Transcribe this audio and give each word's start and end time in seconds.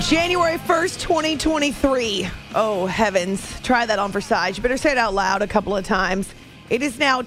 January 0.00 0.58
1st, 0.58 1.00
2023. 1.00 2.28
Oh, 2.54 2.86
heavens. 2.86 3.60
Try 3.62 3.84
that 3.84 3.98
on 3.98 4.12
for 4.12 4.20
size. 4.20 4.56
You 4.56 4.62
better 4.62 4.76
say 4.76 4.92
it 4.92 4.98
out 4.98 5.12
loud 5.12 5.42
a 5.42 5.46
couple 5.48 5.76
of 5.76 5.84
times. 5.84 6.32
It 6.70 6.82
is 6.82 6.98
now 6.98 7.22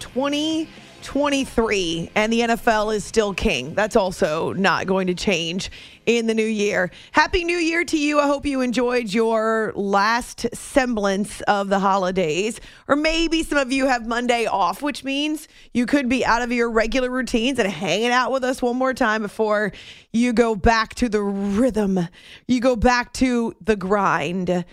2023, 1.01 2.11
and 2.15 2.31
the 2.31 2.41
NFL 2.41 2.95
is 2.95 3.03
still 3.03 3.33
king. 3.33 3.73
That's 3.73 3.95
also 3.95 4.53
not 4.53 4.87
going 4.87 5.07
to 5.07 5.13
change 5.13 5.71
in 6.05 6.27
the 6.27 6.33
new 6.33 6.45
year. 6.45 6.91
Happy 7.11 7.43
New 7.43 7.57
Year 7.57 7.83
to 7.85 7.97
you. 7.97 8.19
I 8.19 8.27
hope 8.27 8.45
you 8.45 8.61
enjoyed 8.61 9.13
your 9.13 9.73
last 9.75 10.47
semblance 10.53 11.41
of 11.41 11.69
the 11.69 11.79
holidays. 11.79 12.59
Or 12.87 12.95
maybe 12.95 13.43
some 13.43 13.57
of 13.57 13.71
you 13.71 13.87
have 13.87 14.07
Monday 14.07 14.45
off, 14.45 14.81
which 14.81 15.03
means 15.03 15.47
you 15.73 15.85
could 15.85 16.09
be 16.09 16.25
out 16.25 16.41
of 16.41 16.51
your 16.51 16.69
regular 16.69 17.09
routines 17.09 17.59
and 17.59 17.69
hanging 17.69 18.11
out 18.11 18.31
with 18.31 18.43
us 18.43 18.61
one 18.61 18.77
more 18.77 18.93
time 18.93 19.21
before 19.21 19.71
you 20.13 20.33
go 20.33 20.55
back 20.55 20.95
to 20.95 21.09
the 21.09 21.21
rhythm. 21.21 21.99
You 22.47 22.59
go 22.59 22.75
back 22.75 23.13
to 23.13 23.55
the 23.61 23.75
grind. 23.75 24.65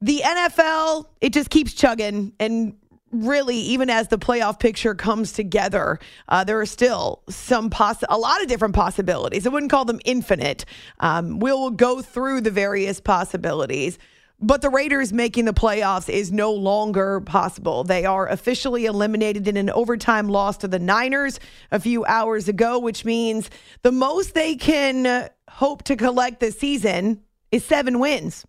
The 0.00 0.22
NFL, 0.22 1.06
it 1.20 1.32
just 1.32 1.50
keeps 1.50 1.72
chugging 1.72 2.32
and 2.38 2.76
really, 3.14 3.56
even 3.56 3.90
as 3.90 4.08
the 4.08 4.18
playoff 4.18 4.58
picture 4.58 4.94
comes 4.94 5.32
together, 5.32 5.98
uh, 6.28 6.44
there 6.44 6.60
are 6.60 6.66
still 6.66 7.22
some 7.28 7.70
poss- 7.70 8.04
a 8.08 8.18
lot 8.18 8.42
of 8.42 8.48
different 8.48 8.74
possibilities. 8.74 9.46
I 9.46 9.50
wouldn't 9.50 9.70
call 9.70 9.84
them 9.84 10.00
infinite. 10.04 10.64
Um, 11.00 11.38
we'll 11.38 11.70
go 11.70 12.02
through 12.02 12.42
the 12.42 12.50
various 12.50 13.00
possibilities. 13.00 13.98
But 14.40 14.62
the 14.62 14.68
Raiders 14.68 15.12
making 15.12 15.44
the 15.44 15.54
playoffs 15.54 16.08
is 16.08 16.32
no 16.32 16.52
longer 16.52 17.20
possible. 17.20 17.84
They 17.84 18.04
are 18.04 18.28
officially 18.28 18.84
eliminated 18.84 19.46
in 19.46 19.56
an 19.56 19.70
overtime 19.70 20.28
loss 20.28 20.56
to 20.58 20.68
the 20.68 20.78
Niners 20.78 21.38
a 21.70 21.78
few 21.78 22.04
hours 22.04 22.48
ago, 22.48 22.78
which 22.78 23.04
means 23.04 23.48
the 23.82 23.92
most 23.92 24.34
they 24.34 24.56
can 24.56 25.30
hope 25.48 25.84
to 25.84 25.96
collect 25.96 26.40
this 26.40 26.58
season 26.58 27.22
is 27.52 27.64
seven 27.64 28.00
wins. 28.00 28.44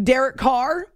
Derek 0.00 0.36
Carr 0.36 0.86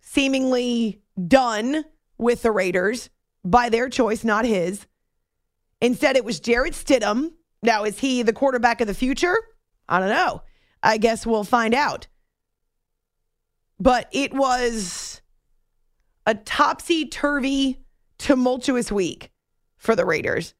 seemingly 0.00 1.00
done 1.26 1.84
with 2.18 2.42
the 2.42 2.50
Raiders 2.50 3.10
by 3.44 3.68
their 3.68 3.88
choice, 3.88 4.24
not 4.24 4.44
his. 4.44 4.86
Instead, 5.80 6.16
it 6.16 6.24
was 6.24 6.40
Jarrett 6.40 6.74
Stidham. 6.74 7.32
Now, 7.62 7.84
is 7.84 7.98
he 7.98 8.22
the 8.22 8.32
quarterback 8.32 8.80
of 8.80 8.86
the 8.86 8.94
future? 8.94 9.36
I 9.88 10.00
don't 10.00 10.08
know. 10.08 10.42
I 10.82 10.98
guess 10.98 11.26
we'll 11.26 11.44
find 11.44 11.74
out. 11.74 12.06
But 13.78 14.08
it 14.12 14.32
was 14.32 15.20
a 16.26 16.34
topsy 16.34 17.06
turvy, 17.06 17.80
tumultuous 18.18 18.90
week 18.90 19.30
for 19.76 19.94
the 19.94 20.04
Raiders. 20.04 20.54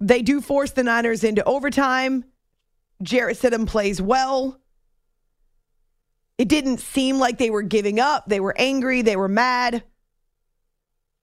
They 0.00 0.22
do 0.22 0.40
force 0.40 0.72
the 0.72 0.84
Niners 0.84 1.24
into 1.24 1.44
overtime. 1.44 2.24
Jarrett 3.02 3.38
Stidham 3.38 3.66
plays 3.66 4.00
well. 4.00 4.60
It 6.38 6.48
didn't 6.48 6.80
seem 6.80 7.18
like 7.18 7.38
they 7.38 7.50
were 7.50 7.62
giving 7.62 7.98
up. 7.98 8.28
They 8.28 8.40
were 8.40 8.54
angry. 8.58 9.02
They 9.02 9.16
were 9.16 9.28
mad. 9.28 9.82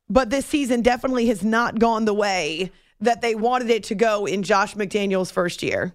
But 0.09 0.29
this 0.29 0.45
season 0.45 0.81
definitely 0.81 1.27
has 1.27 1.43
not 1.43 1.79
gone 1.79 2.05
the 2.05 2.13
way 2.13 2.71
that 2.99 3.21
they 3.21 3.35
wanted 3.35 3.69
it 3.69 3.83
to 3.85 3.95
go 3.95 4.25
in 4.25 4.43
Josh 4.43 4.75
McDaniels' 4.75 5.31
first 5.31 5.61
year. 5.61 5.93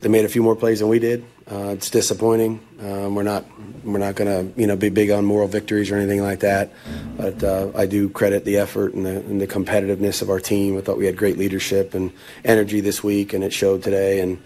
They 0.00 0.08
made 0.08 0.24
a 0.24 0.28
few 0.28 0.42
more 0.42 0.56
plays 0.56 0.80
than 0.80 0.88
we 0.88 0.98
did. 0.98 1.24
Uh, 1.50 1.68
it's 1.68 1.88
disappointing. 1.88 2.60
Um, 2.80 3.14
we're 3.14 3.22
not 3.22 3.44
we're 3.84 3.98
not 3.98 4.16
going 4.16 4.52
to 4.52 4.60
you 4.60 4.66
know 4.66 4.74
be 4.74 4.88
big 4.88 5.10
on 5.10 5.24
moral 5.24 5.46
victories 5.46 5.92
or 5.92 5.96
anything 5.96 6.20
like 6.20 6.40
that. 6.40 6.72
But 7.16 7.44
uh, 7.44 7.70
I 7.76 7.86
do 7.86 8.08
credit 8.08 8.44
the 8.44 8.56
effort 8.56 8.94
and 8.94 9.06
the, 9.06 9.20
and 9.20 9.40
the 9.40 9.46
competitiveness 9.46 10.20
of 10.20 10.28
our 10.30 10.40
team. 10.40 10.76
I 10.76 10.80
thought 10.80 10.98
we 10.98 11.06
had 11.06 11.16
great 11.16 11.38
leadership 11.38 11.94
and 11.94 12.12
energy 12.44 12.80
this 12.80 13.04
week, 13.04 13.32
and 13.32 13.44
it 13.44 13.52
showed 13.52 13.84
today. 13.84 14.20
And 14.20 14.42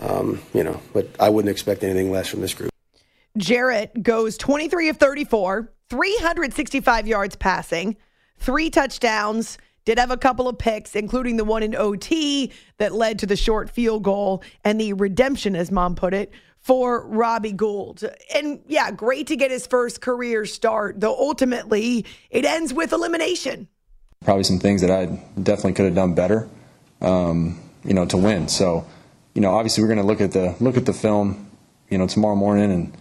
um, 0.00 0.40
you 0.54 0.62
know, 0.62 0.80
but 0.92 1.08
I 1.18 1.30
wouldn't 1.30 1.50
expect 1.50 1.82
anything 1.82 2.12
less 2.12 2.28
from 2.28 2.40
this 2.40 2.54
group. 2.54 2.71
Jarrett 3.38 4.02
goes 4.02 4.36
23 4.36 4.88
of 4.90 4.96
34, 4.98 5.72
365 5.88 7.06
yards 7.06 7.36
passing, 7.36 7.96
three 8.38 8.70
touchdowns. 8.70 9.58
Did 9.84 9.98
have 9.98 10.12
a 10.12 10.16
couple 10.16 10.48
of 10.48 10.58
picks, 10.58 10.94
including 10.94 11.38
the 11.38 11.44
one 11.44 11.64
in 11.64 11.74
OT 11.74 12.52
that 12.78 12.92
led 12.92 13.18
to 13.18 13.26
the 13.26 13.34
short 13.34 13.68
field 13.68 14.04
goal 14.04 14.44
and 14.64 14.80
the 14.80 14.92
redemption, 14.92 15.56
as 15.56 15.72
mom 15.72 15.96
put 15.96 16.14
it, 16.14 16.30
for 16.60 17.04
Robbie 17.08 17.50
Gould. 17.50 18.04
And 18.32 18.60
yeah, 18.68 18.92
great 18.92 19.26
to 19.26 19.36
get 19.36 19.50
his 19.50 19.66
first 19.66 20.00
career 20.00 20.46
start, 20.46 21.00
though 21.00 21.16
ultimately 21.18 22.06
it 22.30 22.44
ends 22.44 22.72
with 22.72 22.92
elimination. 22.92 23.66
Probably 24.24 24.44
some 24.44 24.60
things 24.60 24.82
that 24.82 24.90
I 24.92 25.06
definitely 25.42 25.72
could 25.72 25.86
have 25.86 25.96
done 25.96 26.14
better, 26.14 26.48
um, 27.00 27.58
you 27.82 27.92
know, 27.92 28.06
to 28.06 28.16
win. 28.16 28.46
So, 28.46 28.86
you 29.34 29.40
know, 29.40 29.52
obviously 29.52 29.82
we're 29.82 29.88
going 29.88 29.98
to 29.98 30.06
look 30.06 30.20
at 30.20 30.30
the 30.30 30.54
look 30.60 30.76
at 30.76 30.86
the 30.86 30.92
film, 30.92 31.50
you 31.90 31.98
know, 31.98 32.06
tomorrow 32.06 32.36
morning 32.36 32.70
and 32.70 32.96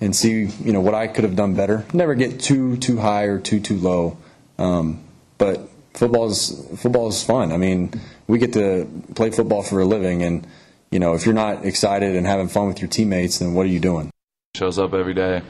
and 0.00 0.14
see, 0.14 0.46
you 0.46 0.72
know, 0.72 0.80
what 0.80 0.94
I 0.94 1.06
could 1.06 1.24
have 1.24 1.36
done 1.36 1.54
better. 1.54 1.84
Never 1.92 2.14
get 2.14 2.40
too 2.40 2.76
too 2.76 2.98
high 2.98 3.24
or 3.24 3.38
too 3.38 3.60
too 3.60 3.76
low, 3.76 4.18
um, 4.58 5.04
but 5.38 5.68
football 5.94 6.26
is 6.26 6.66
football 6.76 7.08
is 7.08 7.22
fun. 7.22 7.52
I 7.52 7.56
mean, 7.56 7.92
we 8.26 8.38
get 8.38 8.52
to 8.54 8.88
play 9.14 9.30
football 9.30 9.62
for 9.62 9.80
a 9.80 9.84
living, 9.84 10.22
and 10.22 10.46
you 10.90 10.98
know, 10.98 11.14
if 11.14 11.24
you're 11.24 11.34
not 11.34 11.64
excited 11.64 12.16
and 12.16 12.26
having 12.26 12.48
fun 12.48 12.66
with 12.66 12.80
your 12.80 12.88
teammates, 12.88 13.38
then 13.38 13.54
what 13.54 13.64
are 13.66 13.70
you 13.70 13.80
doing? 13.80 14.10
Shows 14.56 14.78
up 14.78 14.92
every 14.92 15.14
day. 15.14 15.42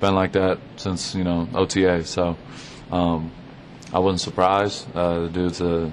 Been 0.00 0.14
like 0.14 0.32
that 0.32 0.58
since 0.76 1.14
you 1.14 1.24
know 1.24 1.48
OTA. 1.54 2.04
So 2.04 2.36
um, 2.90 3.30
I 3.92 3.98
wasn't 3.98 4.20
surprised. 4.20 4.86
Uh, 4.94 5.20
the 5.20 5.28
dude's 5.28 5.60
a 5.60 5.92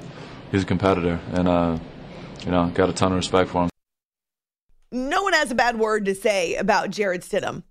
he's 0.51 0.63
a 0.63 0.65
competitor, 0.65 1.19
and 1.33 1.47
uh, 1.47 1.77
you 2.45 2.51
know, 2.51 2.69
got 2.73 2.89
a 2.89 2.93
ton 2.93 3.11
of 3.11 3.17
respect 3.17 3.49
for 3.49 3.63
him. 3.63 3.69
No 4.91 5.23
one 5.23 5.33
has 5.33 5.51
a 5.51 5.55
bad 5.55 5.77
word 5.77 6.05
to 6.05 6.15
say 6.15 6.55
about 6.55 6.89
Jarrett 6.89 7.21
Stidham. 7.21 7.63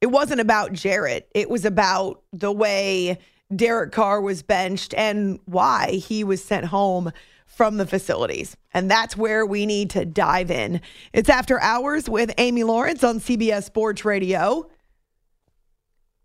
It 0.00 0.06
wasn't 0.08 0.40
about 0.40 0.72
Jarrett. 0.72 1.28
It 1.34 1.48
was 1.48 1.64
about 1.64 2.22
the 2.32 2.52
way 2.52 3.18
Derek 3.54 3.92
Carr 3.92 4.20
was 4.20 4.42
benched 4.42 4.92
and 4.94 5.38
why 5.44 5.92
he 5.92 6.24
was 6.24 6.42
sent 6.42 6.66
home 6.66 7.12
from 7.46 7.76
the 7.76 7.86
facilities. 7.86 8.56
And 8.72 8.90
that's 8.90 9.16
where 9.16 9.46
we 9.46 9.66
need 9.66 9.90
to 9.90 10.04
dive 10.04 10.50
in. 10.50 10.80
It's 11.12 11.28
After 11.28 11.60
Hours 11.60 12.08
with 12.08 12.32
Amy 12.38 12.64
Lawrence 12.64 13.04
on 13.04 13.20
CBS 13.20 13.64
Sports 13.64 14.04
Radio. 14.04 14.68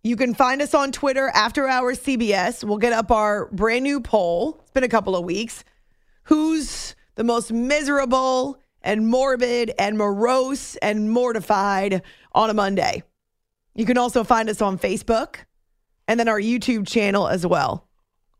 You 0.03 0.15
can 0.15 0.33
find 0.33 0.61
us 0.61 0.73
on 0.73 0.91
Twitter, 0.91 1.29
After 1.33 1.67
Hours 1.67 1.99
CBS. 1.99 2.63
We'll 2.63 2.77
get 2.77 2.93
up 2.93 3.11
our 3.11 3.47
brand 3.51 3.83
new 3.83 4.01
poll. 4.01 4.57
It's 4.61 4.71
been 4.71 4.83
a 4.83 4.89
couple 4.89 5.15
of 5.15 5.23
weeks. 5.23 5.63
Who's 6.23 6.95
the 7.15 7.23
most 7.23 7.51
miserable 7.51 8.59
and 8.81 9.07
morbid 9.07 9.73
and 9.77 9.97
morose 9.97 10.75
and 10.77 11.11
mortified 11.11 12.01
on 12.33 12.49
a 12.49 12.53
Monday? 12.53 13.03
You 13.75 13.85
can 13.85 13.97
also 13.97 14.23
find 14.23 14.49
us 14.49 14.61
on 14.61 14.77
Facebook 14.77 15.37
and 16.07 16.19
then 16.19 16.27
our 16.27 16.39
YouTube 16.39 16.87
channel 16.87 17.27
as 17.27 17.45
well. 17.45 17.87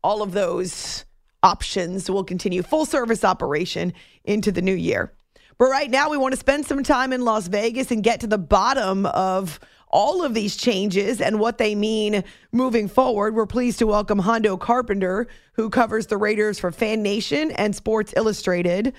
All 0.02 0.22
of 0.22 0.32
those 0.32 1.04
options 1.42 2.10
will 2.10 2.24
continue 2.24 2.62
full 2.62 2.84
service 2.84 3.24
operation 3.24 3.92
into 4.24 4.52
the 4.52 4.62
new 4.62 4.74
year. 4.74 5.12
But 5.58 5.66
right 5.66 5.90
now, 5.90 6.08
we 6.08 6.16
want 6.16 6.32
to 6.32 6.40
spend 6.40 6.66
some 6.66 6.82
time 6.82 7.12
in 7.12 7.22
Las 7.22 7.46
Vegas 7.46 7.90
and 7.90 8.02
get 8.02 8.20
to 8.20 8.26
the 8.26 8.38
bottom 8.38 9.04
of 9.06 9.60
all 9.88 10.24
of 10.24 10.34
these 10.34 10.56
changes 10.56 11.20
and 11.20 11.38
what 11.38 11.58
they 11.58 11.74
mean 11.74 12.24
moving 12.52 12.88
forward. 12.88 13.34
We're 13.34 13.46
pleased 13.46 13.78
to 13.80 13.86
welcome 13.86 14.18
Hondo 14.20 14.56
Carpenter, 14.56 15.26
who 15.52 15.68
covers 15.68 16.06
the 16.06 16.16
Raiders 16.16 16.58
for 16.58 16.70
Fan 16.72 17.02
Nation 17.02 17.50
and 17.52 17.76
Sports 17.76 18.14
Illustrated. 18.16 18.94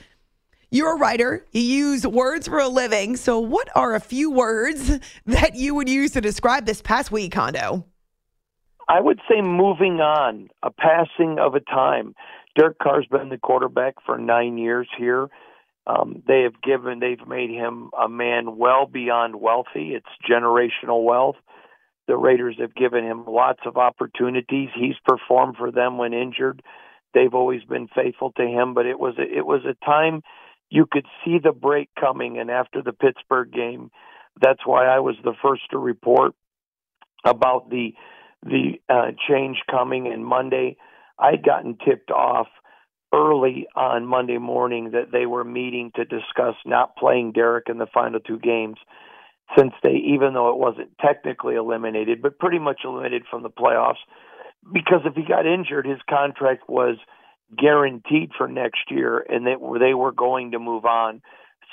You're 0.74 0.96
a 0.96 0.98
writer. 0.98 1.46
You 1.52 1.62
use 1.62 2.08
words 2.08 2.48
for 2.48 2.60
a 2.60 2.70
living. 2.70 3.18
So, 3.18 3.38
what 3.40 3.68
are 3.76 3.94
a 3.94 4.00
few 4.00 4.32
words 4.32 5.00
that 5.26 5.56
you 5.56 5.76
would 5.76 5.90
use 5.90 6.12
to 6.12 6.22
describe 6.22 6.66
this 6.66 6.82
past 6.82 7.12
week, 7.12 7.34
Hondo? 7.34 7.86
I 8.88 9.02
would 9.02 9.20
say 9.30 9.42
moving 9.42 10.00
on, 10.00 10.48
a 10.64 10.72
passing 10.72 11.40
of 11.40 11.56
a 11.56 11.60
time. 11.60 12.16
Derek 12.58 12.80
Carr's 12.80 13.06
been 13.12 13.28
the 13.28 13.38
quarterback 13.38 13.96
for 14.06 14.18
nine 14.18 14.58
years 14.58 14.88
here. 14.98 15.28
Um, 15.88 16.24
they 16.26 16.44
have 16.44 16.62
given, 16.62 17.00
they've 17.00 17.28
made 17.28 17.50
him 17.50 17.90
a 18.00 18.08
man 18.08 18.58
well 18.58 18.86
beyond 18.86 19.42
wealthy. 19.42 19.94
It's 19.94 20.06
generational 20.30 21.04
wealth. 21.04 21.36
The 22.08 22.16
Raiders 22.16 22.56
have 22.60 22.76
given 22.76 23.04
him 23.04 23.26
lots 23.28 23.60
of 23.66 23.76
opportunities. 23.76 24.70
He's 24.74 24.96
performed 25.06 25.58
for 25.58 25.70
them 25.70 25.98
when 25.98 26.14
injured. 26.14 26.62
They've 27.14 27.34
always 27.34 27.64
been 27.64 27.90
faithful 27.94 28.32
to 28.34 28.44
him, 28.44 28.74
but 28.74 28.86
it 28.86 29.00
was 29.00 29.16
a, 29.18 29.24
it 29.24 29.46
was 29.46 29.62
a 29.66 29.86
time 29.86 30.22
you 30.72 30.88
could 30.90 31.06
see 31.24 31.38
the 31.38 31.52
break 31.52 31.90
coming. 32.00 32.40
And 32.40 32.50
after 32.50 32.82
the 32.82 32.94
Pittsburgh 32.94 33.52
game, 33.52 33.92
that's 34.42 34.66
why 34.66 34.88
I 34.88 35.00
was 35.00 35.16
the 35.24 35.36
first 35.44 35.64
to 35.70 35.78
report 35.78 36.34
about 37.24 37.70
the 37.70 37.94
the 38.44 38.82
uh, 38.90 39.12
change 39.30 39.58
coming. 39.70 40.12
And 40.12 40.26
Monday, 40.26 40.78
I'd 41.20 41.46
gotten 41.46 41.78
tipped 41.86 42.10
off 42.10 42.48
early 43.14 43.68
on 43.76 44.08
Monday 44.08 44.40
morning 44.40 44.92
that 44.92 45.12
they 45.12 45.26
were 45.28 45.44
meeting 45.44 45.92
to 45.96 46.06
discuss 46.06 46.56
not 46.66 46.96
playing 46.96 47.34
Derek 47.34 47.66
in 47.70 47.78
the 47.78 47.86
final 47.94 48.20
two 48.22 48.40
games 48.40 48.78
since 49.58 49.74
they, 49.84 49.96
even 50.16 50.34
though 50.34 50.50
it 50.50 50.58
wasn't 50.58 50.98
technically 51.00 51.56
eliminated, 51.56 52.22
but 52.22 52.40
pretty 52.40 52.58
much 52.58 52.82
eliminated 52.86 53.24
from 53.30 53.44
the 53.44 53.50
playoffs, 53.50 54.00
because 54.72 55.02
if 55.04 55.14
he 55.14 55.24
got 55.24 55.46
injured, 55.46 55.86
his 55.86 56.00
contract 56.10 56.70
was 56.70 56.96
guaranteed 57.58 58.32
for 58.38 58.48
next 58.48 58.90
year, 58.90 59.26
and 59.30 59.46
they 59.46 59.56
were 59.56 59.80
they 59.80 59.94
were 59.94 60.12
going 60.12 60.52
to 60.52 60.60
move 60.60 60.86
on. 60.86 61.22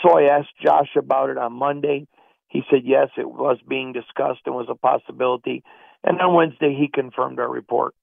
so 0.02 0.18
I 0.18 0.38
asked 0.38 0.52
Josh 0.62 0.90
about 0.96 1.30
it 1.30 1.38
on 1.38 1.52
Monday. 1.52 2.06
He 2.48 2.62
said 2.70 2.82
yes, 2.84 3.08
it 3.16 3.28
was 3.28 3.58
being 3.68 3.92
discussed 3.92 4.40
and 4.46 4.54
was 4.54 4.68
a 4.70 4.74
possibility. 4.74 5.62
And 6.02 6.20
on 6.20 6.34
Wednesday, 6.34 6.74
he 6.78 6.88
confirmed 6.88 7.38
our 7.38 7.50
report. 7.50 7.94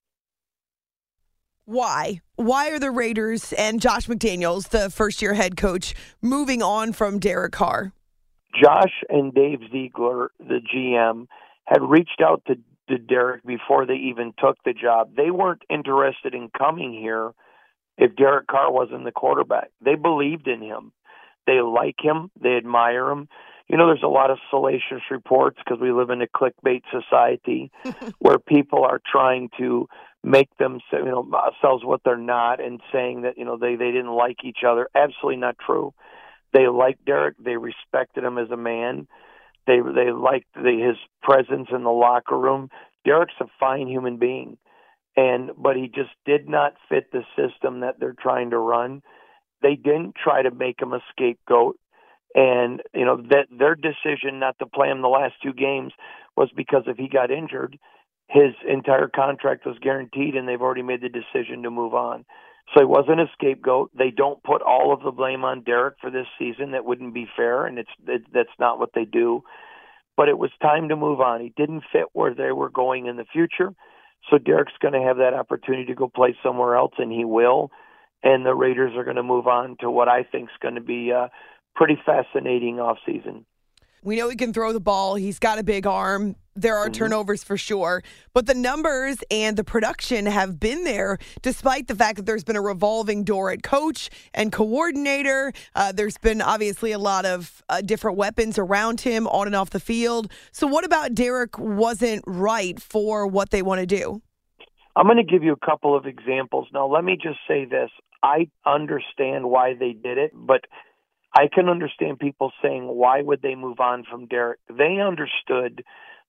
Why? 1.64 2.20
Why 2.36 2.70
are 2.70 2.78
the 2.78 2.92
Raiders 2.92 3.52
and 3.54 3.80
Josh 3.80 4.06
McDaniels, 4.06 4.68
the 4.68 4.88
first 4.88 5.20
year 5.20 5.34
head 5.34 5.56
coach, 5.56 5.94
moving 6.22 6.62
on 6.62 6.92
from 6.92 7.18
Derek 7.18 7.52
Carr? 7.52 7.92
Josh 8.62 8.92
and 9.08 9.34
Dave 9.34 9.58
Ziegler, 9.72 10.30
the 10.38 10.60
GM, 10.72 11.26
had 11.64 11.82
reached 11.82 12.22
out 12.22 12.42
to, 12.46 12.54
to 12.88 12.98
Derek 12.98 13.44
before 13.44 13.84
they 13.84 13.96
even 13.96 14.32
took 14.38 14.56
the 14.64 14.72
job. 14.72 15.16
They 15.16 15.32
weren't 15.32 15.62
interested 15.68 16.34
in 16.34 16.50
coming 16.56 16.92
here 16.92 17.32
if 17.98 18.16
Derek 18.16 18.46
Carr 18.46 18.72
wasn't 18.72 19.04
the 19.04 19.12
quarterback. 19.12 19.70
They 19.80 19.94
believed 19.94 20.48
in 20.48 20.60
him. 20.60 20.92
They 21.46 21.60
like 21.60 21.96
him. 22.00 22.30
They 22.40 22.56
admire 22.56 23.10
him. 23.10 23.28
You 23.68 23.76
know, 23.76 23.86
there's 23.86 24.02
a 24.02 24.08
lot 24.08 24.30
of 24.30 24.38
salacious 24.50 25.02
reports 25.10 25.58
because 25.58 25.80
we 25.80 25.92
live 25.92 26.10
in 26.10 26.22
a 26.22 26.26
clickbait 26.26 26.82
society 26.90 27.70
where 28.18 28.38
people 28.38 28.84
are 28.84 29.00
trying 29.10 29.50
to 29.58 29.88
make 30.22 30.54
them, 30.58 30.80
you 30.92 31.04
know, 31.04 31.22
themselves 31.22 31.84
what 31.84 32.00
they're 32.04 32.16
not 32.16 32.62
and 32.62 32.80
saying 32.92 33.22
that 33.22 33.38
you 33.38 33.44
know 33.44 33.56
they 33.56 33.76
they 33.76 33.90
didn't 33.92 34.14
like 34.14 34.44
each 34.44 34.58
other. 34.66 34.88
Absolutely 34.94 35.36
not 35.36 35.56
true. 35.64 35.94
They 36.52 36.68
liked 36.68 37.04
Derek. 37.04 37.36
They 37.38 37.56
respected 37.56 38.24
him 38.24 38.38
as 38.38 38.50
a 38.50 38.56
man. 38.56 39.08
They 39.66 39.78
they 39.80 40.10
liked 40.12 40.52
the, 40.54 40.84
his 40.86 40.96
presence 41.22 41.68
in 41.72 41.82
the 41.82 41.90
locker 41.90 42.38
room. 42.38 42.70
Derek's 43.04 43.34
a 43.40 43.46
fine 43.58 43.88
human 43.88 44.16
being, 44.16 44.58
and 45.16 45.50
but 45.56 45.76
he 45.76 45.88
just 45.88 46.10
did 46.24 46.48
not 46.48 46.74
fit 46.88 47.10
the 47.12 47.22
system 47.36 47.80
that 47.80 47.96
they're 47.98 48.16
trying 48.20 48.50
to 48.50 48.58
run. 48.58 49.02
They 49.62 49.74
didn't 49.74 50.14
try 50.22 50.42
to 50.42 50.50
make 50.50 50.80
him 50.80 50.92
a 50.92 51.00
scapegoat, 51.10 51.76
and 52.34 52.82
you 52.94 53.04
know 53.04 53.16
that 53.30 53.46
their 53.50 53.74
decision 53.74 54.38
not 54.38 54.58
to 54.58 54.66
play 54.66 54.88
him 54.88 55.02
the 55.02 55.08
last 55.08 55.34
two 55.42 55.52
games 55.52 55.92
was 56.36 56.50
because 56.54 56.82
if 56.86 56.98
he 56.98 57.08
got 57.08 57.30
injured, 57.30 57.78
his 58.28 58.52
entire 58.68 59.08
contract 59.08 59.64
was 59.66 59.78
guaranteed, 59.80 60.36
and 60.36 60.46
they've 60.46 60.60
already 60.60 60.82
made 60.82 61.00
the 61.00 61.08
decision 61.08 61.62
to 61.62 61.70
move 61.70 61.94
on. 61.94 62.24
So 62.74 62.80
he 62.80 62.86
wasn't 62.86 63.20
a 63.20 63.30
scapegoat. 63.32 63.92
They 63.96 64.10
don't 64.10 64.42
put 64.42 64.60
all 64.60 64.92
of 64.92 65.02
the 65.02 65.12
blame 65.12 65.44
on 65.44 65.62
Derek 65.62 65.94
for 66.00 66.10
this 66.10 66.26
season. 66.38 66.72
That 66.72 66.84
wouldn't 66.84 67.14
be 67.14 67.26
fair, 67.36 67.66
and 67.66 67.78
it's 67.78 67.90
it, 68.06 68.22
that's 68.32 68.48
not 68.58 68.78
what 68.78 68.90
they 68.94 69.04
do. 69.04 69.42
But 70.16 70.28
it 70.28 70.38
was 70.38 70.50
time 70.60 70.88
to 70.88 70.96
move 70.96 71.20
on. 71.20 71.40
He 71.40 71.52
didn't 71.56 71.84
fit 71.92 72.06
where 72.12 72.34
they 72.34 72.50
were 72.52 72.70
going 72.70 73.06
in 73.06 73.16
the 73.16 73.26
future. 73.32 73.72
So 74.30 74.38
Derek's 74.38 74.72
going 74.80 74.94
to 74.94 75.00
have 75.00 75.18
that 75.18 75.34
opportunity 75.34 75.86
to 75.86 75.94
go 75.94 76.08
play 76.08 76.36
somewhere 76.42 76.76
else, 76.76 76.92
and 76.98 77.12
he 77.12 77.24
will. 77.24 77.70
And 78.22 78.44
the 78.44 78.54
Raiders 78.54 78.92
are 78.96 79.04
going 79.04 79.16
to 79.16 79.22
move 79.22 79.46
on 79.46 79.76
to 79.80 79.90
what 79.90 80.08
I 80.08 80.24
think 80.24 80.44
is 80.44 80.56
going 80.60 80.74
to 80.74 80.80
be 80.80 81.10
a 81.10 81.30
pretty 81.74 81.96
fascinating 82.04 82.76
offseason. 82.76 83.44
We 84.02 84.16
know 84.16 84.28
he 84.28 84.36
can 84.36 84.52
throw 84.52 84.72
the 84.72 84.80
ball. 84.80 85.14
He's 85.14 85.38
got 85.38 85.58
a 85.58 85.62
big 85.62 85.86
arm. 85.86 86.36
There 86.56 86.76
are 86.76 86.86
mm-hmm. 86.86 86.92
turnovers 86.92 87.44
for 87.44 87.56
sure, 87.58 88.02
but 88.32 88.46
the 88.46 88.54
numbers 88.54 89.18
and 89.30 89.56
the 89.56 89.64
production 89.64 90.26
have 90.26 90.58
been 90.58 90.84
there 90.84 91.18
despite 91.42 91.86
the 91.86 91.94
fact 91.94 92.16
that 92.16 92.26
there's 92.26 92.44
been 92.44 92.56
a 92.56 92.62
revolving 92.62 93.24
door 93.24 93.50
at 93.50 93.62
coach 93.62 94.08
and 94.32 94.50
coordinator. 94.50 95.52
Uh, 95.74 95.92
there's 95.92 96.16
been 96.18 96.40
obviously 96.40 96.92
a 96.92 96.98
lot 96.98 97.26
of 97.26 97.62
uh, 97.68 97.82
different 97.82 98.16
weapons 98.16 98.58
around 98.58 99.02
him 99.02 99.26
on 99.28 99.46
and 99.46 99.54
off 99.54 99.70
the 99.70 99.80
field. 99.80 100.32
So, 100.50 100.66
what 100.66 100.84
about 100.84 101.14
Derek 101.14 101.58
wasn't 101.58 102.24
right 102.26 102.80
for 102.80 103.26
what 103.26 103.50
they 103.50 103.60
want 103.60 103.80
to 103.80 103.86
do? 103.86 104.22
I'm 104.96 105.04
going 105.04 105.18
to 105.18 105.24
give 105.24 105.42
you 105.42 105.52
a 105.52 105.66
couple 105.66 105.94
of 105.94 106.06
examples. 106.06 106.68
Now, 106.72 106.86
let 106.86 107.04
me 107.04 107.18
just 107.22 107.38
say 107.46 107.66
this. 107.66 107.90
I 108.22 108.48
understand 108.64 109.44
why 109.44 109.74
they 109.74 109.92
did 109.92 110.16
it, 110.16 110.32
but 110.34 110.62
I 111.34 111.48
can 111.52 111.68
understand 111.68 112.18
people 112.18 112.50
saying, 112.62 112.86
why 112.86 113.20
would 113.20 113.42
they 113.42 113.54
move 113.54 113.78
on 113.78 114.04
from 114.10 114.26
Derek? 114.26 114.58
They 114.70 114.98
understood 115.06 115.84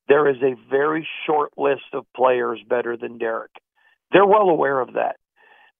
there 0.07 0.29
is 0.29 0.37
a 0.41 0.55
very 0.69 1.07
short 1.25 1.51
list 1.57 1.93
of 1.93 2.05
players 2.15 2.59
better 2.67 2.97
than 2.97 3.17
Derek. 3.17 3.51
They're 4.11 4.25
well 4.25 4.49
aware 4.49 4.79
of 4.79 4.93
that. 4.93 5.17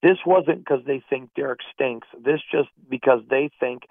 This 0.03 0.18
wasn't 0.25 0.59
because 0.59 0.81
they 0.85 1.01
think 1.09 1.29
Derek 1.35 1.59
stinks. 1.74 2.07
This 2.24 2.41
just 2.51 2.69
because 2.89 3.21
they 3.29 3.50
think 3.59 3.83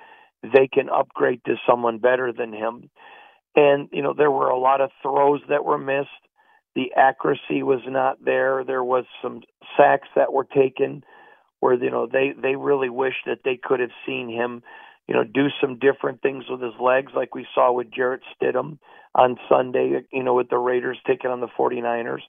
they 0.43 0.69
can 0.73 0.89
upgrade 0.89 1.41
to 1.47 1.57
someone 1.69 1.99
better 1.99 2.33
than 2.33 2.53
him. 2.53 2.91
And, 3.57 3.89
you 3.91 4.03
know, 4.03 4.15
there 4.17 4.31
were 4.31 4.51
a 4.51 4.59
lot 4.59 4.81
of 4.81 4.91
throws 5.03 5.41
that 5.49 5.65
were 5.65 5.79
missed. 5.79 6.11
The 6.75 6.93
accuracy 6.95 7.63
was 7.63 7.81
not 7.87 8.23
there. 8.23 8.63
There 8.65 8.85
was 8.85 9.07
some 9.23 9.41
sacks 9.77 10.09
that 10.15 10.33
were 10.33 10.45
taken 10.45 11.03
where, 11.61 11.75
you 11.75 11.91
know, 11.91 12.07
they, 12.07 12.33
they 12.41 12.55
really 12.55 12.91
wish 12.91 13.15
that 13.25 13.39
they 13.45 13.59
could 13.61 13.81
have 13.81 13.91
seen 14.05 14.29
him 14.29 14.63
you 15.09 15.15
know, 15.15 15.25
do 15.25 15.47
some 15.61 15.79
different 15.79 16.21
things 16.23 16.45
with 16.49 16.61
his 16.61 16.75
legs, 16.81 17.13
like 17.15 17.35
we 17.35 17.47
saw 17.55 17.73
with 17.73 17.93
Jarrett 17.93 18.23
Stidham 18.35 18.79
on 19.15 19.37
Sunday, 19.49 20.01
you 20.13 20.23
know, 20.23 20.35
with 20.35 20.49
the 20.51 20.59
Raiders 20.59 20.99
taking 21.07 21.31
on 21.31 21.41
the 21.41 21.49
49ers. 21.59 22.23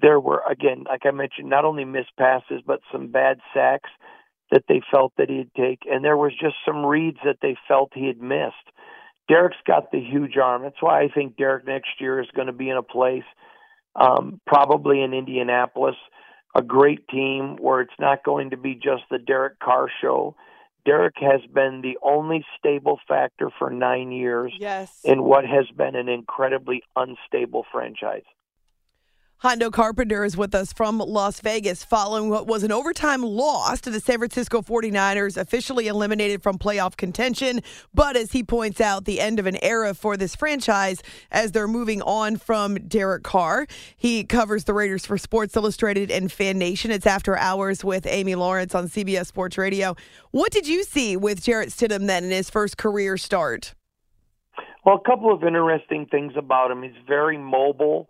There 0.00 0.20
were, 0.20 0.42
again, 0.48 0.84
like 0.88 1.02
I 1.04 1.10
mentioned, 1.10 1.48
not 1.48 1.64
only 1.64 1.84
missed 1.84 2.16
passes, 2.18 2.62
but 2.66 2.80
some 2.92 3.08
bad 3.08 3.38
sacks 3.54 3.90
that 4.50 4.64
they 4.68 4.80
felt 4.90 5.12
that 5.18 5.28
he'd 5.28 5.50
take. 5.56 5.80
And 5.90 6.04
there 6.04 6.16
was 6.16 6.32
just 6.40 6.56
some 6.66 6.84
reads 6.84 7.18
that 7.24 7.38
they 7.42 7.56
felt 7.66 7.92
he 7.94 8.06
had 8.06 8.20
missed. 8.20 8.54
Derek's 9.28 9.56
got 9.66 9.90
the 9.90 10.00
huge 10.00 10.36
arm. 10.36 10.62
That's 10.62 10.80
why 10.80 11.02
I 11.02 11.08
think 11.08 11.36
Derek 11.36 11.66
next 11.66 12.00
year 12.00 12.20
is 12.20 12.28
going 12.34 12.46
to 12.46 12.52
be 12.52 12.70
in 12.70 12.76
a 12.76 12.82
place, 12.82 13.24
um, 13.94 14.40
probably 14.46 15.02
in 15.02 15.12
Indianapolis, 15.12 15.96
a 16.54 16.62
great 16.62 17.06
team 17.08 17.56
where 17.60 17.80
it's 17.80 17.92
not 18.00 18.24
going 18.24 18.50
to 18.50 18.56
be 18.56 18.74
just 18.74 19.02
the 19.10 19.18
Derek 19.18 19.58
Carr 19.58 19.88
show 20.00 20.34
Derek 20.88 21.16
has 21.18 21.42
been 21.52 21.82
the 21.82 21.98
only 22.02 22.46
stable 22.58 22.98
factor 23.06 23.50
for 23.58 23.68
nine 23.68 24.10
years 24.10 24.54
yes. 24.58 25.00
in 25.04 25.22
what 25.22 25.44
has 25.44 25.66
been 25.76 25.94
an 25.94 26.08
incredibly 26.08 26.82
unstable 26.96 27.66
franchise. 27.70 28.22
Hondo 29.40 29.70
Carpenter 29.70 30.24
is 30.24 30.36
with 30.36 30.52
us 30.52 30.72
from 30.72 30.98
Las 30.98 31.40
Vegas 31.40 31.84
following 31.84 32.28
what 32.28 32.48
was 32.48 32.64
an 32.64 32.72
overtime 32.72 33.22
loss 33.22 33.80
to 33.82 33.88
the 33.88 34.00
San 34.00 34.18
Francisco 34.18 34.62
49ers, 34.62 35.36
officially 35.36 35.86
eliminated 35.86 36.42
from 36.42 36.58
playoff 36.58 36.96
contention. 36.96 37.60
But 37.94 38.16
as 38.16 38.32
he 38.32 38.42
points 38.42 38.80
out, 38.80 39.04
the 39.04 39.20
end 39.20 39.38
of 39.38 39.46
an 39.46 39.56
era 39.62 39.94
for 39.94 40.16
this 40.16 40.34
franchise 40.34 41.04
as 41.30 41.52
they're 41.52 41.68
moving 41.68 42.02
on 42.02 42.36
from 42.36 42.88
Derek 42.88 43.22
Carr. 43.22 43.68
He 43.96 44.24
covers 44.24 44.64
the 44.64 44.74
Raiders 44.74 45.06
for 45.06 45.16
Sports 45.16 45.54
Illustrated 45.54 46.10
and 46.10 46.32
Fan 46.32 46.58
Nation. 46.58 46.90
It's 46.90 47.06
after 47.06 47.38
hours 47.38 47.84
with 47.84 48.08
Amy 48.08 48.34
Lawrence 48.34 48.74
on 48.74 48.88
CBS 48.88 49.26
Sports 49.26 49.56
Radio. 49.56 49.94
What 50.32 50.50
did 50.50 50.66
you 50.66 50.82
see 50.82 51.16
with 51.16 51.44
Jarrett 51.44 51.68
Stidham 51.68 52.08
then 52.08 52.24
in 52.24 52.30
his 52.30 52.50
first 52.50 52.76
career 52.76 53.16
start? 53.16 53.76
Well, 54.84 54.96
a 54.96 55.08
couple 55.08 55.32
of 55.32 55.44
interesting 55.44 56.06
things 56.06 56.32
about 56.36 56.72
him. 56.72 56.82
He's 56.82 56.90
very 57.06 57.38
mobile 57.38 58.08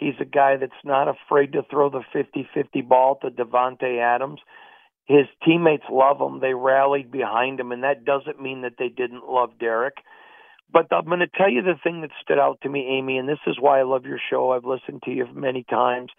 He's 0.00 0.14
a 0.18 0.24
guy 0.24 0.56
that's 0.56 0.72
not 0.82 1.08
afraid 1.08 1.52
to 1.52 1.62
throw 1.70 1.90
the 1.90 2.02
50-50 2.14 2.88
ball 2.88 3.18
to 3.22 3.30
Davante 3.30 4.00
Adams. 4.00 4.40
His 5.04 5.26
teammates 5.44 5.84
love 5.90 6.20
him. 6.20 6.40
They 6.40 6.54
rallied 6.54 7.10
behind 7.10 7.60
him, 7.60 7.70
and 7.70 7.84
that 7.84 8.04
doesn't 8.04 8.40
mean 8.40 8.62
that 8.62 8.74
they 8.78 8.88
didn't 8.88 9.28
love 9.28 9.50
Derek. 9.60 9.98
But 10.72 10.86
I'm 10.90 11.04
going 11.04 11.20
to 11.20 11.26
tell 11.26 11.50
you 11.50 11.62
the 11.62 11.74
thing 11.82 12.00
that 12.00 12.10
stood 12.22 12.38
out 12.38 12.60
to 12.62 12.68
me, 12.68 12.96
Amy, 12.98 13.18
and 13.18 13.28
this 13.28 13.40
is 13.46 13.56
why 13.60 13.80
I 13.80 13.82
love 13.82 14.06
your 14.06 14.20
show. 14.30 14.52
I've 14.52 14.64
listened 14.64 15.02
to 15.04 15.10
you 15.10 15.26
many 15.34 15.64
times, 15.64 16.10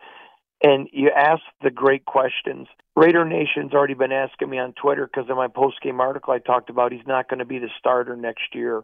and 0.63 0.87
you 0.91 1.09
ask 1.09 1.41
the 1.63 1.71
great 1.71 2.05
questions. 2.05 2.67
Raider 2.95 3.25
Nation's 3.25 3.73
already 3.73 3.93
been 3.93 4.11
asking 4.11 4.49
me 4.49 4.59
on 4.59 4.73
Twitter 4.73 5.07
because 5.07 5.29
in 5.29 5.37
my 5.37 5.47
post-game 5.47 6.01
article 6.01 6.33
I 6.33 6.39
talked 6.39 6.69
about 6.69 6.91
he's 6.91 7.07
not 7.07 7.29
going 7.29 7.39
to 7.39 7.45
be 7.45 7.59
the 7.59 7.69
starter 7.79 8.15
next 8.15 8.53
year. 8.53 8.83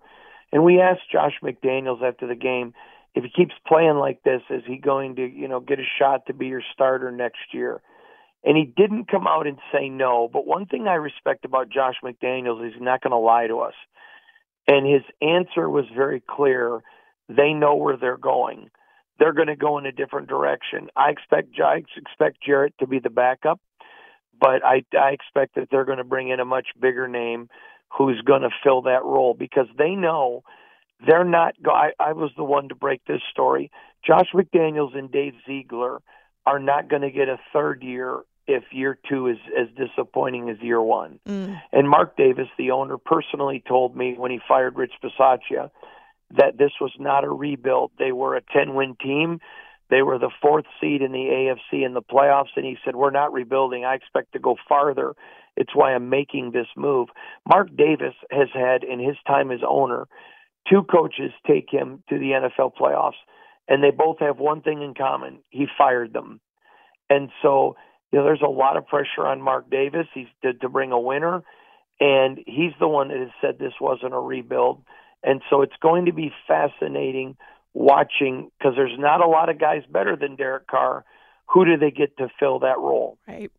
And 0.53 0.63
we 0.63 0.79
asked 0.79 1.11
Josh 1.11 1.33
McDaniels 1.43 2.01
after 2.01 2.25
the 2.25 2.35
game, 2.35 2.73
if 3.17 3.23
he 3.23 3.29
keeps 3.31 3.55
playing 3.65 3.95
like 3.95 4.21
this, 4.21 4.41
is 4.51 4.61
he 4.67 4.77
going 4.77 5.15
to, 5.15 5.25
you 5.25 5.47
know, 5.47 5.59
get 5.59 5.79
a 5.79 5.83
shot 5.97 6.27
to 6.27 6.35
be 6.35 6.45
your 6.45 6.61
starter 6.73 7.11
next 7.11 7.51
year? 7.51 7.81
And 8.43 8.55
he 8.55 8.65
didn't 8.65 9.09
come 9.09 9.25
out 9.25 9.47
and 9.47 9.57
say 9.73 9.89
no. 9.89 10.29
But 10.31 10.45
one 10.45 10.67
thing 10.67 10.87
I 10.87 10.93
respect 10.93 11.43
about 11.43 11.69
Josh 11.69 11.95
McDaniels 12.03 12.63
is 12.65 12.73
he's 12.73 12.81
not 12.81 13.01
going 13.01 13.11
to 13.11 13.17
lie 13.17 13.47
to 13.47 13.61
us. 13.61 13.73
And 14.67 14.85
his 14.85 15.01
answer 15.19 15.67
was 15.67 15.85
very 15.95 16.21
clear. 16.29 16.81
They 17.27 17.53
know 17.53 17.75
where 17.75 17.97
they're 17.97 18.17
going. 18.17 18.69
They're 19.17 19.33
going 19.33 19.47
to 19.47 19.55
go 19.55 19.79
in 19.79 19.87
a 19.87 19.91
different 19.91 20.27
direction. 20.27 20.89
I 20.95 21.09
expect 21.09 21.59
I 21.59 21.81
expect 21.97 22.43
Jarrett 22.45 22.75
to 22.79 22.85
be 22.85 22.99
the 22.99 23.09
backup, 23.09 23.59
but 24.39 24.63
I, 24.63 24.83
I 24.93 25.09
expect 25.09 25.55
that 25.55 25.69
they're 25.71 25.85
going 25.85 25.97
to 25.97 26.03
bring 26.03 26.29
in 26.29 26.39
a 26.39 26.45
much 26.45 26.67
bigger 26.79 27.07
name 27.07 27.49
who's 27.97 28.21
going 28.21 28.43
to 28.43 28.49
fill 28.63 28.83
that 28.83 29.03
role 29.03 29.33
because 29.33 29.65
they 29.75 29.95
know– 29.95 30.43
they're 31.05 31.23
not. 31.23 31.55
I, 31.65 31.91
I 31.99 32.13
was 32.13 32.31
the 32.37 32.43
one 32.43 32.69
to 32.69 32.75
break 32.75 33.01
this 33.05 33.21
story. 33.31 33.71
Josh 34.05 34.27
McDaniels 34.33 34.97
and 34.97 35.11
Dave 35.11 35.33
Ziegler 35.45 36.01
are 36.45 36.59
not 36.59 36.89
going 36.89 37.01
to 37.01 37.11
get 37.11 37.27
a 37.27 37.37
third 37.53 37.83
year 37.83 38.21
if 38.47 38.63
year 38.71 38.97
two 39.09 39.27
is 39.27 39.37
as 39.59 39.67
disappointing 39.75 40.49
as 40.49 40.57
year 40.61 40.81
one. 40.81 41.19
Mm. 41.27 41.61
And 41.73 41.89
Mark 41.89 42.15
Davis, 42.15 42.47
the 42.57 42.71
owner, 42.71 42.97
personally 42.97 43.61
told 43.67 43.95
me 43.95 44.15
when 44.17 44.31
he 44.31 44.39
fired 44.47 44.77
Rich 44.77 44.93
Bisaccia 45.03 45.69
that 46.37 46.57
this 46.57 46.71
was 46.79 46.91
not 46.97 47.25
a 47.25 47.29
rebuild. 47.29 47.91
They 47.99 48.11
were 48.13 48.35
a 48.35 48.41
10 48.41 48.73
win 48.73 48.95
team. 49.01 49.39
They 49.89 50.01
were 50.01 50.17
the 50.17 50.31
fourth 50.41 50.65
seed 50.81 51.01
in 51.01 51.11
the 51.11 51.17
AFC 51.73 51.85
in 51.85 51.93
the 51.93 52.01
playoffs. 52.01 52.55
And 52.55 52.65
he 52.65 52.77
said, 52.83 52.95
We're 52.95 53.11
not 53.11 53.33
rebuilding. 53.33 53.85
I 53.85 53.95
expect 53.95 54.33
to 54.33 54.39
go 54.39 54.55
farther 54.67 55.13
It's 55.57 55.75
why 55.75 55.93
I'm 55.93 56.09
making 56.09 56.51
this 56.51 56.67
move. 56.77 57.09
Mark 57.47 57.69
Davis 57.75 58.15
has 58.31 58.47
had, 58.53 58.83
in 58.83 58.99
his 58.99 59.17
time 59.25 59.51
as 59.51 59.59
owner, 59.67 60.07
two 60.69 60.83
coaches 60.83 61.31
take 61.45 61.69
him 61.69 62.03
to 62.09 62.17
the 62.17 62.31
NFL 62.31 62.73
playoffs, 62.79 63.19
and 63.67 63.83
they 63.83 63.91
both 63.91 64.17
have 64.19 64.37
one 64.37 64.61
thing 64.61 64.81
in 64.81 64.93
common: 64.93 65.39
he 65.49 65.67
fired 65.77 66.13
them. 66.13 66.39
And 67.09 67.29
so, 67.41 67.75
you 68.11 68.19
know, 68.19 68.25
there's 68.25 68.41
a 68.45 68.49
lot 68.49 68.77
of 68.77 68.87
pressure 68.87 69.25
on 69.25 69.41
Mark 69.41 69.69
Davis. 69.69 70.07
He's 70.13 70.27
to, 70.43 70.53
to 70.53 70.69
bring 70.69 70.91
a 70.91 70.99
winner, 70.99 71.43
and 71.99 72.39
he's 72.45 72.73
the 72.79 72.87
one 72.87 73.09
that 73.09 73.19
has 73.19 73.29
said 73.41 73.59
this 73.59 73.73
wasn't 73.79 74.13
a 74.13 74.19
rebuild. 74.19 74.83
And 75.23 75.41
so, 75.49 75.61
it's 75.61 75.75
going 75.81 76.05
to 76.05 76.13
be 76.13 76.31
fascinating 76.47 77.37
watching 77.73 78.49
because 78.57 78.73
there's 78.75 78.97
not 78.97 79.23
a 79.23 79.27
lot 79.27 79.49
of 79.49 79.59
guys 79.59 79.83
better 79.89 80.15
than 80.15 80.35
Derek 80.35 80.67
Carr. 80.67 81.05
Who 81.53 81.65
do 81.65 81.77
they 81.77 81.91
get 81.91 82.17
to 82.17 82.27
fill 82.39 82.59
that 82.59 82.77
role? 82.77 83.17
Right. 83.27 83.51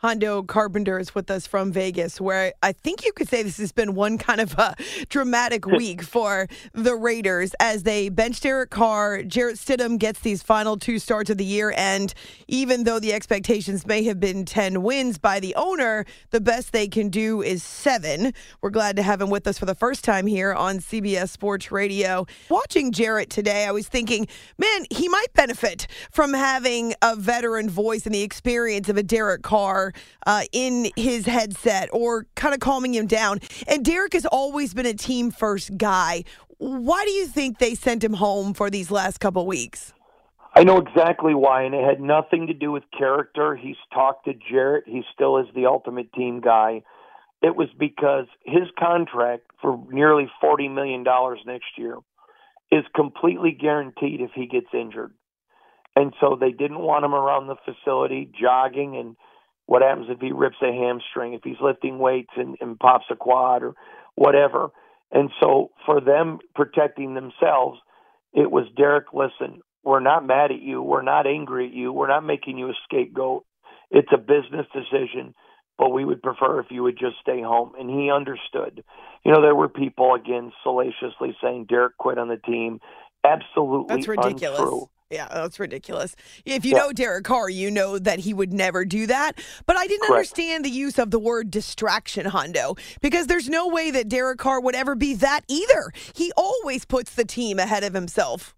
Hondo 0.00 0.44
Carpenter 0.44 1.00
is 1.00 1.12
with 1.12 1.28
us 1.28 1.48
from 1.48 1.72
Vegas, 1.72 2.20
where 2.20 2.52
I 2.62 2.70
think 2.70 3.04
you 3.04 3.12
could 3.12 3.28
say 3.28 3.42
this 3.42 3.56
has 3.56 3.72
been 3.72 3.96
one 3.96 4.16
kind 4.16 4.40
of 4.40 4.56
a 4.56 4.76
dramatic 5.08 5.66
week 5.66 6.02
for 6.02 6.46
the 6.72 6.94
Raiders 6.94 7.52
as 7.58 7.82
they 7.82 8.08
bench 8.08 8.40
Derek 8.40 8.70
Carr. 8.70 9.24
Jarrett 9.24 9.56
Stidham 9.56 9.98
gets 9.98 10.20
these 10.20 10.40
final 10.40 10.76
two 10.76 11.00
starts 11.00 11.30
of 11.30 11.36
the 11.36 11.44
year, 11.44 11.74
and 11.76 12.14
even 12.46 12.84
though 12.84 13.00
the 13.00 13.12
expectations 13.12 13.88
may 13.88 14.04
have 14.04 14.20
been 14.20 14.44
10 14.44 14.84
wins 14.84 15.18
by 15.18 15.40
the 15.40 15.52
owner, 15.56 16.04
the 16.30 16.40
best 16.40 16.70
they 16.72 16.86
can 16.86 17.08
do 17.08 17.42
is 17.42 17.64
seven. 17.64 18.32
We're 18.60 18.70
glad 18.70 18.94
to 18.96 19.02
have 19.02 19.20
him 19.20 19.30
with 19.30 19.48
us 19.48 19.58
for 19.58 19.66
the 19.66 19.74
first 19.74 20.04
time 20.04 20.28
here 20.28 20.54
on 20.54 20.78
CBS 20.78 21.30
Sports 21.30 21.72
Radio. 21.72 22.24
Watching 22.48 22.92
Jarrett 22.92 23.30
today, 23.30 23.64
I 23.64 23.72
was 23.72 23.88
thinking, 23.88 24.28
man, 24.58 24.86
he 24.90 25.08
might 25.08 25.32
benefit 25.34 25.88
from 26.12 26.34
having 26.34 26.94
a 27.02 27.16
veteran 27.16 27.68
voice 27.68 28.06
and 28.06 28.14
the 28.14 28.22
experience 28.22 28.88
of 28.88 28.96
a 28.96 29.02
Derek 29.02 29.42
Carr 29.42 29.87
uh, 30.26 30.42
in 30.52 30.90
his 30.96 31.26
headset 31.26 31.88
or 31.92 32.26
kind 32.34 32.54
of 32.54 32.60
calming 32.60 32.94
him 32.94 33.06
down. 33.06 33.40
And 33.66 33.84
Derek 33.84 34.12
has 34.12 34.26
always 34.26 34.74
been 34.74 34.86
a 34.86 34.94
team 34.94 35.30
first 35.30 35.76
guy. 35.76 36.24
Why 36.58 37.04
do 37.04 37.10
you 37.10 37.26
think 37.26 37.58
they 37.58 37.74
sent 37.74 38.02
him 38.02 38.14
home 38.14 38.54
for 38.54 38.70
these 38.70 38.90
last 38.90 39.20
couple 39.20 39.46
weeks? 39.46 39.92
I 40.54 40.64
know 40.64 40.78
exactly 40.78 41.34
why, 41.34 41.62
and 41.62 41.74
it 41.74 41.84
had 41.84 42.00
nothing 42.00 42.48
to 42.48 42.54
do 42.54 42.72
with 42.72 42.82
character. 42.96 43.54
He's 43.54 43.76
talked 43.94 44.24
to 44.24 44.32
Jarrett. 44.50 44.84
He 44.86 45.02
still 45.14 45.38
is 45.38 45.46
the 45.54 45.66
ultimate 45.66 46.12
team 46.12 46.40
guy. 46.40 46.82
It 47.42 47.54
was 47.54 47.68
because 47.78 48.26
his 48.44 48.64
contract 48.76 49.44
for 49.62 49.78
nearly 49.90 50.28
$40 50.42 50.74
million 50.74 51.04
next 51.46 51.66
year 51.76 51.98
is 52.72 52.84
completely 52.94 53.52
guaranteed 53.52 54.20
if 54.20 54.30
he 54.34 54.46
gets 54.46 54.66
injured. 54.74 55.12
And 55.94 56.12
so 56.20 56.36
they 56.38 56.50
didn't 56.50 56.80
want 56.80 57.04
him 57.04 57.14
around 57.14 57.46
the 57.46 57.56
facility 57.64 58.30
jogging 58.40 58.96
and 58.96 59.16
what 59.68 59.82
happens 59.82 60.06
if 60.08 60.18
he 60.18 60.32
rips 60.32 60.56
a 60.62 60.72
hamstring, 60.72 61.34
if 61.34 61.42
he's 61.44 61.60
lifting 61.60 61.98
weights 61.98 62.32
and, 62.36 62.56
and 62.58 62.78
pops 62.78 63.04
a 63.10 63.16
quad 63.16 63.62
or 63.62 63.74
whatever. 64.14 64.70
And 65.12 65.28
so 65.40 65.72
for 65.84 66.00
them 66.00 66.38
protecting 66.54 67.12
themselves, 67.12 67.78
it 68.32 68.50
was 68.50 68.64
Derek, 68.78 69.12
listen, 69.12 69.60
we're 69.84 70.00
not 70.00 70.26
mad 70.26 70.52
at 70.52 70.62
you. 70.62 70.80
We're 70.82 71.02
not 71.02 71.26
angry 71.26 71.66
at 71.66 71.74
you. 71.74 71.92
We're 71.92 72.08
not 72.08 72.24
making 72.24 72.56
you 72.56 72.70
a 72.70 72.74
scapegoat. 72.84 73.44
It's 73.90 74.08
a 74.10 74.16
business 74.16 74.64
decision, 74.72 75.34
but 75.76 75.90
we 75.90 76.06
would 76.06 76.22
prefer 76.22 76.60
if 76.60 76.70
you 76.70 76.82
would 76.84 76.98
just 76.98 77.16
stay 77.20 77.42
home. 77.42 77.72
And 77.78 77.90
he 77.90 78.10
understood. 78.10 78.82
You 79.22 79.32
know, 79.32 79.42
there 79.42 79.54
were 79.54 79.68
people, 79.68 80.14
again, 80.14 80.50
salaciously 80.62 81.36
saying 81.42 81.66
Derek 81.68 81.98
quit 81.98 82.16
on 82.16 82.28
the 82.28 82.38
team. 82.38 82.80
Absolutely 83.22 83.96
That's 83.96 84.08
ridiculous. 84.08 84.60
untrue. 84.60 84.88
Yeah, 85.10 85.26
that's 85.32 85.58
ridiculous. 85.58 86.14
If 86.44 86.66
you 86.66 86.72
yeah. 86.72 86.78
know 86.78 86.92
Derek 86.92 87.24
Carr, 87.24 87.48
you 87.48 87.70
know 87.70 87.98
that 87.98 88.18
he 88.18 88.34
would 88.34 88.52
never 88.52 88.84
do 88.84 89.06
that. 89.06 89.32
But 89.64 89.76
I 89.76 89.86
didn't 89.86 90.06
Correct. 90.06 90.12
understand 90.12 90.64
the 90.66 90.70
use 90.70 90.98
of 90.98 91.10
the 91.10 91.18
word 91.18 91.50
distraction, 91.50 92.26
Hondo, 92.26 92.76
because 93.00 93.26
there's 93.26 93.48
no 93.48 93.68
way 93.68 93.90
that 93.90 94.08
Derek 94.08 94.38
Carr 94.38 94.60
would 94.60 94.74
ever 94.74 94.94
be 94.94 95.14
that 95.14 95.42
either. 95.48 95.92
He 96.14 96.30
always 96.36 96.84
puts 96.84 97.14
the 97.14 97.24
team 97.24 97.58
ahead 97.58 97.84
of 97.84 97.94
himself. 97.94 98.54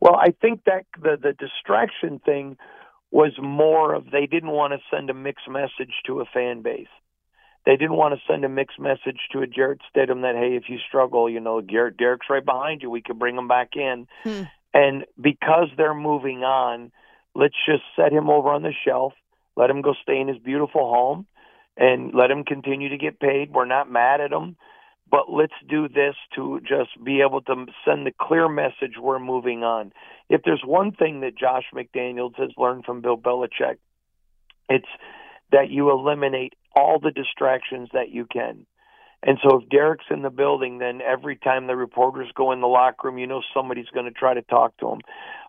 Well, 0.00 0.16
I 0.16 0.34
think 0.40 0.62
that 0.66 0.86
the 1.00 1.16
the 1.20 1.32
distraction 1.32 2.20
thing 2.24 2.56
was 3.10 3.32
more 3.40 3.94
of 3.94 4.10
they 4.10 4.26
didn't 4.26 4.50
want 4.50 4.72
to 4.72 4.78
send 4.94 5.10
a 5.10 5.14
mixed 5.14 5.48
message 5.48 5.94
to 6.06 6.20
a 6.20 6.24
fan 6.24 6.62
base. 6.62 6.88
They 7.66 7.76
didn't 7.76 7.96
want 7.96 8.14
to 8.14 8.20
send 8.32 8.44
a 8.44 8.48
mixed 8.48 8.80
message 8.80 9.18
to 9.32 9.42
a 9.42 9.46
Jarrett 9.46 9.80
Stidham 9.94 10.22
that 10.22 10.34
hey, 10.34 10.56
if 10.56 10.64
you 10.68 10.78
struggle, 10.88 11.28
you 11.28 11.40
know, 11.40 11.60
Garrett 11.60 11.96
Derek's 11.96 12.26
right 12.30 12.44
behind 12.44 12.82
you. 12.82 12.90
We 12.90 13.02
can 13.02 13.18
bring 13.18 13.36
him 13.36 13.46
back 13.46 13.70
in. 13.76 14.06
Hmm. 14.24 14.42
And 14.74 15.04
because 15.20 15.68
they're 15.76 15.94
moving 15.94 16.42
on, 16.42 16.92
let's 17.34 17.56
just 17.66 17.82
set 17.96 18.12
him 18.12 18.28
over 18.28 18.50
on 18.50 18.62
the 18.62 18.72
shelf, 18.86 19.12
let 19.56 19.70
him 19.70 19.82
go 19.82 19.94
stay 20.02 20.20
in 20.20 20.28
his 20.28 20.38
beautiful 20.38 20.92
home, 20.92 21.26
and 21.76 22.12
let 22.14 22.30
him 22.30 22.44
continue 22.44 22.88
to 22.90 22.98
get 22.98 23.20
paid. 23.20 23.52
We're 23.52 23.64
not 23.64 23.90
mad 23.90 24.20
at 24.20 24.32
him, 24.32 24.56
but 25.10 25.30
let's 25.32 25.54
do 25.68 25.88
this 25.88 26.14
to 26.34 26.60
just 26.60 27.02
be 27.02 27.22
able 27.22 27.40
to 27.42 27.66
send 27.84 28.06
the 28.06 28.12
clear 28.20 28.48
message 28.48 28.94
we're 29.00 29.18
moving 29.18 29.62
on. 29.62 29.92
If 30.28 30.42
there's 30.44 30.62
one 30.64 30.92
thing 30.92 31.20
that 31.20 31.38
Josh 31.38 31.64
McDaniels 31.74 32.36
has 32.36 32.50
learned 32.58 32.84
from 32.84 33.00
Bill 33.00 33.16
Belichick, 33.16 33.76
it's 34.68 34.88
that 35.50 35.70
you 35.70 35.90
eliminate 35.90 36.54
all 36.76 36.98
the 37.00 37.10
distractions 37.10 37.88
that 37.94 38.10
you 38.10 38.26
can. 38.30 38.66
And 39.22 39.38
so 39.42 39.60
if 39.60 39.68
Derek's 39.68 40.04
in 40.10 40.22
the 40.22 40.30
building, 40.30 40.78
then 40.78 41.00
every 41.00 41.36
time 41.36 41.66
the 41.66 41.76
reporters 41.76 42.30
go 42.34 42.52
in 42.52 42.60
the 42.60 42.68
locker 42.68 43.08
room, 43.08 43.18
you 43.18 43.26
know 43.26 43.42
somebody's 43.52 43.88
going 43.92 44.06
to 44.06 44.12
try 44.12 44.34
to 44.34 44.42
talk 44.42 44.76
to 44.78 44.88
him. 44.88 45.00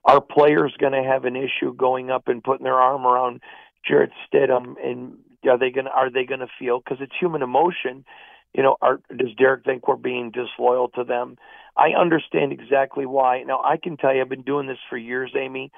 Our 0.05 0.21
players 0.21 0.73
going 0.79 0.93
to 0.93 1.03
have 1.03 1.25
an 1.25 1.35
issue 1.35 1.75
going 1.75 2.09
up 2.09 2.27
and 2.27 2.43
putting 2.43 2.63
their 2.63 2.79
arm 2.79 3.05
around 3.05 3.41
Jarrett 3.88 4.11
Stidham, 4.27 4.73
and 4.83 5.17
are 5.47 5.59
they 5.59 5.69
going 5.69 5.85
to 5.85 5.91
are 5.91 6.09
they 6.09 6.25
going 6.25 6.39
to 6.39 6.47
feel 6.57 6.79
because 6.79 6.97
it's 6.99 7.13
human 7.19 7.43
emotion? 7.43 8.05
You 8.53 8.63
know, 8.63 8.77
are, 8.81 8.99
does 9.15 9.35
Derek 9.38 9.63
think 9.63 9.88
we're 9.88 9.95
being 9.95 10.31
disloyal 10.31 10.89
to 10.95 11.03
them? 11.03 11.38
I 11.77 11.89
understand 11.89 12.51
exactly 12.51 13.05
why. 13.05 13.43
Now 13.43 13.61
I 13.63 13.77
can 13.77 13.97
tell 13.97 14.13
you, 14.15 14.21
I've 14.21 14.29
been 14.29 14.41
doing 14.41 14.65
this 14.65 14.79
for 14.89 14.97
years, 14.97 15.31
Amy, 15.38 15.71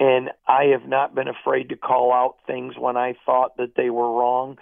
and 0.00 0.30
I 0.46 0.64
have 0.72 0.88
not 0.88 1.14
been 1.14 1.28
afraid 1.28 1.68
to 1.68 1.76
call 1.76 2.12
out 2.12 2.36
things 2.48 2.74
when 2.76 2.96
I 2.96 3.14
thought 3.24 3.56
that 3.58 3.76
they 3.76 3.90
were 3.90 4.10
wrong 4.10 4.58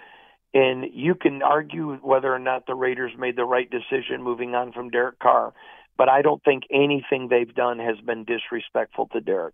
and 0.53 0.85
you 0.93 1.15
can 1.15 1.41
argue 1.41 1.95
whether 1.97 2.33
or 2.33 2.39
not 2.39 2.65
the 2.65 2.75
Raiders 2.75 3.11
made 3.17 3.35
the 3.35 3.45
right 3.45 3.69
decision 3.69 4.23
moving 4.23 4.55
on 4.55 4.71
from 4.71 4.89
Derek 4.89 5.19
Carr, 5.19 5.53
but 5.97 6.09
I 6.09 6.21
don't 6.21 6.43
think 6.43 6.63
anything 6.71 7.27
they've 7.29 7.53
done 7.53 7.79
has 7.79 7.97
been 8.05 8.23
disrespectful 8.25 9.07
to 9.13 9.21
Derek 9.21 9.53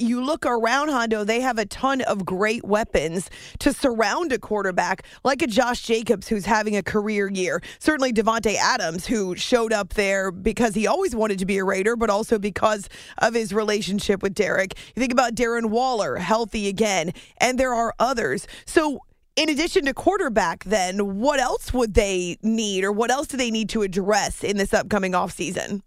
you 0.00 0.24
look 0.24 0.46
around 0.46 0.88
Hondo, 0.88 1.24
they 1.24 1.40
have 1.40 1.58
a 1.58 1.66
ton 1.66 2.00
of 2.02 2.24
great 2.24 2.64
weapons 2.64 3.30
to 3.58 3.72
surround 3.72 4.32
a 4.32 4.38
quarterback, 4.38 5.04
like 5.24 5.42
a 5.42 5.46
Josh 5.46 5.82
Jacobs 5.82 6.28
who's 6.28 6.46
having 6.46 6.76
a 6.76 6.82
career 6.82 7.28
year. 7.28 7.60
Certainly 7.78 8.12
Davante 8.12 8.54
Adams, 8.54 9.06
who 9.06 9.34
showed 9.36 9.72
up 9.72 9.94
there 9.94 10.30
because 10.30 10.74
he 10.74 10.86
always 10.86 11.14
wanted 11.14 11.38
to 11.38 11.46
be 11.46 11.58
a 11.58 11.64
Raider, 11.64 11.96
but 11.96 12.10
also 12.10 12.38
because 12.38 12.88
of 13.18 13.34
his 13.34 13.52
relationship 13.52 14.22
with 14.22 14.34
Derek. 14.34 14.74
You 14.94 15.00
think 15.00 15.12
about 15.12 15.34
Darren 15.34 15.66
Waller, 15.66 16.16
healthy 16.16 16.68
again, 16.68 17.12
and 17.38 17.58
there 17.58 17.74
are 17.74 17.94
others. 17.98 18.46
So 18.66 19.00
in 19.38 19.48
addition 19.48 19.84
to 19.84 19.94
quarterback, 19.94 20.64
then 20.64 21.20
what 21.20 21.38
else 21.38 21.72
would 21.72 21.94
they 21.94 22.38
need, 22.42 22.82
or 22.82 22.90
what 22.90 23.08
else 23.12 23.28
do 23.28 23.36
they 23.36 23.52
need 23.52 23.68
to 23.68 23.82
address 23.82 24.42
in 24.42 24.56
this 24.56 24.74
upcoming 24.74 25.12
offseason? 25.12 25.82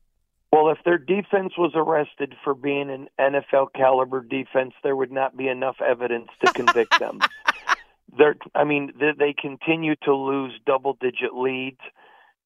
Well, 0.54 0.70
if 0.70 0.78
their 0.86 0.98
defense 0.98 1.54
was 1.58 1.74
arrested 1.76 2.34
for 2.46 2.54
being 2.54 2.90
an 2.90 3.10
NFL 3.20 3.74
caliber 3.76 4.22
defense, 4.22 4.74
there 4.84 4.96
would 4.96 5.12
not 5.12 5.36
be 5.36 5.50
enough 5.50 5.76
evidence 5.86 6.30
to 6.46 6.54
convict 6.54 6.98
them. 6.98 7.20
They're, 8.18 8.36
I 8.56 8.64
mean, 8.64 8.94
they, 8.98 9.12
they 9.18 9.34
continue 9.34 9.96
to 10.04 10.16
lose 10.16 10.54
double 10.66 10.98
digit 11.02 11.34
leads, 11.34 11.80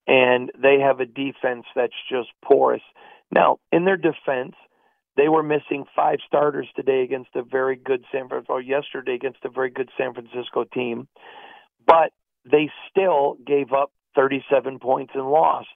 and 0.08 0.52
they 0.60 0.80
have 0.80 1.00
a 1.02 1.06
defense 1.06 1.66
that's 1.76 1.94
just 2.10 2.30
porous. 2.44 2.84
Now, 3.32 3.60
in 3.72 3.86
their 3.86 3.98
defense, 3.98 4.56
they 5.18 5.30
were 5.30 5.44
missing 5.44 5.86
five 5.96 6.20
starters 6.28 6.68
today 6.76 7.04
against 7.04 7.30
a 7.36 7.44
very 7.44 7.76
good 7.76 8.04
San 8.12 8.28
Francisco, 8.28 8.58
yesterday 8.58 9.16
against 9.16 9.40
a 9.46 9.50
very 9.50 9.70
good 9.70 9.90
San 9.98 10.14
Francisco 10.14 10.66
team, 10.66 11.08
but 11.86 12.12
they 12.50 12.70
still 12.90 13.38
gave 13.46 13.74
up 13.74 13.92
37 14.16 14.80
points 14.80 15.14
and 15.16 15.30
lost. 15.30 15.68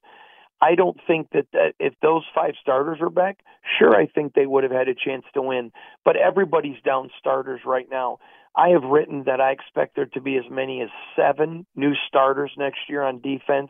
I 0.61 0.75
don't 0.75 0.99
think 1.07 1.29
that, 1.31 1.47
that 1.53 1.73
if 1.79 1.93
those 2.01 2.23
five 2.35 2.53
starters 2.61 2.99
were 2.99 3.09
back, 3.09 3.39
sure, 3.77 3.95
I 3.95 4.07
think 4.07 4.33
they 4.33 4.45
would 4.45 4.63
have 4.63 4.73
had 4.73 4.89
a 4.89 4.95
chance 4.95 5.23
to 5.33 5.41
win. 5.41 5.71
But 6.03 6.17
everybody's 6.17 6.81
down 6.83 7.09
starters 7.17 7.61
right 7.65 7.87
now. 7.89 8.19
I 8.55 8.69
have 8.69 8.83
written 8.83 9.23
that 9.25 9.39
I 9.39 9.51
expect 9.51 9.95
there 9.95 10.07
to 10.07 10.21
be 10.21 10.35
as 10.35 10.43
many 10.51 10.81
as 10.81 10.89
seven 11.15 11.65
new 11.75 11.93
starters 12.07 12.51
next 12.57 12.79
year 12.89 13.03
on 13.03 13.21
defense. 13.21 13.69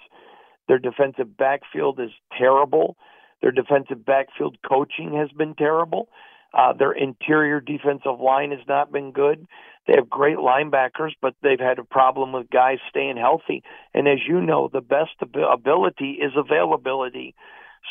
Their 0.67 0.79
defensive 0.79 1.37
backfield 1.37 1.99
is 1.99 2.11
terrible. 2.37 2.97
Their 3.41 3.51
defensive 3.51 4.05
backfield 4.05 4.57
coaching 4.67 5.15
has 5.15 5.29
been 5.31 5.55
terrible. 5.55 6.09
Uh, 6.53 6.73
their 6.73 6.91
interior 6.91 7.59
defensive 7.59 8.19
line 8.19 8.51
has 8.51 8.65
not 8.67 8.91
been 8.91 9.11
good. 9.11 9.47
They 9.87 9.93
have 9.95 10.09
great 10.09 10.37
linebackers, 10.37 11.11
but 11.21 11.35
they've 11.41 11.59
had 11.59 11.79
a 11.79 11.83
problem 11.83 12.31
with 12.31 12.49
guys 12.49 12.77
staying 12.89 13.17
healthy. 13.17 13.63
And 13.93 14.07
as 14.07 14.19
you 14.27 14.41
know, 14.41 14.69
the 14.71 14.81
best 14.81 15.11
ability 15.21 16.19
is 16.21 16.31
availability. 16.35 17.35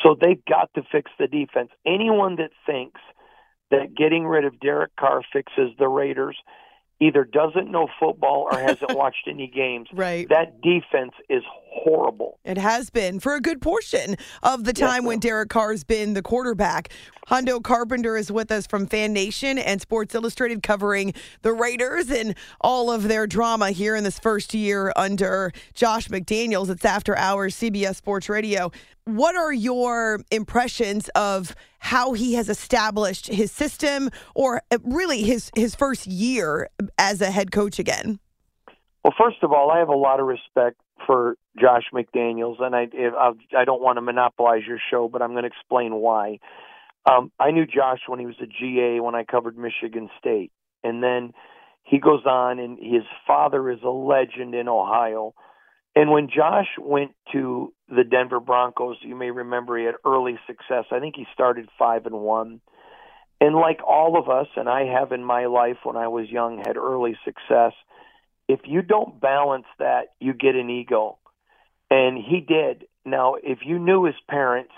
So 0.02 0.16
they've 0.20 0.44
got 0.44 0.70
to 0.74 0.82
fix 0.90 1.10
the 1.18 1.26
defense. 1.26 1.70
Anyone 1.86 2.36
that 2.36 2.50
thinks 2.66 3.00
that 3.70 3.94
getting 3.96 4.26
rid 4.26 4.44
of 4.44 4.60
Derek 4.60 4.94
Carr 4.96 5.22
fixes 5.32 5.70
the 5.78 5.88
Raiders 5.88 6.36
either 7.00 7.24
doesn't 7.24 7.70
know 7.70 7.88
football 8.00 8.48
or 8.50 8.58
hasn't 8.58 8.92
watched 8.96 9.28
any 9.28 9.46
games. 9.46 9.88
Right. 9.92 10.28
That 10.28 10.60
defense 10.60 11.12
is 11.28 11.42
horrible. 11.70 12.38
It 12.44 12.58
has 12.58 12.90
been 12.90 13.20
for 13.20 13.34
a 13.34 13.40
good 13.40 13.60
portion 13.60 14.16
of 14.42 14.64
the 14.64 14.72
time 14.72 15.04
when 15.04 15.20
Derek 15.20 15.48
Carr's 15.48 15.84
been 15.84 16.14
the 16.14 16.22
quarterback. 16.22 16.90
Hondo 17.28 17.60
Carpenter 17.60 18.16
is 18.16 18.32
with 18.32 18.50
us 18.50 18.66
from 18.66 18.86
Fan 18.86 19.12
Nation 19.12 19.58
and 19.58 19.80
Sports 19.80 20.14
Illustrated 20.14 20.62
covering 20.62 21.12
the 21.42 21.52
Raiders 21.52 22.10
and 22.10 22.34
all 22.60 22.90
of 22.90 23.06
their 23.06 23.26
drama 23.26 23.70
here 23.70 23.94
in 23.94 24.02
this 24.02 24.18
first 24.18 24.54
year 24.54 24.92
under 24.96 25.52
Josh 25.74 26.08
McDaniels. 26.08 26.70
It's 26.70 26.86
after 26.86 27.16
hours 27.16 27.54
CBS 27.54 27.96
Sports 27.96 28.28
Radio. 28.28 28.72
What 29.04 29.36
are 29.36 29.52
your 29.52 30.20
impressions 30.30 31.08
of 31.10 31.54
how 31.78 32.12
he 32.12 32.34
has 32.34 32.48
established 32.48 33.28
his 33.28 33.50
system 33.52 34.10
or 34.34 34.62
uh, 34.70 34.78
really 34.84 35.22
his 35.22 35.50
his 35.54 35.74
first 35.74 36.06
year 36.06 36.68
as 36.98 37.20
a 37.20 37.30
head 37.30 37.52
coach 37.52 37.78
again? 37.78 38.18
Well, 39.04 39.14
first 39.18 39.42
of 39.42 39.52
all, 39.52 39.70
I 39.70 39.78
have 39.78 39.88
a 39.88 39.96
lot 39.96 40.20
of 40.20 40.26
respect 40.26 40.80
for 41.06 41.36
Josh 41.58 41.84
McDaniels, 41.94 42.60
and 42.60 42.74
I 42.74 42.88
I, 43.56 43.64
don't 43.64 43.80
want 43.80 43.96
to 43.96 44.02
monopolize 44.02 44.62
your 44.66 44.78
show, 44.90 45.08
but 45.08 45.22
I'm 45.22 45.32
going 45.32 45.44
to 45.44 45.48
explain 45.48 45.94
why. 45.94 46.38
Um, 47.10 47.30
I 47.38 47.52
knew 47.52 47.64
Josh 47.64 48.00
when 48.06 48.18
he 48.18 48.26
was 48.26 48.36
a 48.42 48.46
GA 48.46 49.00
when 49.00 49.14
I 49.14 49.24
covered 49.24 49.56
Michigan 49.56 50.10
State, 50.18 50.52
and 50.84 51.02
then 51.02 51.32
he 51.84 51.98
goes 51.98 52.26
on, 52.26 52.58
and 52.58 52.78
his 52.78 53.04
father 53.26 53.70
is 53.70 53.78
a 53.82 53.88
legend 53.88 54.54
in 54.54 54.68
Ohio. 54.68 55.34
And 55.98 56.12
when 56.12 56.28
Josh 56.28 56.68
went 56.78 57.10
to 57.32 57.72
the 57.88 58.04
Denver 58.04 58.38
Broncos, 58.38 58.98
you 59.02 59.16
may 59.16 59.32
remember 59.32 59.76
he 59.76 59.84
had 59.84 59.96
early 60.06 60.38
success. 60.46 60.84
I 60.92 61.00
think 61.00 61.16
he 61.16 61.26
started 61.34 61.68
five 61.76 62.06
and 62.06 62.20
one. 62.20 62.60
And 63.40 63.56
like 63.56 63.80
all 63.84 64.16
of 64.16 64.28
us, 64.28 64.46
and 64.54 64.68
I 64.68 64.84
have 64.84 65.10
in 65.10 65.24
my 65.24 65.46
life 65.46 65.78
when 65.82 65.96
I 65.96 66.06
was 66.06 66.30
young, 66.30 66.58
had 66.64 66.76
early 66.76 67.18
success. 67.24 67.72
If 68.46 68.60
you 68.64 68.80
don't 68.80 69.20
balance 69.20 69.66
that, 69.80 70.12
you 70.20 70.34
get 70.34 70.54
an 70.54 70.70
ego. 70.70 71.18
And 71.90 72.16
he 72.16 72.42
did. 72.46 72.86
Now, 73.04 73.34
if 73.34 73.58
you 73.66 73.80
knew 73.80 74.04
his 74.04 74.14
parents, 74.30 74.72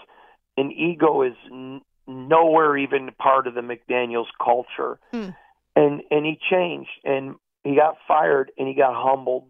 an 0.56 0.72
ego 0.72 1.20
is 1.20 1.34
n- 1.52 1.82
nowhere 2.06 2.78
even 2.78 3.10
part 3.18 3.46
of 3.46 3.52
the 3.52 3.60
McDaniels 3.60 4.32
culture. 4.42 4.98
Hmm. 5.12 5.28
And 5.76 6.00
and 6.10 6.24
he 6.24 6.38
changed 6.50 6.88
and 7.04 7.34
he 7.62 7.76
got 7.76 7.96
fired 8.08 8.52
and 8.56 8.66
he 8.66 8.74
got 8.74 8.94
humbled. 8.94 9.49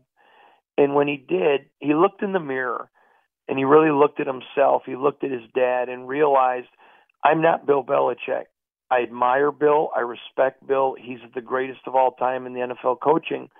And 0.81 0.95
when 0.95 1.09
he 1.09 1.19
did, 1.19 1.67
he 1.79 1.93
looked 1.93 2.23
in 2.23 2.33
the 2.33 2.41
mirror 2.41 2.89
and 3.47 3.59
he 3.59 3.65
really 3.65 3.91
looked 3.91 4.19
at 4.19 4.27
himself. 4.27 4.85
He 4.87 4.97
looked 4.97 5.23
at 5.23 5.31
his 5.31 5.43
dad 5.55 5.91
and 5.91 6.09
realized, 6.09 6.69
I'm 7.23 7.43
not 7.43 7.67
Bill 7.67 7.85
Belichick. 7.85 8.45
I 8.91 9.03
admire 9.03 9.53
Bill. 9.53 9.91
I 9.95 10.01
respect 10.01 10.67
Bill. 10.67 10.97
He's 10.99 11.19
the 11.35 11.43
greatest 11.43 11.81
of 11.87 11.95
all 11.95 12.13
time 12.13 12.47
in 12.47 12.55
the 12.55 12.61
NFL 12.61 13.01
coaching, 13.05 13.51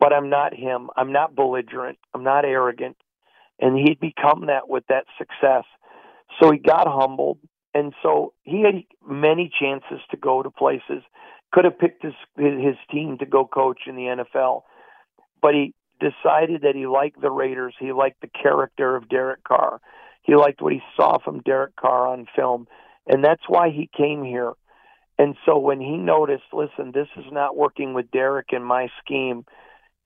but 0.00 0.14
I'm 0.14 0.30
not 0.30 0.54
him. 0.54 0.88
I'm 0.96 1.12
not 1.12 1.36
belligerent. 1.36 1.98
I'm 2.14 2.24
not 2.24 2.46
arrogant. 2.46 2.96
And 3.60 3.76
he'd 3.76 4.00
become 4.00 4.46
that 4.46 4.66
with 4.66 4.84
that 4.88 5.04
success. 5.18 5.64
So 6.40 6.50
he 6.50 6.56
got 6.56 6.88
humbled. 6.88 7.40
And 7.74 7.92
so 8.02 8.32
he 8.44 8.62
had 8.62 8.84
many 9.06 9.52
chances 9.60 10.00
to 10.12 10.16
go 10.16 10.42
to 10.42 10.50
places. 10.50 11.02
Could 11.52 11.66
have 11.66 11.78
picked 11.78 12.04
his 12.04 12.14
his 12.38 12.76
team 12.90 13.18
to 13.18 13.26
go 13.26 13.44
coach 13.44 13.80
in 13.86 13.96
the 13.96 14.24
NFL, 14.24 14.62
but 15.42 15.52
he 15.52 15.74
decided 16.00 16.62
that 16.62 16.74
he 16.74 16.86
liked 16.86 17.20
the 17.20 17.30
Raiders. 17.30 17.74
He 17.78 17.92
liked 17.92 18.20
the 18.20 18.28
character 18.28 18.96
of 18.96 19.08
Derek 19.08 19.44
Carr. 19.44 19.80
He 20.22 20.34
liked 20.34 20.62
what 20.62 20.72
he 20.72 20.82
saw 20.96 21.18
from 21.18 21.40
Derek 21.40 21.76
Carr 21.76 22.08
on 22.08 22.26
film, 22.34 22.66
and 23.06 23.22
that's 23.22 23.42
why 23.46 23.70
he 23.70 23.90
came 23.96 24.24
here. 24.24 24.52
And 25.18 25.36
so 25.46 25.58
when 25.58 25.80
he 25.80 25.96
noticed, 25.96 26.44
listen, 26.52 26.92
this 26.92 27.08
is 27.16 27.26
not 27.30 27.56
working 27.56 27.94
with 27.94 28.10
Derek 28.10 28.48
in 28.52 28.64
my 28.64 28.88
scheme, 29.02 29.44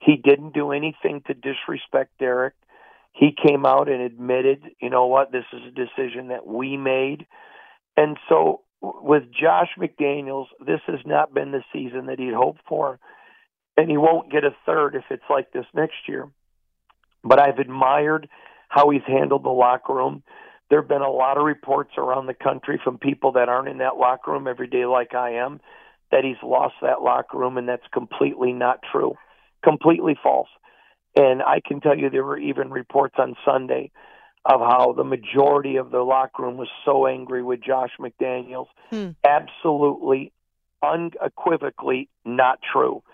he 0.00 0.16
didn't 0.16 0.54
do 0.54 0.72
anything 0.72 1.22
to 1.26 1.34
disrespect 1.34 2.12
Derek. 2.18 2.54
He 3.12 3.30
came 3.46 3.64
out 3.64 3.88
and 3.88 4.02
admitted, 4.02 4.62
you 4.80 4.90
know 4.90 5.06
what, 5.06 5.32
this 5.32 5.46
is 5.52 5.60
a 5.66 5.70
decision 5.70 6.28
that 6.28 6.46
we 6.46 6.76
made. 6.76 7.26
And 7.96 8.16
so 8.28 8.62
with 8.80 9.24
Josh 9.32 9.70
McDaniels, 9.78 10.46
this 10.64 10.80
has 10.86 11.00
not 11.04 11.34
been 11.34 11.50
the 11.50 11.64
season 11.72 12.06
that 12.06 12.18
he'd 12.18 12.34
hoped 12.34 12.60
for 12.68 13.00
and 13.78 13.88
he 13.88 13.96
won't 13.96 14.30
get 14.32 14.42
a 14.42 14.50
third 14.66 14.96
if 14.96 15.04
it's 15.08 15.30
like 15.30 15.52
this 15.52 15.64
next 15.72 16.08
year. 16.08 16.28
But 17.22 17.40
I've 17.40 17.60
admired 17.60 18.28
how 18.68 18.90
he's 18.90 19.06
handled 19.06 19.44
the 19.44 19.50
locker 19.50 19.94
room. 19.94 20.24
There 20.68 20.80
have 20.80 20.88
been 20.88 21.00
a 21.00 21.10
lot 21.10 21.38
of 21.38 21.44
reports 21.44 21.92
around 21.96 22.26
the 22.26 22.34
country 22.34 22.80
from 22.82 22.98
people 22.98 23.32
that 23.32 23.48
aren't 23.48 23.68
in 23.68 23.78
that 23.78 23.96
locker 23.96 24.32
room 24.32 24.48
every 24.48 24.66
day, 24.66 24.84
like 24.84 25.14
I 25.14 25.34
am, 25.34 25.60
that 26.10 26.24
he's 26.24 26.42
lost 26.42 26.74
that 26.82 27.02
locker 27.02 27.38
room, 27.38 27.56
and 27.56 27.68
that's 27.68 27.86
completely 27.92 28.52
not 28.52 28.80
true, 28.90 29.14
completely 29.62 30.18
false. 30.20 30.48
And 31.14 31.40
I 31.40 31.60
can 31.64 31.80
tell 31.80 31.96
you 31.96 32.10
there 32.10 32.24
were 32.24 32.36
even 32.36 32.70
reports 32.70 33.14
on 33.16 33.36
Sunday 33.46 33.92
of 34.44 34.60
how 34.60 34.92
the 34.92 35.04
majority 35.04 35.76
of 35.76 35.92
the 35.92 36.00
locker 36.00 36.42
room 36.42 36.56
was 36.56 36.68
so 36.84 37.06
angry 37.06 37.44
with 37.44 37.60
Josh 37.62 37.92
McDaniels. 38.00 38.66
Hmm. 38.90 39.10
Absolutely, 39.24 40.32
unequivocally 40.82 42.08
not 42.24 42.58
true. 42.72 43.04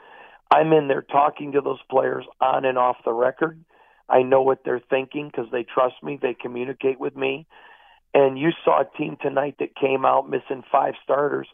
I'm 0.55 0.73
in 0.73 0.87
there 0.87 1.03
talking 1.03 1.53
to 1.53 1.61
those 1.61 1.81
players 1.91 2.25
on 2.41 2.65
and 2.65 2.79
off 2.79 2.99
the 3.05 3.13
record. 3.13 3.59
I 4.09 4.23
know 4.23 4.43
what 4.43 4.61
they're 4.65 4.83
thinking 4.89 5.27
because 5.27 5.51
they 5.51 5.65
trust 5.65 5.97
me. 6.01 6.17
They 6.21 6.37
communicate 6.41 7.01
with 7.01 7.17
me. 7.17 7.49
And 8.13 8.39
you 8.39 8.51
saw 8.65 8.83
a 8.83 8.97
team 8.97 9.17
tonight 9.21 9.57
that 9.59 9.75
came 9.75 10.05
out 10.07 10.31
missing 10.31 10.63
five 10.71 10.95
starters, 11.03 11.49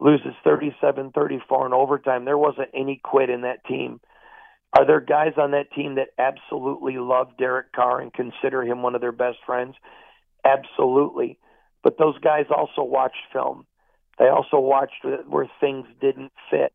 loses 0.00 0.34
37 0.42 1.12
34 1.12 1.66
in 1.66 1.72
overtime. 1.72 2.24
There 2.24 2.36
wasn't 2.36 2.70
any 2.74 3.00
quit 3.04 3.30
in 3.30 3.42
that 3.42 3.64
team. 3.66 4.00
Are 4.76 4.84
there 4.84 5.00
guys 5.00 5.34
on 5.36 5.52
that 5.52 5.70
team 5.72 5.94
that 5.94 6.08
absolutely 6.18 6.98
love 6.98 7.28
Derek 7.38 7.70
Carr 7.72 8.00
and 8.00 8.12
consider 8.12 8.64
him 8.64 8.82
one 8.82 8.96
of 8.96 9.00
their 9.00 9.12
best 9.12 9.38
friends? 9.46 9.76
Absolutely. 10.44 11.38
But 11.84 11.98
those 11.98 12.18
guys 12.18 12.46
also 12.50 12.82
watched 12.82 13.30
film. 13.32 13.64
They 14.18 14.26
also 14.26 14.58
watched 14.58 15.04
where 15.28 15.48
things 15.60 15.86
didn't 16.00 16.32
fit 16.50 16.72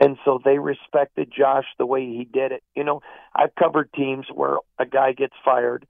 and 0.00 0.16
so 0.24 0.40
they 0.42 0.58
respected 0.58 1.30
Josh 1.30 1.66
the 1.78 1.84
way 1.84 2.06
he 2.06 2.24
did 2.24 2.52
it. 2.52 2.62
You 2.74 2.84
know, 2.84 3.02
I've 3.34 3.54
covered 3.54 3.92
teams 3.92 4.26
where 4.32 4.56
a 4.78 4.86
guy 4.86 5.12
gets 5.12 5.34
fired 5.44 5.86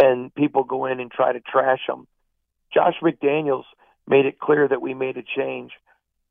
and 0.00 0.32
people 0.34 0.62
go 0.62 0.86
in 0.86 1.00
and 1.00 1.10
try 1.10 1.32
to 1.32 1.40
trash 1.40 1.80
him. 1.88 2.06
Josh 2.72 2.94
McDaniels 3.02 3.64
made 4.06 4.24
it 4.24 4.38
clear 4.38 4.68
that 4.68 4.80
we 4.80 4.94
made 4.94 5.16
a 5.16 5.24
change, 5.36 5.72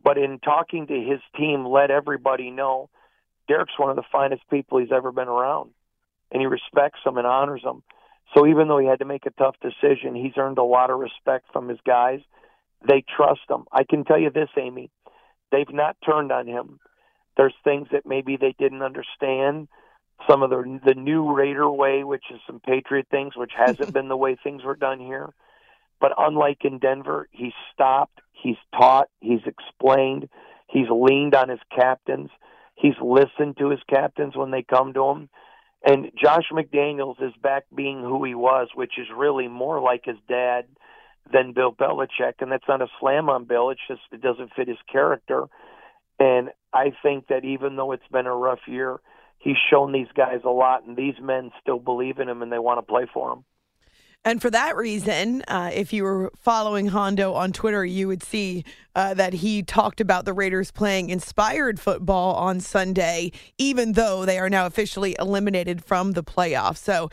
but 0.02 0.18
in 0.18 0.40
talking 0.40 0.88
to 0.88 0.94
his 0.94 1.20
team, 1.38 1.66
let 1.66 1.92
everybody 1.92 2.50
know 2.50 2.90
Derek's 3.50 3.78
one 3.78 3.90
of 3.90 3.98
the 3.98 4.04
finest 4.12 4.44
people 4.50 4.80
he's 4.80 4.92
ever 4.96 5.12
been 5.12 5.28
around, 5.28 5.72
and 6.32 6.42
he 6.42 6.48
respects 6.48 7.00
them 7.04 7.18
and 7.18 7.28
honors 7.28 7.64
them. 7.64 7.84
So 8.34 8.48
even 8.48 8.68
though 8.68 8.78
he 8.78 8.88
had 8.88 9.00
to 9.00 9.06
make 9.06 9.26
a 9.26 9.32
tough 9.32 9.56
decision, 9.62 10.16
he's 10.16 10.38
earned 10.38 10.58
a 10.58 10.64
lot 10.64 10.90
of 10.90 11.00
respect 11.00 11.46
from 11.52 11.68
his 11.68 11.80
guys. 11.86 12.22
They 12.88 13.04
trust 13.18 13.42
him. 13.50 13.66
I 13.72 13.84
can 13.84 14.06
tell 14.06 14.20
you 14.20 14.30
this, 14.30 14.50
Amy, 14.58 14.90
they've 15.52 15.74
not 15.74 15.98
turned 16.06 16.32
on 16.32 16.48
him 16.48 16.80
there's 17.40 17.56
things 17.64 17.88
that 17.94 18.06
maybe 18.06 18.36
they 18.36 18.54
didn't 18.60 18.82
understand. 18.82 19.70
Some 20.30 20.44
of 20.44 20.50
the 20.50 20.80
the 20.86 20.94
new 20.94 21.34
Raider 21.34 21.72
way, 21.72 22.04
which 22.04 22.26
is 22.34 22.42
some 22.46 22.60
Patriot 22.60 23.08
things, 23.10 23.38
which 23.38 23.54
hasn't 23.56 23.94
been 23.94 24.10
the 24.10 24.18
way 24.18 24.36
things 24.36 24.66
were 24.66 24.76
done 24.76 25.00
here. 25.00 25.30
But 26.02 26.12
unlike 26.18 26.66
in 26.66 26.80
Denver, 26.80 27.30
he's 27.32 27.54
stopped, 27.74 28.20
he's 28.34 28.58
taught, 28.78 29.08
he's 29.22 29.40
explained, 29.46 30.28
he's 30.68 30.88
leaned 30.92 31.34
on 31.34 31.48
his 31.48 31.62
captains, 31.74 32.30
he's 32.76 32.96
listened 33.02 33.56
to 33.60 33.70
his 33.70 33.80
captains 33.90 34.36
when 34.36 34.52
they 34.52 34.64
come 34.64 34.94
to 34.94 35.06
him. 35.06 35.30
And 35.86 36.12
Josh 36.22 36.48
McDaniels 36.52 37.24
is 37.24 37.34
back 37.42 37.64
being 37.74 38.02
who 38.02 38.26
he 38.26 38.36
was, 38.36 38.68
which 38.76 39.00
is 39.00 39.08
really 39.16 39.48
more 39.48 39.82
like 39.82 40.04
his 40.04 40.18
dad 40.28 40.66
than 41.32 41.54
Bill 41.54 41.72
Belichick. 41.72 42.34
And 42.42 42.52
that's 42.52 42.68
not 42.68 42.82
a 42.82 42.88
slam 43.00 43.30
on 43.30 43.46
Bill. 43.46 43.70
It's 43.70 43.88
just 43.88 44.02
it 44.12 44.22
doesn't 44.22 44.52
fit 44.58 44.68
his 44.68 44.78
character. 44.92 45.46
And 46.20 46.50
I 46.74 46.92
think 47.02 47.28
that 47.28 47.46
even 47.46 47.76
though 47.76 47.92
it's 47.92 48.08
been 48.12 48.28
a 48.28 48.36
rough 48.36 48.60
year, 48.68 49.00
he's 49.38 49.58
shown 49.70 49.92
these 49.92 50.12
guys 50.16 50.42
a 50.44 50.50
lot, 50.50 50.86
and 50.86 50.98
these 50.98 51.16
men 51.22 51.52
still 51.62 51.80
believe 51.80 52.20
in 52.20 52.28
him 52.28 52.42
and 52.42 52.52
they 52.52 52.60
want 52.60 52.78
to 52.78 52.82
play 52.82 53.08
for 53.14 53.34
him. 53.34 53.46
And 54.26 54.42
for 54.42 54.50
that 54.50 54.76
reason, 54.76 55.44
uh, 55.48 55.72
if 55.74 55.94
you 55.94 56.04
were 56.04 56.34
following 56.38 56.88
Hondo 56.88 57.34
on 57.34 57.54
Twitter, 57.54 57.86
you 57.86 58.10
would 58.10 58.22
see 58.22 58.66
uh, 58.94 59.14
that 59.14 59.32
he 59.32 59.64
talked 59.64 60.02
about 60.02 60.26
the 60.26 60.34
Raiders 60.34 60.72
playing 60.72 61.10
inspired 61.10 61.80
football 61.80 62.36
on 62.36 62.60
Sunday, 62.60 63.32
even 63.58 63.94
though 63.94 64.26
they 64.26 64.38
are 64.38 64.50
now 64.50 64.66
officially 64.66 65.16
eliminated 65.20 65.86
from 65.86 66.12
the 66.12 66.24
playoffs. 66.24 66.80
So 66.80 67.10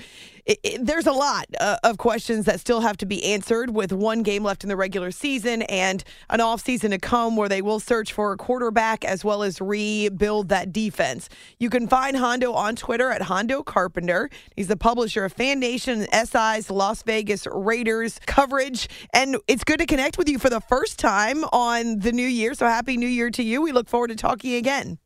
it, 0.47 0.85
there's 0.85 1.07
a 1.07 1.13
lot 1.13 1.47
uh, 1.61 1.77
of 1.83 1.99
questions 1.99 2.45
that 2.45 2.61
still 2.61 2.81
have 2.81 2.97
to 2.99 3.07
be 3.07 3.25
answered 3.25 3.71
with 3.71 3.93
one 3.93 4.23
game 4.23 4.45
left 4.45 4.63
in 4.63 4.69
the 4.69 4.77
regular 4.77 5.11
season 5.11 5.63
and 5.63 6.05
an 6.31 6.39
offseason 6.39 6.91
to 6.91 6.99
come 6.99 7.37
where 7.37 7.49
they 7.49 7.61
will 7.61 7.81
search 7.81 8.13
for 8.13 8.33
a 8.33 8.37
quarterback 8.37 9.05
as 9.05 9.25
well 9.25 9.43
as 9.43 9.61
rebuild 9.61 10.49
that 10.49 10.73
defense. 10.73 11.29
You 11.59 11.69
can 11.69 11.89
find 11.89 12.17
Hondo 12.17 12.53
on 12.53 12.77
Twitter 12.77 13.11
at 13.11 13.23
Hondo 13.23 13.63
Carpenter. 13.63 14.31
He's 14.55 14.69
the 14.69 14.77
publisher 14.77 15.25
of 15.25 15.33
Fan 15.33 15.59
Nation 15.59 16.07
and 16.11 16.29
SI's 16.29 16.71
Las 16.71 17.03
Vegas 17.03 17.47
Raiders 17.51 18.21
coverage. 18.27 18.89
And 19.13 19.37
it's 19.49 19.65
good 19.65 19.79
to 19.79 19.87
connect 19.87 20.17
with 20.17 20.29
you 20.29 20.39
for 20.39 20.51
the 20.51 20.61
first 20.61 20.99
time 20.99 21.45
on 21.45 21.99
the 21.99 22.13
new 22.13 22.27
year. 22.27 22.55
So 22.55 22.67
happy 22.67 22.97
new 22.97 23.09
year 23.09 23.31
to 23.31 23.43
you. 23.43 23.63
We 23.63 23.73
look 23.73 23.89
forward 23.89 24.09
to 24.09 24.17
talking 24.17 24.55
again. 24.55 24.99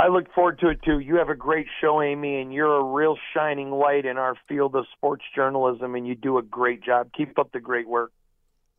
I 0.00 0.08
look 0.08 0.32
forward 0.34 0.58
to 0.60 0.70
it 0.70 0.80
too. 0.82 0.98
You 0.98 1.16
have 1.16 1.28
a 1.28 1.34
great 1.34 1.66
show, 1.78 2.00
Amy, 2.00 2.40
and 2.40 2.54
you're 2.54 2.78
a 2.78 2.82
real 2.82 3.18
shining 3.34 3.70
light 3.70 4.06
in 4.06 4.16
our 4.16 4.34
field 4.48 4.74
of 4.74 4.86
sports 4.96 5.24
journalism, 5.34 5.94
and 5.94 6.08
you 6.08 6.14
do 6.14 6.38
a 6.38 6.42
great 6.42 6.82
job. 6.82 7.10
Keep 7.14 7.38
up 7.38 7.52
the 7.52 7.60
great 7.60 7.86
work. 7.86 8.10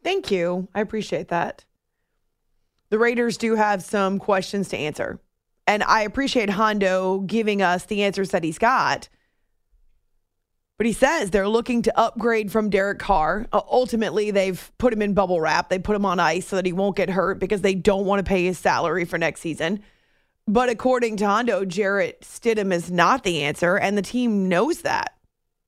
Thank 0.04 0.32
you. 0.32 0.68
I 0.74 0.82
appreciate 0.82 1.28
that. 1.28 1.64
The 2.90 2.98
Raiders 2.98 3.38
do 3.38 3.54
have 3.54 3.84
some 3.84 4.18
questions 4.18 4.70
to 4.70 4.78
answer. 4.78 5.20
And 5.68 5.84
I 5.84 6.02
appreciate 6.02 6.50
Hondo 6.50 7.20
giving 7.20 7.62
us 7.62 7.86
the 7.86 8.02
answers 8.02 8.32
that 8.32 8.44
he's 8.44 8.58
got. 8.58 9.08
But 10.80 10.88
he 10.88 10.94
says 10.94 11.30
they're 11.30 11.48
looking 11.48 11.84
to 11.84 12.00
upgrade 12.00 12.52
from 12.52 12.72
Derek 12.72 12.98
Carr. 12.98 13.46
Uh, 13.54 13.62
ultimately, 13.70 14.32
they've 14.32 14.72
put 14.80 14.92
him 14.92 15.04
in 15.04 15.14
bubble 15.14 15.40
wrap. 15.40 15.70
They 15.70 15.78
put 15.78 15.96
him 15.96 16.04
on 16.04 16.20
ice 16.20 16.48
so 16.48 16.56
that 16.56 16.66
he 16.66 16.74
won't 16.74 16.96
get 16.96 17.12
hurt 17.12 17.38
because 17.38 17.62
they 17.62 17.76
don't 17.76 18.06
want 18.06 18.26
to 18.26 18.28
pay 18.28 18.44
his 18.46 18.58
salary 18.58 19.06
for 19.06 19.20
next 19.20 19.42
season. 19.42 19.84
But 20.48 20.70
according 20.70 21.18
to 21.18 21.28
Hondo, 21.28 21.66
Jarrett 21.66 22.22
Stidham 22.22 22.74
is 22.74 22.92
not 22.92 23.24
the 23.24 23.44
answer, 23.44 23.78
and 23.78 23.98
the 23.98 24.02
team 24.02 24.50
knows 24.50 24.82
that, 24.82 25.16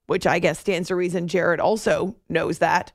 which 0.07 0.27
I 0.27 0.39
guess 0.39 0.59
stands 0.59 0.87
to 0.87 0.95
reason 0.95 1.27
Jarrett 1.27 1.59
also 1.59 2.15
knows 2.27 2.57
that, 2.59 2.91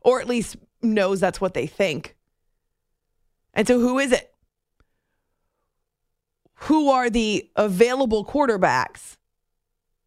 or 0.00 0.20
at 0.20 0.28
least 0.28 0.56
knows 0.82 1.20
that's 1.20 1.40
what 1.40 1.54
they 1.54 1.66
think. 1.66 2.16
And 3.54 3.66
so, 3.66 3.78
who 3.78 3.98
is 3.98 4.12
it? 4.12 4.32
Who 6.64 6.90
are 6.90 7.10
the 7.10 7.50
available 7.56 8.24
quarterbacks 8.24 9.16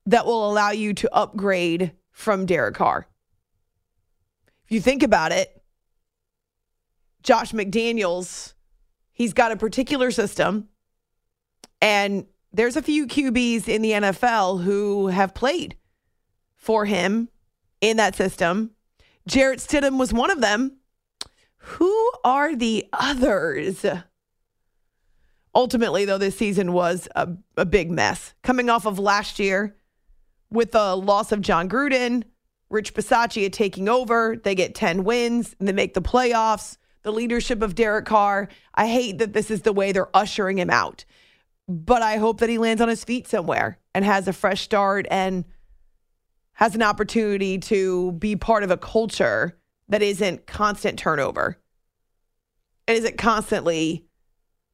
that 0.05 0.25
will 0.25 0.49
allow 0.49 0.71
you 0.71 0.93
to 0.93 1.13
upgrade 1.13 1.93
from 2.11 2.45
Derek 2.45 2.75
Carr? 2.75 3.07
If 4.65 4.71
you 4.71 4.81
think 4.81 5.03
about 5.03 5.31
it, 5.31 5.61
Josh 7.21 7.51
McDaniels, 7.51 8.53
he's 9.11 9.33
got 9.33 9.51
a 9.51 9.57
particular 9.57 10.11
system, 10.11 10.69
and 11.83 12.25
there's 12.53 12.77
a 12.77 12.81
few 12.81 13.07
QBs 13.07 13.67
in 13.67 13.81
the 13.81 13.91
NFL 13.91 14.63
who 14.63 15.07
have 15.07 15.33
played 15.33 15.75
for 16.55 16.85
him 16.85 17.27
in 17.81 17.97
that 17.97 18.15
system. 18.15 18.71
Jarrett 19.27 19.59
Stidham 19.59 19.99
was 19.99 20.13
one 20.13 20.31
of 20.31 20.39
them. 20.39 20.77
Who 21.57 22.11
are 22.23 22.55
the 22.55 22.87
others? 22.93 23.85
Ultimately, 25.53 26.05
though, 26.05 26.17
this 26.17 26.37
season 26.37 26.71
was 26.71 27.09
a, 27.17 27.27
a 27.57 27.65
big 27.65 27.91
mess. 27.91 28.33
Coming 28.43 28.69
off 28.69 28.85
of 28.85 28.97
last 28.97 29.37
year 29.37 29.75
with 30.49 30.71
the 30.71 30.95
loss 30.95 31.33
of 31.33 31.41
Jon 31.41 31.67
Gruden, 31.67 32.23
Rich 32.69 32.93
Bisaccia 32.93 33.51
taking 33.51 33.89
over, 33.89 34.37
they 34.41 34.55
get 34.55 34.73
10 34.73 35.03
wins 35.03 35.53
and 35.59 35.67
they 35.67 35.73
make 35.73 35.95
the 35.95 36.01
playoffs. 36.01 36.77
The 37.01 37.11
leadership 37.11 37.61
of 37.61 37.75
Derek 37.75 38.05
Carr. 38.05 38.47
I 38.73 38.87
hate 38.87 39.17
that 39.17 39.33
this 39.33 39.51
is 39.51 39.63
the 39.63 39.73
way 39.73 39.91
they're 39.91 40.15
ushering 40.15 40.57
him 40.57 40.69
out, 40.69 41.03
but 41.67 42.01
I 42.01 42.17
hope 42.17 42.39
that 42.39 42.49
he 42.49 42.57
lands 42.57 42.81
on 42.81 42.89
his 42.89 43.03
feet 43.03 43.27
somewhere 43.27 43.79
and 43.93 44.03
has 44.03 44.27
a 44.27 44.33
fresh 44.33 44.61
start 44.61 45.05
and 45.09 45.45
has 46.53 46.75
an 46.75 46.81
opportunity 46.81 47.57
to 47.57 48.11
be 48.13 48.35
part 48.35 48.63
of 48.63 48.71
a 48.71 48.77
culture 48.77 49.57
that 49.89 50.01
isn't 50.01 50.45
constant 50.45 50.99
turnover. 50.99 51.57
It 52.87 52.97
isn't 52.97 53.17
constantly 53.17 54.05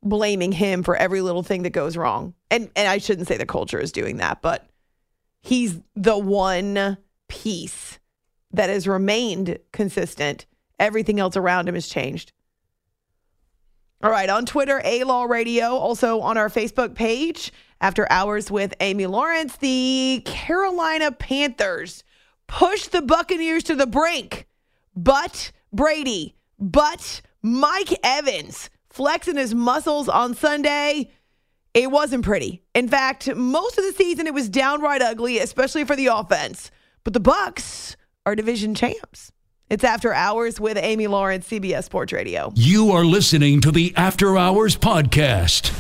blaming 0.04 0.52
him 0.52 0.84
for 0.84 0.96
every 0.96 1.22
little 1.22 1.44
thing 1.44 1.64
that 1.64 1.72
goes 1.72 1.98
wrong. 1.98 2.34
And 2.50 2.70
and 2.76 2.88
I 2.88 2.98
shouldn't 2.98 3.28
say 3.28 3.38
the 3.38 3.46
culture 3.46 3.80
is 3.80 3.92
doing 3.92 4.18
that, 4.18 4.42
but 4.42 4.68
he's 5.42 5.80
the 5.96 6.18
one 6.18 6.98
piece 7.28 8.00
that 8.52 8.70
has 8.70 8.88
remained 8.88 9.60
consistent. 9.72 10.46
Everything 10.80 11.20
else 11.20 11.38
around 11.38 11.68
him 11.68 11.76
has 11.76 11.88
changed. 11.88 12.32
All 14.02 14.10
right, 14.10 14.30
on 14.30 14.46
Twitter, 14.46 14.82
A 14.86 15.04
Law 15.04 15.26
Radio, 15.26 15.76
also 15.76 16.22
on 16.22 16.38
our 16.38 16.48
Facebook 16.48 16.96
page, 16.96 17.52
after 17.82 18.10
hours 18.10 18.50
with 18.50 18.74
Amy 18.80 19.06
Lawrence, 19.08 19.58
the 19.58 20.22
Carolina 20.26 21.12
Panthers 21.12 22.06
push 22.48 22.88
the 22.88 23.02
Buccaneers 23.02 23.64
to 23.64 23.76
the 23.76 23.86
brink. 23.86 24.48
But 24.96 25.52
Brady, 25.74 26.38
but 26.58 27.22
Mike 27.42 27.94
Evans 28.02 28.70
flexing 28.90 29.36
his 29.36 29.54
muscles 29.54 30.08
on 30.08 30.34
Sunday. 30.34 31.12
It 31.74 31.92
wasn't 31.92 32.24
pretty. 32.24 32.64
In 32.74 32.88
fact, 32.88 33.36
most 33.36 33.78
of 33.78 33.84
the 33.84 33.92
season 33.92 34.28
it 34.28 34.34
was 34.34 34.48
downright 34.48 35.02
ugly, 35.02 35.40
especially 35.40 35.84
for 35.84 35.98
the 35.98 36.08
offense. 36.08 36.72
But 37.04 37.12
the 37.12 37.20
Bucks 37.20 37.98
are 38.26 38.36
division 38.36 38.76
champs. 38.76 39.34
It's 39.70 39.84
After 39.84 40.12
Hours 40.12 40.60
with 40.60 40.78
Amy 40.78 41.06
Lawrence, 41.06 41.48
CBS 41.48 41.84
Sports 41.84 42.12
Radio. 42.12 42.52
You 42.56 42.90
are 42.90 43.06
listening 43.06 43.62
to 43.62 43.72
the 43.72 43.94
After 43.96 44.36
Hours 44.36 44.76
podcast. 44.76 45.72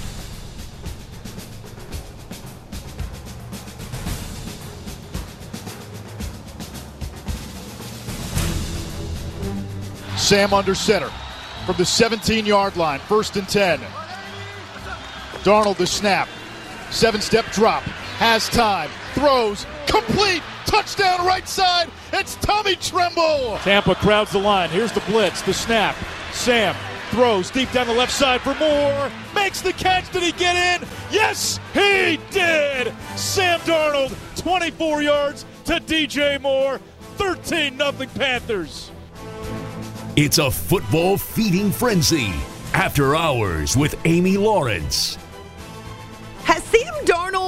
Sam 10.19 10.54
under 10.54 10.75
center 10.75 11.10
from 11.65 11.75
the 11.78 11.86
17 11.86 12.45
yard 12.45 12.78
line, 12.78 12.99
first 12.99 13.38
and 13.38 13.49
10. 13.49 13.80
Darnold 15.41 15.78
the 15.78 15.88
snap. 15.88 16.30
Seven 16.91 17.21
step 17.21 17.45
drop. 17.52 17.82
Has 18.19 18.49
time. 18.49 18.91
Throws. 19.15 19.65
Complete. 19.88 20.43
Touchdown 20.70 21.26
right 21.26 21.48
side. 21.48 21.90
It's 22.14 22.36
Tommy 22.36 22.76
Tremble. 22.76 23.58
Tampa 23.64 23.96
crowds 23.96 24.32
the 24.32 24.38
line. 24.38 24.70
Here's 24.70 24.92
the 24.92 25.00
blitz. 25.02 25.42
The 25.42 25.54
snap. 25.54 25.96
Sam 26.32 26.76
throws 27.10 27.50
deep 27.50 27.72
down 27.72 27.88
the 27.88 27.94
left 27.94 28.14
side 28.14 28.40
for 28.42 28.54
more. 28.56 29.12
Makes 29.34 29.62
the 29.62 29.74
catch. 29.74 30.12
Did 30.12 30.22
he 30.22 30.32
get 30.32 30.56
in? 30.56 30.88
Yes, 31.12 31.60
he 31.74 32.20
did. 32.30 32.94
Sam 33.16 33.60
Darnold, 33.62 34.16
24 34.40 35.02
yards 35.02 35.46
to 35.66 35.80
DJ 35.80 36.40
Moore. 36.40 36.80
13 37.18 37.78
0 37.78 37.92
Panthers. 38.14 38.92
It's 40.16 40.38
a 40.38 40.52
football 40.52 41.18
feeding 41.18 41.72
frenzy. 41.72 42.32
After 42.76 43.16
Hours 43.16 43.76
with 43.76 44.00
Amy 44.06 44.38
Lawrence. 44.38 45.19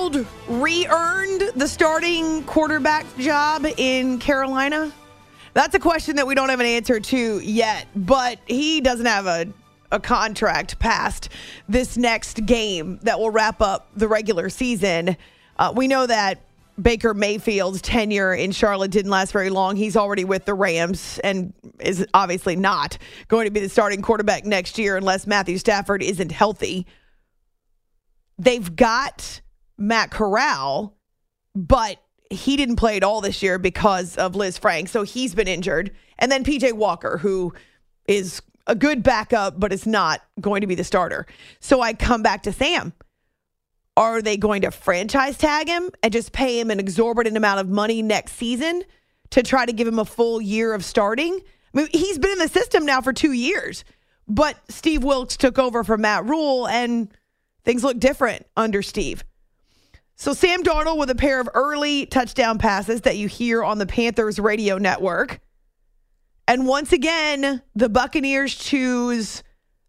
Darnold 0.01 0.25
re 0.47 0.87
earned 0.87 1.51
the 1.55 1.67
starting 1.67 2.43
quarterback 2.43 3.05
job 3.17 3.65
in 3.77 4.17
Carolina? 4.19 4.91
That's 5.53 5.75
a 5.75 5.79
question 5.79 6.15
that 6.15 6.25
we 6.25 6.33
don't 6.33 6.49
have 6.49 6.59
an 6.59 6.65
answer 6.65 6.99
to 6.99 7.39
yet, 7.39 7.87
but 7.95 8.39
he 8.47 8.81
doesn't 8.81 9.05
have 9.05 9.27
a, 9.27 9.47
a 9.91 9.99
contract 9.99 10.79
past 10.79 11.29
this 11.67 11.97
next 11.97 12.45
game 12.45 12.99
that 13.03 13.19
will 13.19 13.29
wrap 13.29 13.61
up 13.61 13.89
the 13.95 14.07
regular 14.07 14.49
season. 14.49 15.17
Uh, 15.57 15.73
we 15.75 15.87
know 15.87 16.07
that 16.07 16.41
Baker 16.81 17.13
Mayfield's 17.13 17.81
tenure 17.81 18.33
in 18.33 18.53
Charlotte 18.53 18.91
didn't 18.91 19.11
last 19.11 19.31
very 19.33 19.49
long. 19.49 19.75
He's 19.75 19.97
already 19.97 20.23
with 20.23 20.45
the 20.45 20.53
Rams 20.53 21.19
and 21.23 21.53
is 21.79 22.07
obviously 22.13 22.55
not 22.55 22.97
going 23.27 23.45
to 23.45 23.51
be 23.51 23.59
the 23.59 23.69
starting 23.69 24.01
quarterback 24.01 24.45
next 24.45 24.79
year 24.79 24.97
unless 24.97 25.27
Matthew 25.27 25.57
Stafford 25.57 26.01
isn't 26.01 26.31
healthy. 26.31 26.87
They've 28.39 28.75
got 28.75 29.41
Matt 29.81 30.11
Corral, 30.11 30.95
but 31.55 31.97
he 32.29 32.55
didn't 32.55 32.77
play 32.77 32.95
at 32.95 33.03
all 33.03 33.19
this 33.19 33.43
year 33.43 33.59
because 33.59 34.15
of 34.15 34.33
Lisfranc. 34.33 34.87
so 34.87 35.03
he's 35.03 35.35
been 35.35 35.47
injured. 35.47 35.91
And 36.17 36.31
then 36.31 36.43
PJ 36.43 36.73
Walker, 36.73 37.17
who 37.17 37.53
is 38.07 38.41
a 38.67 38.75
good 38.75 39.03
backup, 39.03 39.59
but 39.59 39.73
is 39.73 39.85
not 39.85 40.21
going 40.39 40.61
to 40.61 40.67
be 40.67 40.75
the 40.75 40.83
starter. 40.83 41.25
So 41.59 41.81
I 41.81 41.93
come 41.93 42.23
back 42.23 42.43
to 42.43 42.53
Sam. 42.53 42.93
Are 43.97 44.21
they 44.21 44.37
going 44.37 44.61
to 44.61 44.71
franchise 44.71 45.37
tag 45.37 45.67
him 45.67 45.89
and 46.01 46.13
just 46.13 46.31
pay 46.31 46.59
him 46.59 46.71
an 46.71 46.79
exorbitant 46.79 47.35
amount 47.35 47.59
of 47.59 47.67
money 47.67 48.01
next 48.01 48.33
season 48.33 48.83
to 49.31 49.43
try 49.43 49.65
to 49.65 49.73
give 49.73 49.87
him 49.87 49.99
a 49.99 50.05
full 50.05 50.39
year 50.39 50.73
of 50.73 50.85
starting? 50.85 51.41
I 51.73 51.77
mean, 51.77 51.87
he's 51.91 52.17
been 52.17 52.31
in 52.31 52.37
the 52.37 52.47
system 52.47 52.85
now 52.85 53.01
for 53.01 53.11
two 53.11 53.33
years, 53.33 53.83
but 54.27 54.57
Steve 54.69 55.03
Wilks 55.03 55.35
took 55.35 55.59
over 55.59 55.83
from 55.83 56.01
Matt 56.01 56.25
Rhule 56.25 56.67
and 56.67 57.13
things 57.65 57.83
look 57.83 57.99
different 57.99 58.45
under 58.55 58.81
Steve. 58.81 59.25
So 60.21 60.33
Sam 60.33 60.61
Darnold 60.61 60.99
with 60.99 61.09
a 61.09 61.15
pair 61.15 61.41
of 61.41 61.49
early 61.55 62.05
touchdown 62.05 62.59
passes 62.59 63.01
that 63.01 63.17
you 63.17 63.27
hear 63.27 63.63
on 63.63 63.79
the 63.79 63.87
Panthers 63.87 64.37
radio 64.37 64.77
network. 64.77 65.39
And 66.47 66.67
once 66.67 66.93
again, 66.93 67.63
the 67.73 67.89
Buccaneers 67.89 68.53
choose 68.53 69.41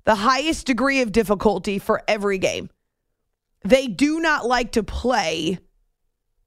the 0.07 0.15
highest 0.15 0.67
degree 0.67 1.03
of 1.03 1.13
difficulty 1.13 1.79
for 1.79 2.01
every 2.09 2.39
game. 2.39 2.71
They 3.67 3.87
do 3.89 4.21
not 4.21 4.47
like 4.47 4.73
to 4.73 4.83
play 4.83 5.59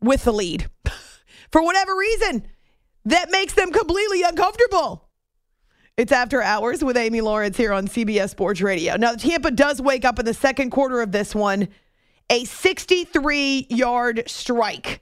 with 0.02 0.24
the 0.24 0.34
lead 0.34 0.67
for 1.52 1.62
whatever 1.62 1.95
reason. 1.95 2.48
That 3.06 3.30
makes 3.30 3.54
them 3.54 3.71
completely 3.71 4.24
uncomfortable. 4.24 5.12
It's 5.95 6.12
after 6.12 6.41
hours 6.41 6.84
with 6.84 6.98
Amy 6.98 7.21
Lawrence 7.21 7.56
here 7.56 7.71
on 7.71 7.88
CBS 7.88 8.32
Sports 8.32 8.62
Radio. 8.62 8.95
Now, 8.95 9.13
Tampa 9.13 9.52
does 9.52 9.80
wake 9.80 10.06
up 10.06 10.17
in 10.17 10.26
the 10.26 10.34
second 10.34 10.71
quarter 10.71 11.02
of 11.02 11.12
this 11.12 11.36
one, 11.36 11.67
a 12.29 12.45
63 12.45 13.67
yard 13.69 14.23
strike 14.27 15.01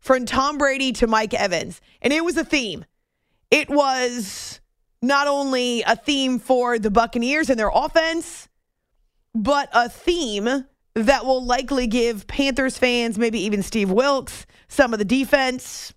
from 0.00 0.26
Tom 0.26 0.58
Brady 0.58 0.92
to 0.92 1.06
Mike 1.06 1.34
Evans. 1.34 1.80
And 2.02 2.12
it 2.12 2.24
was 2.24 2.36
a 2.36 2.44
theme. 2.44 2.84
It 3.50 3.68
was 3.68 4.60
not 5.00 5.26
only 5.26 5.82
a 5.82 5.96
theme 5.96 6.38
for 6.38 6.78
the 6.78 6.90
Buccaneers 6.90 7.50
and 7.50 7.58
their 7.58 7.70
offense, 7.72 8.48
but 9.34 9.68
a 9.72 9.88
theme 9.88 10.66
that 10.94 11.24
will 11.24 11.44
likely 11.44 11.86
give 11.86 12.26
Panthers 12.26 12.76
fans, 12.76 13.18
maybe 13.18 13.38
even 13.40 13.62
Steve 13.62 13.90
Wilks, 13.90 14.46
some 14.68 14.92
of 14.92 14.98
the 14.98 15.04
defense 15.04 15.94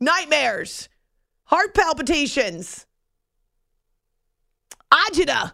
nightmares, 0.00 0.88
heart 1.44 1.74
palpitations, 1.74 2.86
agita 4.92 5.52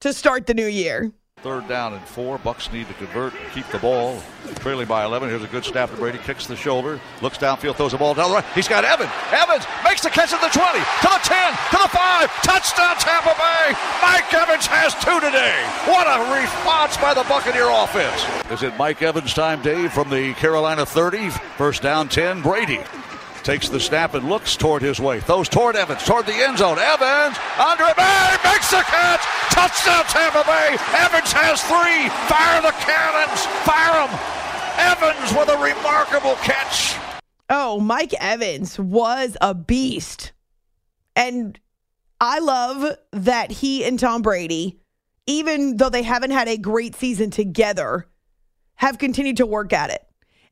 to 0.00 0.12
start 0.12 0.46
the 0.46 0.54
new 0.54 0.66
year. 0.66 1.12
Third 1.42 1.66
down 1.68 1.94
and 1.94 2.04
four. 2.04 2.36
Bucks 2.36 2.70
need 2.70 2.86
to 2.88 2.94
convert, 2.94 3.32
keep 3.54 3.66
the 3.68 3.78
ball. 3.78 4.22
Trailing 4.56 4.86
by 4.86 5.04
11. 5.04 5.30
Here's 5.30 5.42
a 5.42 5.46
good 5.46 5.64
snap 5.64 5.90
to 5.90 5.96
Brady. 5.96 6.18
Kicks 6.18 6.46
the 6.46 6.56
shoulder, 6.56 7.00
looks 7.22 7.38
downfield, 7.38 7.76
throws 7.76 7.92
the 7.92 7.98
ball 7.98 8.12
down 8.12 8.28
the 8.28 8.36
right. 8.36 8.44
He's 8.54 8.68
got 8.68 8.84
Evans. 8.84 9.10
Evans 9.32 9.64
makes 9.82 10.02
the 10.02 10.10
catch 10.10 10.34
at 10.34 10.40
the 10.42 10.48
20, 10.52 10.78
to 10.78 11.08
the 11.08 11.20
10, 11.22 11.52
to 11.70 11.78
the 11.82 11.88
5. 11.88 12.42
Touchdown 12.42 12.96
Tampa 12.96 13.34
Bay. 13.40 13.72
Mike 14.02 14.34
Evans 14.34 14.66
has 14.66 14.94
two 14.96 15.18
today. 15.20 15.64
What 15.88 16.06
a 16.06 16.42
response 16.42 16.98
by 16.98 17.14
the 17.14 17.24
Buccaneer 17.24 17.70
offense. 17.70 18.26
Is 18.50 18.62
it 18.62 18.76
Mike 18.76 19.00
Evans 19.00 19.32
time, 19.32 19.62
Dave, 19.62 19.92
from 19.92 20.10
the 20.10 20.34
Carolina 20.34 20.84
30? 20.84 21.30
First 21.56 21.80
down 21.80 22.08
10. 22.08 22.42
Brady 22.42 22.80
takes 23.42 23.68
the 23.68 23.80
snap 23.80 24.14
and 24.14 24.28
looks 24.28 24.56
toward 24.56 24.82
his 24.82 25.00
way. 25.00 25.20
Throws 25.20 25.48
toward 25.48 25.76
Evans, 25.76 26.04
toward 26.04 26.26
the 26.26 26.32
end 26.32 26.58
zone. 26.58 26.78
Evans 26.78 27.36
it. 27.36 27.96
Bay 27.96 28.36
makes 28.44 28.70
the 28.70 28.82
catch. 28.86 29.24
Touchdown 29.50 30.04
Tampa 30.04 30.44
Bay. 30.44 30.76
Evans 30.96 31.32
has 31.32 31.62
three. 31.62 32.08
Fire 32.28 32.62
the 32.62 32.72
cannons. 32.84 33.46
Fire 33.64 34.06
them. 34.06 34.18
Evans 34.78 35.32
with 35.32 35.48
a 35.48 35.56
remarkable 35.62 36.36
catch. 36.36 36.96
Oh, 37.48 37.80
Mike 37.80 38.14
Evans 38.20 38.78
was 38.78 39.36
a 39.40 39.54
beast. 39.54 40.32
And 41.16 41.58
I 42.20 42.38
love 42.38 42.96
that 43.12 43.50
he 43.50 43.84
and 43.84 43.98
Tom 43.98 44.22
Brady, 44.22 44.78
even 45.26 45.76
though 45.76 45.90
they 45.90 46.02
haven't 46.02 46.30
had 46.30 46.48
a 46.48 46.56
great 46.56 46.94
season 46.94 47.30
together, 47.30 48.06
have 48.76 48.98
continued 48.98 49.38
to 49.38 49.46
work 49.46 49.72
at 49.72 49.90
it. 49.90 50.02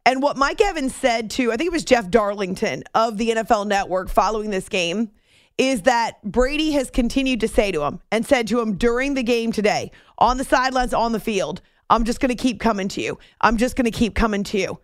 And 0.09 0.23
what 0.23 0.39
Mike 0.39 0.63
Evans 0.63 0.95
said 0.95 1.29
to, 1.33 1.53
I 1.53 1.59
think 1.59 1.67
it 1.67 1.73
was 1.73 1.85
Jeff 1.85 2.09
Darlington 2.09 2.83
of 2.95 3.19
the 3.19 3.29
NFL 3.29 3.67
Network 3.67 4.09
following 4.09 4.49
this 4.49 4.67
game, 4.67 5.11
is 5.59 5.83
that 5.83 6.23
Brady 6.25 6.71
has 6.71 6.89
continued 6.89 7.41
to 7.41 7.49
say 7.49 7.71
to 7.73 7.83
him 7.83 8.01
and 8.11 8.25
said 8.25 8.49
to 8.49 8.59
him 8.59 8.77
during 8.77 9.13
the 9.13 9.23
game 9.23 9.53
today, 9.53 9.91
on 10.17 10.39
the 10.39 10.45
sidelines, 10.45 10.95
on 10.95 11.13
the 11.13 11.21
field, 11.21 11.61
I'm 11.91 12.05
just 12.05 12.21
going 12.21 12.31
to 12.31 12.43
keep 12.43 12.59
coming 12.59 12.89
to 12.89 13.03
you. 13.03 13.19
I'm 13.43 13.59
just 13.59 13.77
going 13.77 13.85
to 13.85 13.91
keep 13.91 14.15
coming 14.15 14.45
to 14.45 14.59
you. 14.59 14.79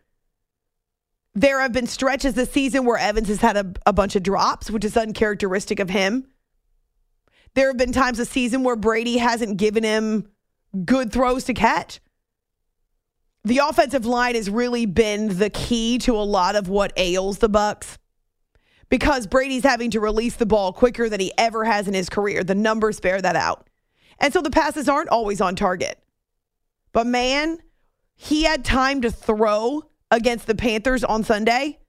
There 1.35 1.59
have 1.59 1.73
been 1.73 1.87
stretches 1.87 2.35
this 2.35 2.53
season 2.53 2.85
where 2.85 2.99
Evans 2.99 3.29
has 3.29 3.41
had 3.41 3.57
a, 3.57 3.73
a 3.87 3.95
bunch 3.95 4.17
of 4.17 4.23
drops, 4.23 4.71
which 4.71 4.85
is 4.85 4.95
uncharacteristic 4.95 5.81
of 5.81 5.89
him. 5.89 6.27
There 7.55 7.69
have 7.69 7.79
been 7.79 7.93
times 7.93 8.19
this 8.19 8.29
season 8.29 8.63
where 8.63 8.77
Brady 8.77 9.17
hasn't 9.17 9.57
given 9.57 9.85
him 9.85 10.29
good 10.85 11.13
throws 11.13 11.45
to 11.45 11.55
catch 11.55 12.01
the 13.45 13.59
offensive 13.59 14.07
line 14.07 14.35
has 14.35 14.49
really 14.49 14.87
been 14.87 15.39
the 15.39 15.51
key 15.51 15.99
to 15.99 16.17
a 16.17 16.25
lot 16.25 16.57
of 16.57 16.69
what 16.69 16.93
ails 16.97 17.39
the 17.39 17.49
Bucks 17.49 17.99
because 18.89 19.27
Brady's 19.27 19.65
having 19.65 19.91
to 19.91 20.01
release 20.01 20.37
the 20.37 20.47
ball 20.47 20.73
quicker 20.73 21.09
than 21.09 21.21
he 21.21 21.33
ever 21.37 21.65
has 21.65 21.87
in 21.87 21.95
his 21.95 22.09
career. 22.09 22.43
The 22.43 22.55
numbers 22.55 23.01
bear 23.01 23.21
that 23.21 23.37
out. 23.37 23.69
And 24.19 24.33
so 24.33 24.41
the 24.41 24.51
passes 24.51 24.89
aren't 24.89 25.11
always 25.11 25.41
on 25.41 25.57
target. 25.57 25.99
But 26.93 27.07
man, 27.07 27.59
he 28.15 28.45
had 28.45 28.65
time 28.65 29.03
to 29.03 29.11
throw 29.11 29.83
against 30.11 30.47
the 30.47 30.55
Panthers 30.55 31.03
on 31.03 31.25
Sunday, 31.25 31.81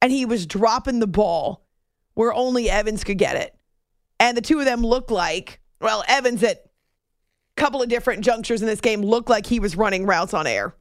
and 0.00 0.10
he 0.10 0.24
was 0.24 0.46
dropping 0.46 0.98
the 0.98 1.06
ball 1.06 1.66
where 2.14 2.32
only 2.32 2.70
Evans 2.70 3.04
could 3.04 3.18
get 3.18 3.36
it. 3.36 3.54
And 4.18 4.36
the 4.36 4.40
two 4.40 4.58
of 4.58 4.64
them 4.64 4.80
looked 4.80 5.10
like, 5.10 5.60
well, 5.80 6.02
Evans 6.08 6.42
at 6.42 6.56
a 6.56 7.60
couple 7.60 7.82
of 7.82 7.90
different 7.90 8.24
junctures 8.24 8.62
in 8.62 8.66
this 8.66 8.80
game 8.80 9.02
looked 9.02 9.28
like 9.28 9.46
he 9.46 9.60
was 9.60 9.76
running 9.76 10.06
routes 10.06 10.32
on 10.32 10.46
air. 10.46 10.74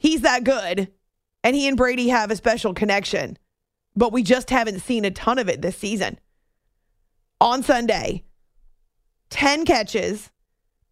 He's 0.00 0.22
that 0.22 0.44
good, 0.44 0.90
and 1.44 1.54
he 1.54 1.68
and 1.68 1.76
Brady 1.76 2.08
have 2.08 2.30
a 2.30 2.36
special 2.36 2.72
connection, 2.72 3.36
but 3.94 4.14
we 4.14 4.22
just 4.22 4.48
haven't 4.48 4.80
seen 4.80 5.04
a 5.04 5.10
ton 5.10 5.38
of 5.38 5.50
it 5.50 5.60
this 5.60 5.76
season. 5.76 6.18
On 7.38 7.62
Sunday, 7.62 8.24
10 9.28 9.66
catches, 9.66 10.30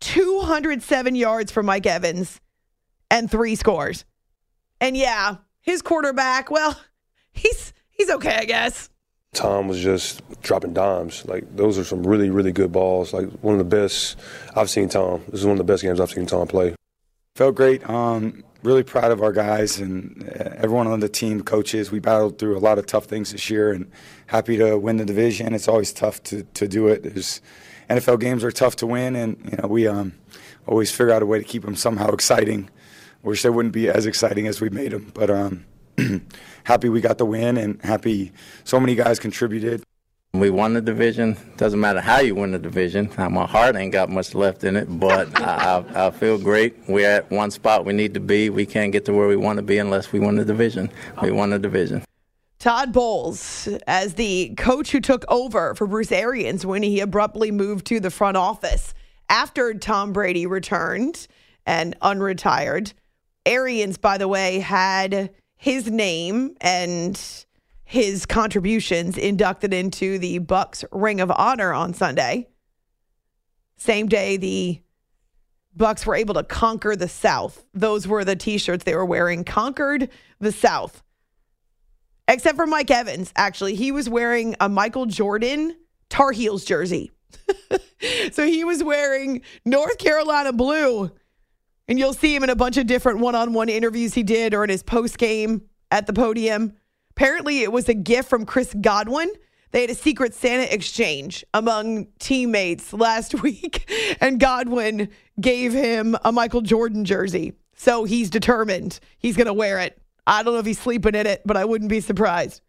207 0.00 1.14
yards 1.14 1.50
for 1.50 1.62
Mike 1.62 1.86
Evans, 1.86 2.38
and 3.10 3.30
three 3.30 3.54
scores. 3.54 4.04
And 4.78 4.94
yeah, 4.94 5.36
his 5.62 5.80
quarterback, 5.80 6.50
well, 6.50 6.78
he's 7.32 7.72
he's 7.88 8.10
okay, 8.10 8.36
I 8.36 8.44
guess. 8.44 8.90
Tom 9.32 9.68
was 9.68 9.80
just 9.80 10.20
dropping 10.42 10.74
dimes. 10.74 11.24
Like 11.24 11.56
those 11.56 11.78
are 11.78 11.84
some 11.84 12.06
really, 12.06 12.28
really 12.28 12.52
good 12.52 12.72
balls. 12.72 13.14
Like 13.14 13.30
one 13.40 13.54
of 13.54 13.58
the 13.58 13.76
best 13.76 14.18
I've 14.54 14.68
seen 14.68 14.90
Tom. 14.90 15.22
This 15.28 15.40
is 15.40 15.46
one 15.46 15.52
of 15.52 15.66
the 15.66 15.72
best 15.72 15.82
games 15.82 15.98
I've 15.98 16.10
seen 16.10 16.26
Tom 16.26 16.46
play. 16.46 16.74
Felt 17.34 17.54
great. 17.54 17.88
Um, 17.88 18.42
really 18.62 18.82
proud 18.82 19.10
of 19.10 19.22
our 19.22 19.32
guys 19.32 19.78
and 19.78 20.28
uh, 20.28 20.50
everyone 20.56 20.86
on 20.86 21.00
the 21.00 21.08
team, 21.08 21.42
coaches. 21.42 21.90
We 21.90 22.00
battled 22.00 22.38
through 22.38 22.56
a 22.56 22.60
lot 22.60 22.78
of 22.78 22.86
tough 22.86 23.04
things 23.04 23.32
this 23.32 23.48
year 23.50 23.72
and 23.72 23.90
happy 24.26 24.56
to 24.56 24.76
win 24.76 24.96
the 24.96 25.04
division. 25.04 25.54
It's 25.54 25.68
always 25.68 25.92
tough 25.92 26.22
to, 26.24 26.42
to 26.42 26.66
do 26.66 26.88
it. 26.88 27.02
There's, 27.02 27.40
NFL 27.88 28.20
games 28.20 28.44
are 28.44 28.50
tough 28.50 28.76
to 28.76 28.86
win, 28.86 29.16
and 29.16 29.38
you 29.50 29.56
know 29.56 29.68
we 29.68 29.86
um, 29.86 30.12
always 30.66 30.90
figure 30.90 31.12
out 31.12 31.22
a 31.22 31.26
way 31.26 31.38
to 31.38 31.44
keep 31.44 31.62
them 31.62 31.74
somehow 31.74 32.10
exciting. 32.10 32.68
Wish 33.22 33.42
they 33.42 33.50
wouldn't 33.50 33.72
be 33.72 33.88
as 33.88 34.06
exciting 34.06 34.46
as 34.46 34.60
we 34.60 34.68
made 34.68 34.92
them, 34.92 35.10
but 35.14 35.30
um, 35.30 35.64
happy 36.64 36.88
we 36.88 37.00
got 37.00 37.18
the 37.18 37.24
win 37.24 37.56
and 37.56 37.82
happy 37.82 38.32
so 38.64 38.78
many 38.78 38.94
guys 38.94 39.18
contributed. 39.18 39.82
We 40.34 40.50
won 40.50 40.74
the 40.74 40.82
division. 40.82 41.36
Doesn't 41.56 41.80
matter 41.80 42.00
how 42.00 42.20
you 42.20 42.34
win 42.34 42.50
the 42.50 42.58
division. 42.58 43.10
My 43.30 43.46
heart 43.46 43.76
ain't 43.76 43.92
got 43.92 44.10
much 44.10 44.34
left 44.34 44.62
in 44.62 44.76
it, 44.76 44.86
but 44.86 45.40
I, 45.40 45.84
I, 45.94 46.08
I, 46.08 46.10
feel 46.10 46.36
great. 46.38 46.76
We're 46.86 47.08
at 47.08 47.30
one 47.30 47.50
spot 47.50 47.86
we 47.86 47.94
need 47.94 48.12
to 48.14 48.20
be. 48.20 48.50
We 48.50 48.66
can't 48.66 48.92
get 48.92 49.06
to 49.06 49.12
where 49.14 49.26
we 49.26 49.36
want 49.36 49.56
to 49.56 49.62
be 49.62 49.78
unless 49.78 50.12
we 50.12 50.20
win 50.20 50.36
the 50.36 50.44
division. 50.44 50.90
We 51.22 51.30
won 51.30 51.50
the 51.50 51.58
division. 51.58 52.04
Todd 52.58 52.92
Bowles, 52.92 53.68
as 53.86 54.14
the 54.14 54.54
coach 54.56 54.90
who 54.90 55.00
took 55.00 55.24
over 55.28 55.74
for 55.74 55.86
Bruce 55.86 56.12
Arians 56.12 56.66
when 56.66 56.82
he 56.82 57.00
abruptly 57.00 57.50
moved 57.50 57.86
to 57.86 58.00
the 58.00 58.10
front 58.10 58.36
office 58.36 58.94
after 59.30 59.72
Tom 59.74 60.12
Brady 60.12 60.44
returned 60.44 61.26
and 61.64 61.98
unretired. 62.00 62.92
Arians, 63.46 63.96
by 63.96 64.18
the 64.18 64.28
way, 64.28 64.58
had 64.58 65.30
his 65.56 65.90
name 65.90 66.56
and 66.60 67.46
his 67.88 68.26
contributions 68.26 69.16
inducted 69.16 69.72
into 69.72 70.18
the 70.18 70.36
Bucks 70.40 70.84
Ring 70.92 71.22
of 71.22 71.30
Honor 71.30 71.72
on 71.72 71.94
Sunday. 71.94 72.46
Same 73.78 74.08
day 74.08 74.36
the 74.36 74.82
Bucks 75.74 76.04
were 76.04 76.14
able 76.14 76.34
to 76.34 76.42
conquer 76.42 76.96
the 76.96 77.08
South. 77.08 77.64
Those 77.72 78.06
were 78.06 78.26
the 78.26 78.36
t-shirts 78.36 78.84
they 78.84 78.94
were 78.94 79.06
wearing. 79.06 79.42
Conquered 79.42 80.10
the 80.38 80.52
South. 80.52 81.02
Except 82.28 82.56
for 82.56 82.66
Mike 82.66 82.90
Evans, 82.90 83.32
actually. 83.36 83.74
He 83.74 83.90
was 83.90 84.06
wearing 84.06 84.54
a 84.60 84.68
Michael 84.68 85.06
Jordan 85.06 85.74
Tar 86.10 86.32
Heels 86.32 86.66
jersey. 86.66 87.10
so 88.32 88.44
he 88.44 88.64
was 88.64 88.84
wearing 88.84 89.40
North 89.64 89.96
Carolina 89.96 90.52
blue. 90.52 91.10
And 91.88 91.98
you'll 91.98 92.12
see 92.12 92.34
him 92.34 92.44
in 92.44 92.50
a 92.50 92.54
bunch 92.54 92.76
of 92.76 92.86
different 92.86 93.20
one-on-one 93.20 93.70
interviews 93.70 94.12
he 94.12 94.24
did 94.24 94.52
or 94.52 94.62
in 94.62 94.68
his 94.68 94.82
post 94.82 95.16
game 95.16 95.62
at 95.90 96.06
the 96.06 96.12
podium. 96.12 96.74
Apparently, 97.18 97.64
it 97.64 97.72
was 97.72 97.88
a 97.88 97.94
gift 97.94 98.30
from 98.30 98.46
Chris 98.46 98.72
Godwin. 98.80 99.28
They 99.72 99.80
had 99.80 99.90
a 99.90 99.96
secret 99.96 100.34
Santa 100.34 100.72
exchange 100.72 101.44
among 101.52 102.06
teammates 102.20 102.92
last 102.92 103.34
week, 103.42 103.90
and 104.20 104.38
Godwin 104.38 105.08
gave 105.40 105.72
him 105.72 106.16
a 106.24 106.30
Michael 106.30 106.60
Jordan 106.60 107.04
jersey. 107.04 107.54
So 107.74 108.04
he's 108.04 108.30
determined 108.30 109.00
he's 109.18 109.36
going 109.36 109.48
to 109.48 109.52
wear 109.52 109.80
it. 109.80 110.00
I 110.28 110.44
don't 110.44 110.52
know 110.52 110.60
if 110.60 110.66
he's 110.66 110.78
sleeping 110.78 111.16
in 111.16 111.26
it, 111.26 111.42
but 111.44 111.56
I 111.56 111.64
wouldn't 111.64 111.90
be 111.90 112.00
surprised. 112.00 112.60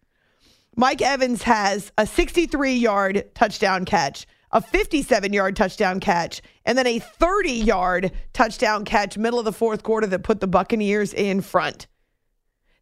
Mike 0.75 1.03
Evans 1.03 1.43
has 1.43 1.91
a 1.99 2.07
63 2.07 2.73
yard 2.73 3.29
touchdown 3.35 3.85
catch, 3.85 4.25
a 4.51 4.61
57 4.61 5.31
yard 5.31 5.55
touchdown 5.55 5.99
catch, 5.99 6.41
and 6.65 6.75
then 6.75 6.87
a 6.87 6.97
30 6.97 7.51
yard 7.51 8.11
touchdown 8.33 8.83
catch, 8.83 9.15
middle 9.15 9.37
of 9.37 9.45
the 9.45 9.53
fourth 9.53 9.83
quarter, 9.83 10.07
that 10.07 10.23
put 10.23 10.39
the 10.39 10.47
Buccaneers 10.47 11.13
in 11.13 11.41
front. 11.41 11.85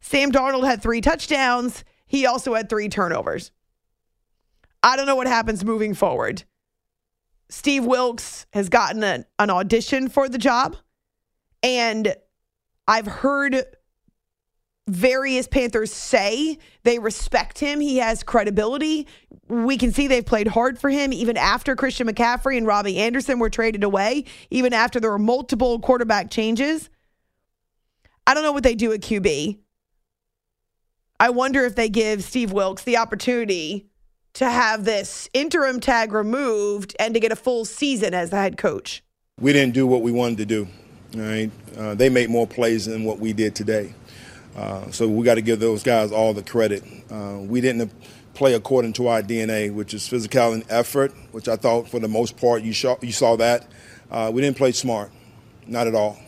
Sam 0.00 0.32
Darnold 0.32 0.66
had 0.66 0.82
three 0.82 1.00
touchdowns. 1.00 1.84
He 2.06 2.26
also 2.26 2.54
had 2.54 2.68
three 2.68 2.88
turnovers. 2.88 3.50
I 4.82 4.96
don't 4.96 5.06
know 5.06 5.16
what 5.16 5.26
happens 5.26 5.64
moving 5.64 5.94
forward. 5.94 6.44
Steve 7.50 7.84
Wilks 7.84 8.46
has 8.52 8.68
gotten 8.68 9.02
an, 9.02 9.24
an 9.38 9.50
audition 9.50 10.08
for 10.08 10.28
the 10.28 10.38
job, 10.38 10.76
and 11.62 12.14
I've 12.86 13.06
heard 13.06 13.64
various 14.88 15.46
Panthers 15.46 15.92
say 15.92 16.58
they 16.82 16.98
respect 16.98 17.58
him. 17.58 17.80
He 17.80 17.98
has 17.98 18.22
credibility. 18.22 19.06
We 19.48 19.76
can 19.76 19.92
see 19.92 20.08
they've 20.08 20.24
played 20.24 20.48
hard 20.48 20.78
for 20.78 20.88
him 20.88 21.12
even 21.12 21.36
after 21.36 21.76
Christian 21.76 22.06
McCaffrey 22.08 22.56
and 22.56 22.66
Robbie 22.66 22.98
Anderson 22.98 23.38
were 23.38 23.50
traded 23.50 23.84
away, 23.84 24.24
even 24.50 24.72
after 24.72 24.98
there 24.98 25.10
were 25.10 25.18
multiple 25.18 25.78
quarterback 25.80 26.30
changes. 26.30 26.88
I 28.26 28.34
don't 28.34 28.42
know 28.42 28.52
what 28.52 28.62
they 28.62 28.74
do 28.74 28.92
at 28.92 29.00
QB. 29.00 29.58
I 31.20 31.30
wonder 31.30 31.64
if 31.64 31.74
they 31.74 31.88
give 31.88 32.22
Steve 32.22 32.52
Wilks 32.52 32.84
the 32.84 32.96
opportunity 32.96 33.86
to 34.34 34.48
have 34.48 34.84
this 34.84 35.28
interim 35.34 35.80
tag 35.80 36.12
removed 36.12 36.94
and 37.00 37.12
to 37.14 37.20
get 37.20 37.32
a 37.32 37.36
full 37.36 37.64
season 37.64 38.14
as 38.14 38.30
the 38.30 38.36
head 38.36 38.56
coach. 38.56 39.02
We 39.40 39.52
didn't 39.52 39.74
do 39.74 39.86
what 39.86 40.02
we 40.02 40.12
wanted 40.12 40.38
to 40.38 40.46
do. 40.46 40.68
All 41.14 41.20
right, 41.20 41.50
uh, 41.76 41.94
they 41.94 42.08
made 42.08 42.30
more 42.30 42.46
plays 42.46 42.86
than 42.86 43.02
what 43.02 43.18
we 43.18 43.32
did 43.32 43.56
today. 43.56 43.94
Uh, 44.54 44.90
so 44.90 45.08
we 45.08 45.24
got 45.24 45.36
to 45.36 45.42
give 45.42 45.58
those 45.58 45.82
guys 45.82 46.12
all 46.12 46.34
the 46.34 46.42
credit. 46.42 46.84
Uh, 47.10 47.38
we 47.40 47.60
didn't 47.60 47.90
play 48.34 48.54
according 48.54 48.92
to 48.92 49.08
our 49.08 49.22
DNA, 49.22 49.72
which 49.72 49.94
is 49.94 50.06
physical 50.06 50.52
and 50.52 50.64
effort, 50.68 51.12
which 51.32 51.48
I 51.48 51.56
thought 51.56 51.88
for 51.88 51.98
the 51.98 52.08
most 52.08 52.36
part 52.36 52.62
you, 52.62 52.72
saw, 52.72 52.96
you 53.00 53.12
saw 53.12 53.36
that. 53.36 53.66
Uh, 54.10 54.30
we 54.32 54.40
didn't 54.40 54.56
play 54.56 54.70
smart, 54.70 55.10
not 55.66 55.86
at 55.88 55.94
all. 55.94 56.18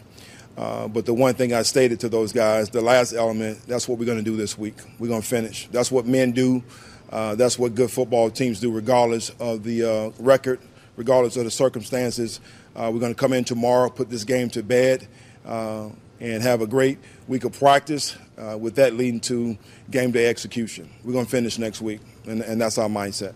Uh, 0.56 0.88
but 0.88 1.06
the 1.06 1.14
one 1.14 1.34
thing 1.34 1.52
I 1.52 1.62
stated 1.62 2.00
to 2.00 2.08
those 2.08 2.32
guys, 2.32 2.68
the 2.70 2.80
last 2.80 3.12
element, 3.12 3.66
that's 3.66 3.88
what 3.88 3.98
we're 3.98 4.04
going 4.04 4.18
to 4.18 4.24
do 4.24 4.36
this 4.36 4.58
week. 4.58 4.74
We're 4.98 5.08
going 5.08 5.22
to 5.22 5.26
finish. 5.26 5.68
That's 5.68 5.90
what 5.90 6.06
men 6.06 6.32
do. 6.32 6.62
Uh, 7.10 7.34
that's 7.34 7.58
what 7.58 7.74
good 7.74 7.90
football 7.90 8.30
teams 8.30 8.60
do, 8.60 8.70
regardless 8.70 9.30
of 9.40 9.64
the 9.64 9.84
uh, 9.84 10.10
record, 10.22 10.60
regardless 10.96 11.36
of 11.36 11.44
the 11.44 11.50
circumstances. 11.50 12.40
Uh, 12.76 12.90
we're 12.92 13.00
going 13.00 13.14
to 13.14 13.18
come 13.18 13.32
in 13.32 13.44
tomorrow, 13.44 13.88
put 13.88 14.10
this 14.10 14.24
game 14.24 14.48
to 14.50 14.62
bed, 14.62 15.08
uh, 15.44 15.88
and 16.20 16.42
have 16.42 16.60
a 16.60 16.66
great 16.66 16.98
week 17.26 17.44
of 17.44 17.58
practice, 17.58 18.16
with 18.58 18.74
that 18.74 18.94
leading 18.94 19.20
to 19.20 19.56
game 19.90 20.10
day 20.10 20.28
execution. 20.28 20.88
We're 21.04 21.12
going 21.12 21.24
to 21.24 21.30
finish 21.30 21.58
next 21.58 21.80
week, 21.80 22.00
and, 22.26 22.42
and 22.42 22.60
that's 22.60 22.78
our 22.78 22.88
mindset. 22.88 23.34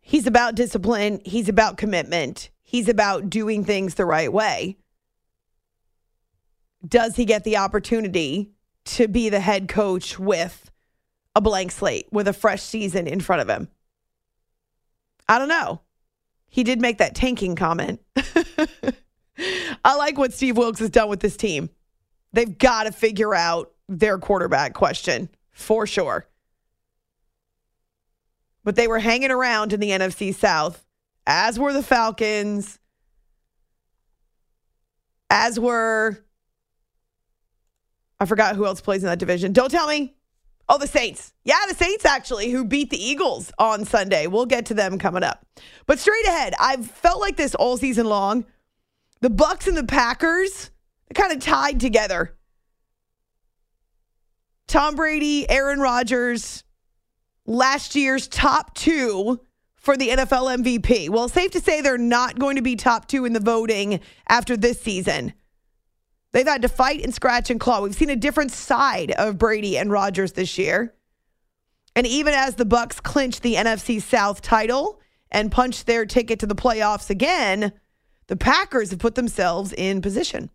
He's 0.00 0.26
about 0.26 0.54
discipline, 0.54 1.20
he's 1.24 1.48
about 1.48 1.78
commitment, 1.78 2.50
he's 2.62 2.88
about 2.88 3.28
doing 3.28 3.64
things 3.64 3.94
the 3.94 4.04
right 4.04 4.32
way 4.32 4.76
does 6.86 7.16
he 7.16 7.24
get 7.24 7.44
the 7.44 7.56
opportunity 7.56 8.50
to 8.84 9.08
be 9.08 9.28
the 9.28 9.40
head 9.40 9.68
coach 9.68 10.18
with 10.18 10.70
a 11.34 11.40
blank 11.40 11.72
slate, 11.72 12.08
with 12.12 12.28
a 12.28 12.32
fresh 12.32 12.62
season 12.62 13.06
in 13.06 13.20
front 13.20 13.42
of 13.42 13.48
him? 13.48 13.68
I 15.28 15.38
don't 15.38 15.48
know. 15.48 15.80
He 16.48 16.62
did 16.62 16.80
make 16.80 16.98
that 16.98 17.14
tanking 17.14 17.56
comment. 17.56 18.00
I 19.84 19.96
like 19.96 20.16
what 20.16 20.32
Steve 20.32 20.56
Wilks 20.56 20.78
has 20.80 20.90
done 20.90 21.08
with 21.08 21.20
this 21.20 21.36
team. 21.36 21.70
They've 22.32 22.56
got 22.56 22.84
to 22.84 22.92
figure 22.92 23.34
out 23.34 23.72
their 23.88 24.18
quarterback 24.18 24.74
question 24.74 25.28
for 25.50 25.86
sure. 25.86 26.28
But 28.64 28.76
they 28.76 28.88
were 28.88 28.98
hanging 28.98 29.30
around 29.30 29.72
in 29.72 29.80
the 29.80 29.90
NFC 29.90 30.34
South, 30.34 30.84
as 31.26 31.58
were 31.58 31.72
the 31.72 31.82
Falcons, 31.82 32.78
as 35.30 35.58
were 35.60 36.25
I 38.18 38.24
forgot 38.24 38.56
who 38.56 38.66
else 38.66 38.80
plays 38.80 39.02
in 39.02 39.08
that 39.08 39.18
division. 39.18 39.52
Don't 39.52 39.70
tell 39.70 39.88
me. 39.88 40.14
Oh, 40.68 40.78
the 40.78 40.86
Saints. 40.86 41.32
Yeah, 41.44 41.60
the 41.68 41.74
Saints 41.74 42.04
actually, 42.04 42.50
who 42.50 42.64
beat 42.64 42.90
the 42.90 43.02
Eagles 43.02 43.52
on 43.58 43.84
Sunday. 43.84 44.26
We'll 44.26 44.46
get 44.46 44.66
to 44.66 44.74
them 44.74 44.98
coming 44.98 45.22
up. 45.22 45.46
But 45.86 45.98
straight 45.98 46.26
ahead, 46.26 46.54
I've 46.58 46.90
felt 46.90 47.20
like 47.20 47.36
this 47.36 47.54
all 47.54 47.76
season 47.76 48.06
long. 48.06 48.46
The 49.20 49.30
Bucs 49.30 49.68
and 49.68 49.76
the 49.76 49.84
Packers 49.84 50.70
kind 51.14 51.32
of 51.32 51.40
tied 51.40 51.78
together. 51.78 52.36
Tom 54.66 54.96
Brady, 54.96 55.48
Aaron 55.48 55.78
Rodgers, 55.78 56.64
last 57.46 57.94
year's 57.94 58.26
top 58.26 58.74
two 58.74 59.40
for 59.76 59.96
the 59.96 60.08
NFL 60.08 60.64
MVP. 60.64 61.08
Well, 61.08 61.28
safe 61.28 61.52
to 61.52 61.60
say 61.60 61.80
they're 61.80 61.96
not 61.96 62.38
going 62.38 62.56
to 62.56 62.62
be 62.62 62.74
top 62.74 63.06
two 63.06 63.24
in 63.24 63.32
the 63.32 63.40
voting 63.40 64.00
after 64.28 64.56
this 64.56 64.80
season. 64.80 65.32
They've 66.32 66.46
had 66.46 66.62
to 66.62 66.68
fight 66.68 67.02
and 67.02 67.14
scratch 67.14 67.50
and 67.50 67.58
claw. 67.58 67.80
We've 67.80 67.94
seen 67.94 68.10
a 68.10 68.16
different 68.16 68.52
side 68.52 69.10
of 69.12 69.38
Brady 69.38 69.78
and 69.78 69.90
Rodgers 69.90 70.32
this 70.32 70.58
year. 70.58 70.94
And 71.94 72.06
even 72.06 72.34
as 72.34 72.56
the 72.56 72.66
Bucs 72.66 73.02
clinch 73.02 73.40
the 73.40 73.54
NFC 73.54 74.02
South 74.02 74.42
title 74.42 75.00
and 75.30 75.50
punch 75.50 75.84
their 75.84 76.04
ticket 76.04 76.40
to 76.40 76.46
the 76.46 76.54
playoffs 76.54 77.08
again, 77.08 77.72
the 78.26 78.36
Packers 78.36 78.90
have 78.90 78.98
put 78.98 79.14
themselves 79.14 79.72
in 79.72 80.02
position. 80.02 80.50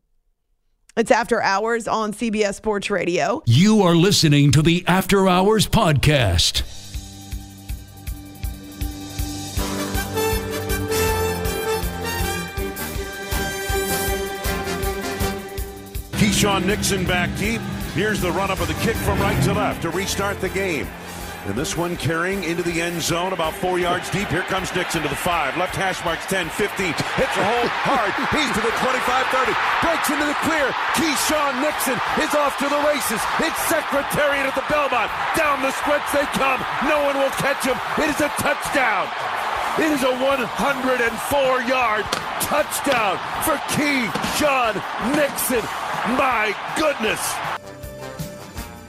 It's 0.98 1.10
After 1.10 1.42
Hours 1.42 1.88
on 1.88 2.14
CBS 2.14 2.56
Sports 2.56 2.90
Radio. 2.90 3.42
You 3.46 3.82
are 3.82 3.96
listening 3.96 4.52
to 4.52 4.62
the 4.62 4.84
After 4.88 5.28
Hours 5.28 5.68
podcast. 5.68 6.81
Keisean 16.42 16.66
Nixon 16.66 17.06
back 17.06 17.30
deep. 17.38 17.62
Here's 17.94 18.18
the 18.18 18.34
run 18.34 18.50
up 18.50 18.58
of 18.58 18.68
the 18.68 18.74
kick 18.82 18.98
from 19.06 19.22
right 19.22 19.38
to 19.46 19.54
left 19.54 19.86
to 19.86 19.94
restart 19.94 20.42
the 20.42 20.50
game. 20.50 20.90
And 21.46 21.54
this 21.54 21.78
one 21.78 21.94
carrying 22.02 22.42
into 22.44 22.66
the 22.66 22.82
end 22.82 22.98
zone 22.98 23.30
about 23.30 23.54
four 23.54 23.78
yards 23.78 24.10
deep. 24.10 24.26
Here 24.34 24.42
comes 24.50 24.74
Nixon 24.74 25.06
to 25.06 25.10
the 25.10 25.22
five. 25.22 25.54
Left 25.54 25.78
hash 25.78 26.02
marks 26.02 26.26
10, 26.34 26.50
15. 26.50 26.98
Hits 26.98 27.38
a 27.38 27.46
hole 27.46 27.70
hard. 27.86 28.10
He's 28.34 28.50
to 28.58 28.62
the 28.66 28.74
25, 28.74 29.06
30. 29.38 29.54
Breaks 29.86 30.10
into 30.10 30.26
the 30.26 30.40
clear. 30.42 30.66
Keisean 30.98 31.62
Nixon 31.62 32.02
is 32.18 32.34
off 32.34 32.58
to 32.58 32.66
the 32.66 32.82
races. 32.90 33.22
It's 33.38 33.62
Secretariat 33.70 34.50
at 34.50 34.58
the 34.58 34.66
Belmont. 34.66 35.14
Down 35.38 35.62
the 35.62 35.70
stretch 35.78 36.10
they 36.10 36.26
come. 36.42 36.58
No 36.90 37.06
one 37.06 37.22
will 37.22 37.36
catch 37.38 37.70
him. 37.70 37.78
It 38.02 38.10
is 38.10 38.18
a 38.18 38.34
touchdown. 38.42 39.06
It 39.78 39.94
is 39.94 40.02
a 40.02 40.14
104 40.18 41.62
yard 41.70 42.06
touchdown 42.42 43.22
for 43.46 43.62
Keisean 43.78 44.82
Nixon. 45.14 45.91
My 46.08 46.56
goodness. 46.78 47.22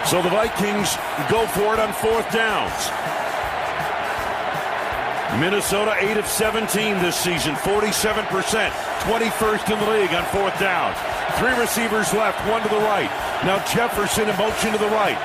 So 0.09 0.23
the 0.23 0.31
Vikings 0.31 0.97
go 1.29 1.47
for 1.49 1.75
it 1.75 1.81
on 1.81 1.93
fourth 1.93 2.31
downs. 2.33 2.73
Minnesota 5.39 5.95
8 5.99 6.17
of 6.17 6.27
17 6.27 7.03
this 7.03 7.17
season, 7.17 7.55
47%, 7.57 8.71
21st 9.05 9.73
in 9.73 9.79
the 9.79 9.91
league 9.91 10.15
on 10.15 10.25
fourth 10.33 10.59
down. 10.59 10.95
Three 11.39 11.53
receivers 11.61 12.13
left, 12.15 12.47
one 12.49 12.63
to 12.63 12.69
the 12.69 12.81
right. 12.81 13.11
Now 13.45 13.63
Jefferson 13.67 14.31
in 14.31 14.37
motion 14.37 14.73
to 14.73 14.79
the 14.79 14.89
right. 14.89 15.17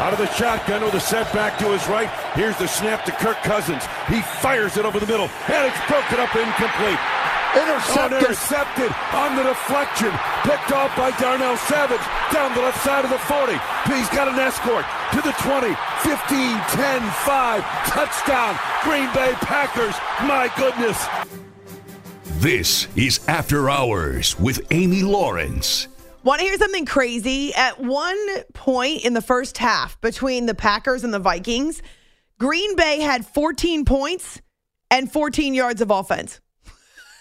Out 0.00 0.12
of 0.12 0.18
the 0.18 0.32
shotgun 0.32 0.82
with 0.82 0.94
a 0.94 1.00
setback 1.00 1.58
to 1.58 1.66
his 1.72 1.86
right. 1.88 2.08
Here's 2.34 2.56
the 2.56 2.68
snap 2.68 3.04
to 3.04 3.12
Kirk 3.12 3.36
Cousins. 3.42 3.84
He 4.08 4.22
fires 4.40 4.76
it 4.76 4.84
over 4.86 4.98
the 4.98 5.06
middle, 5.06 5.28
and 5.48 5.66
it's 5.68 5.86
broken 5.88 6.20
up 6.20 6.34
incomplete. 6.34 7.13
Intercepted. 7.54 8.18
Intercepted 8.18 8.90
on 9.14 9.36
the 9.36 9.44
deflection. 9.44 10.10
Picked 10.42 10.72
off 10.72 10.96
by 10.96 11.10
Darnell 11.20 11.56
Savage 11.56 12.02
down 12.32 12.54
the 12.54 12.60
left 12.60 12.82
side 12.82 13.04
of 13.04 13.10
the 13.10 13.18
40. 13.18 13.52
He's 13.86 14.08
got 14.10 14.28
an 14.28 14.38
escort 14.38 14.84
to 15.12 15.22
the 15.22 15.32
20, 15.38 15.74
15, 16.02 16.58
10, 16.74 17.02
5. 17.02 17.62
Touchdown, 17.86 18.58
Green 18.82 19.12
Bay 19.14 19.32
Packers. 19.38 19.94
My 20.26 20.50
goodness. 20.56 21.06
This 22.42 22.88
is 22.96 23.26
After 23.28 23.70
Hours 23.70 24.38
with 24.38 24.60
Amy 24.70 25.02
Lawrence. 25.02 25.88
Want 26.24 26.40
to 26.40 26.46
hear 26.46 26.56
something 26.56 26.86
crazy? 26.86 27.54
At 27.54 27.80
one 27.80 28.18
point 28.52 29.04
in 29.04 29.14
the 29.14 29.22
first 29.22 29.58
half 29.58 30.00
between 30.00 30.46
the 30.46 30.54
Packers 30.54 31.04
and 31.04 31.14
the 31.14 31.18
Vikings, 31.18 31.82
Green 32.38 32.74
Bay 32.76 33.00
had 33.00 33.24
14 33.24 33.84
points 33.84 34.40
and 34.90 35.10
14 35.12 35.54
yards 35.54 35.80
of 35.80 35.90
offense. 35.90 36.40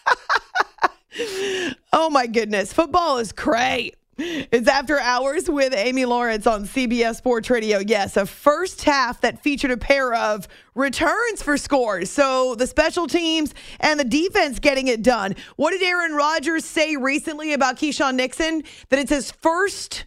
oh 1.94 2.10
my 2.10 2.28
goodness. 2.28 2.74
Football 2.74 3.18
is 3.18 3.32
great. 3.32 3.96
It's 4.16 4.68
after 4.68 5.00
hours 5.00 5.50
with 5.50 5.74
Amy 5.74 6.06
Lawrence 6.06 6.46
on 6.46 6.66
CBS 6.66 7.16
Sports 7.16 7.50
Radio. 7.50 7.80
Yes, 7.80 8.16
a 8.16 8.28
first 8.28 8.84
half 8.84 9.22
that 9.22 9.42
featured 9.42 9.72
a 9.72 9.78
pair 9.78 10.14
of 10.14 10.48
returns 10.76 11.42
for 11.42 11.58
scores. 11.58 12.12
So 12.12 12.54
the 12.54 12.68
special 12.68 13.08
teams 13.08 13.56
and 13.80 14.00
the 14.00 14.04
defense 14.04 14.60
getting 14.60 14.88
it 14.88 15.02
done. 15.02 15.36
What 15.56 15.72
did 15.72 15.82
Aaron 15.82 16.14
Rodgers 16.14 16.64
say 16.64 16.96
recently 16.96 17.54
about 17.54 17.78
Keisean 17.78 18.16
Nixon? 18.16 18.64
That 18.90 19.00
it's 19.00 19.10
his 19.10 19.32
first 19.32 20.06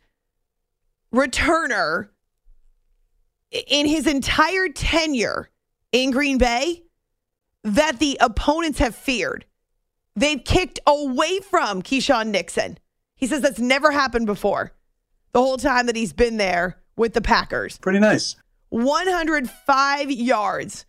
returner 1.12 2.10
in 3.66 3.86
his 3.86 4.06
entire 4.06 4.68
tenure 4.68 5.50
in 5.90 6.12
Green 6.12 6.38
Bay 6.38 6.84
that 7.64 7.98
the 7.98 8.18
opponents 8.20 8.78
have 8.78 8.94
feared. 8.94 9.44
They've 10.16 10.42
kicked 10.42 10.80
away 10.86 11.40
from 11.40 11.82
Keisean 11.82 12.28
Nixon. 12.28 12.78
He 13.14 13.26
says 13.26 13.42
that's 13.42 13.58
never 13.58 13.92
happened 13.92 14.26
before 14.26 14.72
the 15.32 15.42
whole 15.42 15.58
time 15.58 15.84
that 15.86 15.96
he's 15.96 16.14
been 16.14 16.38
there 16.38 16.78
with 16.96 17.12
the 17.12 17.20
Packers. 17.20 17.76
Pretty 17.78 17.98
nice. 17.98 18.36
105 18.70 20.10
yards 20.10 20.86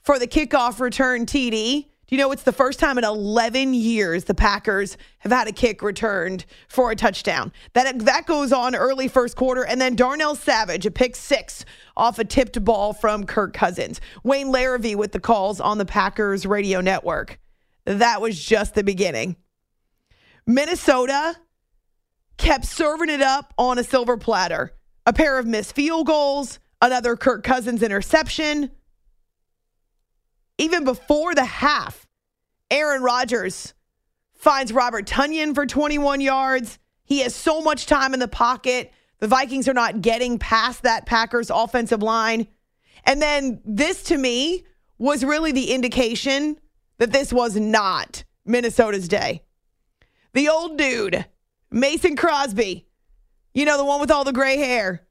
for 0.00 0.18
the 0.18 0.28
kickoff 0.28 0.78
return 0.78 1.26
TD. 1.26 1.86
Do 2.06 2.16
you 2.16 2.18
know 2.22 2.30
it's 2.30 2.44
the 2.44 2.52
first 2.52 2.78
time 2.78 2.98
in 2.98 3.04
11 3.04 3.74
years 3.74 4.24
the 4.24 4.34
Packers 4.34 4.96
have 5.18 5.32
had 5.32 5.48
a 5.48 5.52
kick 5.52 5.82
returned 5.82 6.44
for 6.68 6.92
a 6.92 6.96
touchdown? 6.96 7.52
That 7.72 7.98
that 8.00 8.26
goes 8.26 8.52
on 8.52 8.76
early 8.76 9.08
first 9.08 9.34
quarter 9.34 9.64
and 9.64 9.80
then 9.80 9.96
Darnell 9.96 10.36
Savage 10.36 10.86
a 10.86 10.90
pick 10.92 11.16
6 11.16 11.64
off 11.96 12.20
a 12.20 12.24
tipped 12.24 12.64
ball 12.64 12.92
from 12.92 13.26
Kirk 13.26 13.52
Cousins. 13.54 14.00
Wayne 14.22 14.52
Larrivee 14.52 14.94
with 14.94 15.10
the 15.10 15.20
calls 15.20 15.60
on 15.60 15.78
the 15.78 15.84
Packers 15.84 16.46
radio 16.46 16.80
network. 16.80 17.39
That 17.84 18.20
was 18.20 18.42
just 18.42 18.74
the 18.74 18.84
beginning. 18.84 19.36
Minnesota 20.46 21.36
kept 22.36 22.64
serving 22.64 23.10
it 23.10 23.22
up 23.22 23.52
on 23.58 23.78
a 23.78 23.84
silver 23.84 24.16
platter. 24.16 24.72
A 25.06 25.12
pair 25.12 25.38
of 25.38 25.46
missed 25.46 25.74
field 25.74 26.06
goals, 26.06 26.58
another 26.80 27.16
Kirk 27.16 27.42
Cousins 27.42 27.82
interception. 27.82 28.70
Even 30.58 30.84
before 30.84 31.34
the 31.34 31.44
half, 31.44 32.06
Aaron 32.70 33.02
Rodgers 33.02 33.74
finds 34.34 34.72
Robert 34.72 35.06
Tonyan 35.06 35.54
for 35.54 35.66
21 35.66 36.20
yards. 36.20 36.78
He 37.04 37.20
has 37.20 37.34
so 37.34 37.60
much 37.60 37.86
time 37.86 38.14
in 38.14 38.20
the 38.20 38.28
pocket. 38.28 38.92
The 39.18 39.26
Vikings 39.26 39.68
are 39.68 39.74
not 39.74 40.00
getting 40.00 40.38
past 40.38 40.82
that 40.82 41.06
Packers 41.06 41.50
offensive 41.50 42.02
line. 42.02 42.46
And 43.04 43.20
then 43.20 43.60
this 43.64 44.04
to 44.04 44.16
me 44.16 44.64
was 44.98 45.24
really 45.24 45.52
the 45.52 45.72
indication 45.72 46.58
that 47.00 47.12
this 47.12 47.32
was 47.32 47.56
not 47.56 48.24
Minnesota's 48.44 49.08
day. 49.08 49.42
The 50.34 50.50
old 50.50 50.76
dude, 50.76 51.24
Mason 51.70 52.14
Crosby, 52.14 52.86
you 53.54 53.64
know, 53.64 53.78
the 53.78 53.84
one 53.84 54.00
with 54.00 54.10
all 54.10 54.22
the 54.22 54.34
gray 54.34 54.58
hair, 54.58 55.06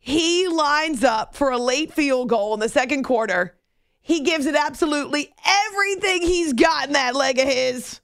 he 0.00 0.48
lines 0.48 1.04
up 1.04 1.36
for 1.36 1.50
a 1.50 1.58
late 1.58 1.92
field 1.92 2.28
goal 2.28 2.52
in 2.54 2.60
the 2.60 2.68
second 2.68 3.04
quarter. 3.04 3.56
He 4.02 4.20
gives 4.20 4.46
it 4.46 4.56
absolutely 4.56 5.32
everything 5.46 6.22
he's 6.22 6.52
got 6.52 6.88
in 6.88 6.92
that 6.94 7.14
leg 7.14 7.38
of 7.38 7.46
his. 7.46 8.00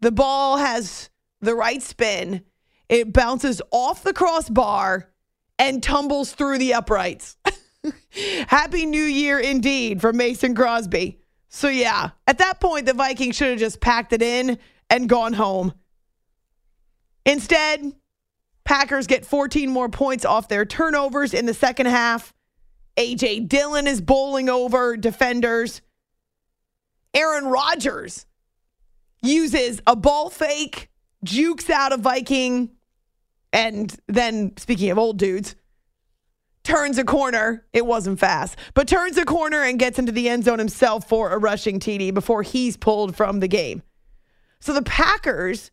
The 0.00 0.12
ball 0.12 0.56
has 0.58 1.10
the 1.40 1.56
right 1.56 1.82
spin. 1.82 2.44
It 2.88 3.12
bounces 3.12 3.60
off 3.72 4.04
the 4.04 4.14
crossbar 4.14 5.10
and 5.58 5.82
tumbles 5.82 6.32
through 6.32 6.58
the 6.58 6.74
uprights. 6.74 7.36
Happy 8.46 8.86
New 8.86 9.02
Year 9.02 9.40
indeed 9.40 10.00
for 10.00 10.12
Mason 10.12 10.54
Crosby. 10.54 11.18
So, 11.54 11.68
yeah, 11.68 12.10
at 12.26 12.38
that 12.38 12.58
point, 12.58 12.84
the 12.84 12.94
Vikings 12.94 13.36
should 13.36 13.50
have 13.50 13.60
just 13.60 13.80
packed 13.80 14.12
it 14.12 14.22
in 14.22 14.58
and 14.90 15.08
gone 15.08 15.34
home. 15.34 15.72
Instead, 17.24 17.92
Packers 18.64 19.06
get 19.06 19.24
14 19.24 19.70
more 19.70 19.88
points 19.88 20.24
off 20.24 20.48
their 20.48 20.64
turnovers 20.64 21.32
in 21.32 21.46
the 21.46 21.54
second 21.54 21.86
half. 21.86 22.34
AJ 22.96 23.48
Dillon 23.48 23.86
is 23.86 24.00
bowling 24.00 24.48
over 24.48 24.96
defenders. 24.96 25.80
Aaron 27.14 27.44
Rodgers 27.46 28.26
uses 29.22 29.80
a 29.86 29.94
ball 29.94 30.30
fake, 30.30 30.90
jukes 31.22 31.70
out 31.70 31.92
a 31.92 31.96
Viking, 31.96 32.72
and 33.52 33.96
then, 34.08 34.56
speaking 34.56 34.90
of 34.90 34.98
old 34.98 35.18
dudes, 35.18 35.54
turns 36.64 36.98
a 36.98 37.04
corner. 37.04 37.64
It 37.72 37.86
wasn't 37.86 38.18
fast, 38.18 38.58
but 38.74 38.88
turns 38.88 39.16
a 39.16 39.24
corner 39.24 39.62
and 39.62 39.78
gets 39.78 39.98
into 39.98 40.12
the 40.12 40.28
end 40.28 40.44
zone 40.44 40.58
himself 40.58 41.08
for 41.08 41.30
a 41.30 41.38
rushing 41.38 41.78
TD 41.78 42.12
before 42.12 42.42
he's 42.42 42.76
pulled 42.76 43.16
from 43.16 43.40
the 43.40 43.48
game. 43.48 43.82
So 44.60 44.72
the 44.72 44.82
Packers 44.82 45.70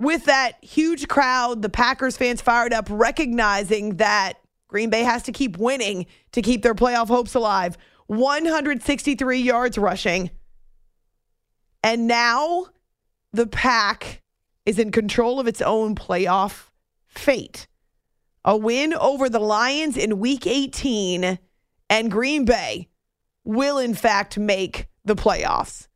with 0.00 0.24
that 0.24 0.52
huge 0.64 1.08
crowd, 1.08 1.60
the 1.60 1.68
Packers 1.68 2.16
fans 2.16 2.40
fired 2.40 2.72
up, 2.72 2.88
recognizing 2.90 3.96
that 3.96 4.34
Green 4.66 4.88
Bay 4.88 5.02
has 5.02 5.24
to 5.24 5.32
keep 5.32 5.58
winning 5.58 6.06
to 6.32 6.40
keep 6.42 6.62
their 6.62 6.74
playoff 6.74 7.08
hopes 7.08 7.34
alive. 7.34 7.76
163 8.06 9.38
yards 9.38 9.76
rushing. 9.76 10.30
And 11.84 12.06
now 12.06 12.66
the 13.32 13.46
pack 13.46 14.22
is 14.64 14.78
in 14.78 14.90
control 14.90 15.38
of 15.38 15.46
its 15.46 15.60
own 15.60 15.94
playoff 15.94 16.70
fate. 17.06 17.66
A 18.44 18.56
win 18.56 18.94
over 18.94 19.28
the 19.28 19.38
Lions 19.38 19.96
in 19.96 20.18
week 20.18 20.46
18 20.46 21.38
and 21.88 22.10
Green 22.10 22.44
Bay 22.44 22.88
will, 23.44 23.78
in 23.78 23.94
fact, 23.94 24.38
make 24.38 24.88
the 25.04 25.16
playoffs 25.16 25.88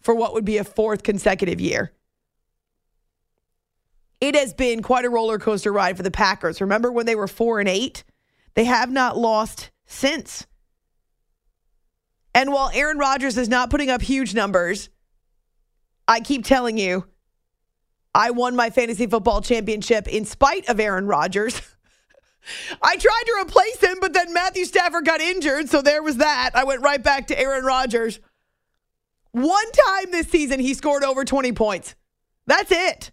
for 0.00 0.14
what 0.14 0.34
would 0.34 0.44
be 0.44 0.58
a 0.58 0.64
fourth 0.64 1.02
consecutive 1.02 1.60
year 1.60 1.92
it 4.20 4.34
has 4.34 4.54
been 4.54 4.82
quite 4.82 5.04
a 5.04 5.10
roller 5.10 5.38
coaster 5.38 5.72
ride 5.72 5.96
for 5.96 6.02
the 6.02 6.10
Packers. 6.10 6.60
Remember 6.60 6.90
when 6.90 7.06
they 7.06 7.14
were 7.14 7.28
four 7.28 7.60
and 7.60 7.68
eight? 7.68 8.04
They 8.54 8.64
have 8.64 8.90
not 8.90 9.16
lost 9.16 9.70
since. 9.84 10.46
And 12.34 12.52
while 12.52 12.70
Aaron 12.74 12.98
Rodgers 12.98 13.36
is 13.36 13.48
not 13.48 13.70
putting 13.70 13.90
up 13.90 14.02
huge 14.02 14.34
numbers, 14.34 14.88
I 16.08 16.20
keep 16.20 16.44
telling 16.44 16.78
you, 16.78 17.06
I 18.14 18.30
won 18.30 18.56
my 18.56 18.70
fantasy 18.70 19.06
football 19.06 19.42
championship 19.42 20.08
in 20.08 20.24
spite 20.24 20.68
of 20.68 20.80
Aaron 20.80 21.06
Rodgers. 21.06 21.60
I 22.82 22.96
tried 22.96 23.22
to 23.26 23.42
replace 23.42 23.80
him, 23.80 23.98
but 24.00 24.12
then 24.12 24.32
Matthew 24.32 24.64
Stafford 24.64 25.04
got 25.04 25.20
injured, 25.20 25.68
so 25.68 25.82
there 25.82 26.02
was 26.02 26.18
that. 26.18 26.50
I 26.54 26.64
went 26.64 26.82
right 26.82 27.02
back 27.02 27.28
to 27.28 27.38
Aaron 27.38 27.64
Rodgers. 27.64 28.20
One 29.32 29.72
time 29.72 30.10
this 30.10 30.28
season, 30.28 30.60
he 30.60 30.74
scored 30.74 31.04
over 31.04 31.24
20 31.24 31.52
points. 31.52 31.94
That's 32.46 32.72
it. 32.72 33.10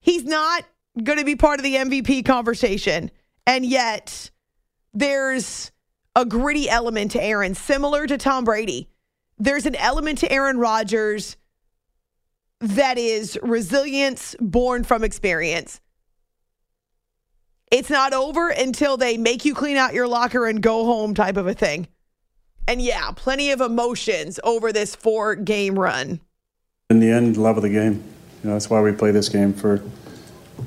He's 0.00 0.24
not 0.24 0.64
going 1.02 1.18
to 1.18 1.24
be 1.24 1.36
part 1.36 1.60
of 1.60 1.64
the 1.64 1.76
MVP 1.76 2.24
conversation. 2.24 3.10
And 3.46 3.64
yet, 3.64 4.30
there's 4.92 5.70
a 6.16 6.24
gritty 6.24 6.68
element 6.68 7.12
to 7.12 7.22
Aaron, 7.22 7.54
similar 7.54 8.06
to 8.06 8.18
Tom 8.18 8.44
Brady. 8.44 8.88
There's 9.38 9.66
an 9.66 9.76
element 9.76 10.18
to 10.18 10.30
Aaron 10.30 10.58
Rodgers 10.58 11.36
that 12.60 12.98
is 12.98 13.38
resilience 13.42 14.36
born 14.38 14.84
from 14.84 15.02
experience. 15.02 15.80
It's 17.70 17.90
not 17.90 18.12
over 18.12 18.48
until 18.48 18.96
they 18.96 19.16
make 19.16 19.44
you 19.44 19.54
clean 19.54 19.76
out 19.76 19.94
your 19.94 20.08
locker 20.08 20.46
and 20.46 20.60
go 20.60 20.84
home, 20.84 21.14
type 21.14 21.36
of 21.36 21.46
a 21.46 21.54
thing. 21.54 21.86
And 22.66 22.82
yeah, 22.82 23.12
plenty 23.12 23.52
of 23.52 23.60
emotions 23.60 24.40
over 24.42 24.72
this 24.72 24.96
four 24.96 25.36
game 25.36 25.78
run. 25.78 26.20
In 26.90 26.98
the 26.98 27.10
end, 27.10 27.36
love 27.36 27.56
of 27.56 27.62
the 27.62 27.68
game. 27.68 28.02
You 28.42 28.48
know, 28.48 28.52
that's 28.54 28.68
why 28.68 28.80
we 28.80 28.90
play 28.90 29.12
this 29.12 29.28
game 29.28 29.52
for 29.52 29.82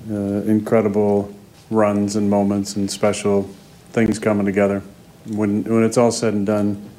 uh, 0.09 0.13
incredible 0.13 1.33
runs 1.69 2.15
and 2.15 2.29
moments 2.29 2.75
and 2.77 2.89
special 2.89 3.43
things 3.91 4.17
coming 4.17 4.45
together. 4.45 4.81
When 5.27 5.63
when 5.63 5.83
it's 5.83 5.97
all 5.97 6.11
said 6.11 6.33
and 6.33 6.45
done, 6.45 6.89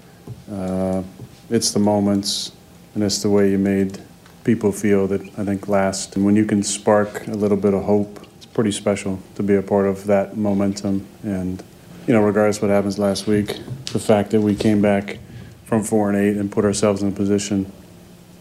uh, 0.51 1.03
it's 1.49 1.71
the 1.73 1.79
moments 1.79 2.53
and 2.95 3.03
it's 3.03 3.23
the 3.23 3.31
way 3.31 3.51
you 3.51 3.59
made 3.59 3.99
people 4.45 4.73
feel 4.73 5.07
that 5.09 5.23
I 5.39 5.45
think 5.45 5.69
last. 5.69 6.17
And 6.17 6.25
when 6.25 6.37
you 6.37 6.45
can 6.45 6.63
spark 6.63 7.27
a 7.27 7.33
little 7.33 7.57
bit 7.57 7.75
of 7.75 7.85
hope, 7.85 8.24
pretty 8.55 8.73
special 8.73 9.21
to 9.35 9.43
be 9.43 9.57
a 9.57 9.63
part 9.63 9.87
of 9.87 10.07
that 10.07 10.37
momentum. 10.37 11.07
And 11.23 11.63
you 12.07 12.15
know, 12.15 12.23
regardless 12.23 12.63
what 12.63 12.71
happens 12.71 12.99
last 12.99 13.27
week, 13.27 13.49
the 13.93 13.99
fact 13.99 14.31
that 14.31 14.41
we 14.41 14.55
came 14.55 14.81
back 14.81 15.19
from 15.65 15.83
four 15.83 16.09
and 16.09 16.19
eight 16.19 16.37
and 16.37 16.51
put 16.51 16.65
ourselves 16.65 17.03
in 17.03 17.09
a 17.09 17.13
position 17.13 17.71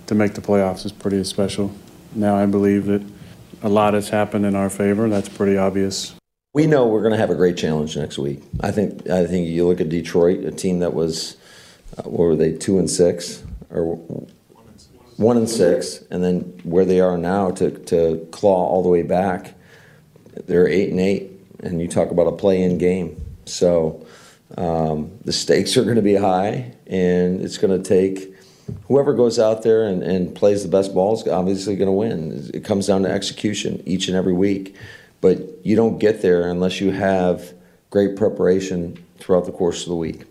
to 0.08 0.16
make 0.16 0.34
the 0.34 0.42
playoffs 0.42 0.86
is 0.86 0.92
pretty 0.92 1.24
special 1.24 1.74
now 2.16 2.36
I 2.36 2.46
believe 2.46 2.86
that 2.86 3.02
a 3.62 3.70
lot 3.70 3.94
has 3.94 4.10
happened 4.10 4.46
in 4.46 4.56
our 4.56 4.70
favor. 4.70 5.10
That's 5.10 5.30
pretty 5.30 5.58
obvious. 5.58 6.16
We 6.54 6.68
know 6.68 6.88
we're 6.88 7.02
going 7.02 7.14
to 7.14 7.18
have 7.18 7.30
a 7.30 7.36
great 7.36 7.58
challenge 7.58 7.98
next 7.98 8.18
week. 8.18 8.44
I 8.60 8.72
think. 8.72 9.10
I 9.10 9.26
think 9.26 9.48
you 9.48 9.68
look 9.68 9.82
at 9.82 9.90
Detroit, 9.90 10.46
a 10.46 10.52
team 10.52 10.80
that 10.80 10.94
was, 10.94 11.38
uh, 11.98 12.04
what 12.04 12.20
were 12.20 12.36
they, 12.36 12.54
two 12.54 12.78
and 12.78 12.90
six 12.90 13.44
or 13.70 13.96
one 15.18 15.38
and 15.38 15.50
six, 15.50 16.04
and 16.12 16.24
then 16.24 16.42
where 16.64 16.86
they 16.86 17.00
are 17.00 17.18
now 17.18 17.50
to 17.52 17.72
to 17.72 18.28
claw 18.32 18.68
all 18.68 18.84
the 18.84 18.90
way 18.90 19.02
back. 19.02 19.56
They're 20.48 20.68
eight 20.68 20.90
and 20.92 21.00
eight, 21.00 21.32
and 21.62 21.82
you 21.82 21.88
talk 21.88 22.12
about 22.12 22.28
a 22.28 22.32
play-in 22.32 22.78
game. 22.78 23.24
So 23.46 24.06
um, 24.58 25.12
the 25.26 25.34
stakes 25.34 25.78
are 25.78 25.84
going 25.84 25.96
to 25.96 26.02
be 26.02 26.16
high, 26.16 26.74
and 26.88 27.42
it's 27.42 27.58
going 27.58 27.82
to 27.82 27.88
take 27.88 28.34
whoever 28.88 29.14
goes 29.14 29.40
out 29.40 29.64
there 29.64 29.84
and, 29.84 30.04
and 30.04 30.36
plays 30.36 30.64
the 30.64 30.70
best 30.70 30.94
ball 30.94 31.14
is 31.14 31.28
obviously 31.28 31.76
going 31.76 31.88
to 31.88 31.92
win. 31.92 32.50
It 32.54 32.64
comes 32.64 32.88
down 32.88 33.04
to 33.04 33.10
execution 33.10 33.84
each 33.86 34.08
and 34.08 34.16
every 34.16 34.34
week. 34.34 34.76
But 35.22 35.66
you 35.66 35.78
don't 35.78 36.00
get 36.00 36.22
there 36.22 36.50
unless 36.50 36.82
you 36.82 36.92
have 36.92 37.54
great 37.90 38.18
preparation 38.18 39.02
throughout 39.20 39.46
the 39.46 39.54
course 39.54 39.84
of 39.84 39.90
the 39.90 39.96
week. 39.96 40.26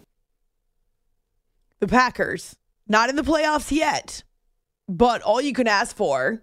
The 1.80 1.88
Packers, 1.88 2.56
not 2.86 3.08
in 3.08 3.16
the 3.16 3.22
playoffs 3.22 3.72
yet, 3.72 4.22
but 4.88 5.22
all 5.22 5.40
you 5.40 5.54
can 5.54 5.66
ask 5.66 5.96
for, 5.96 6.42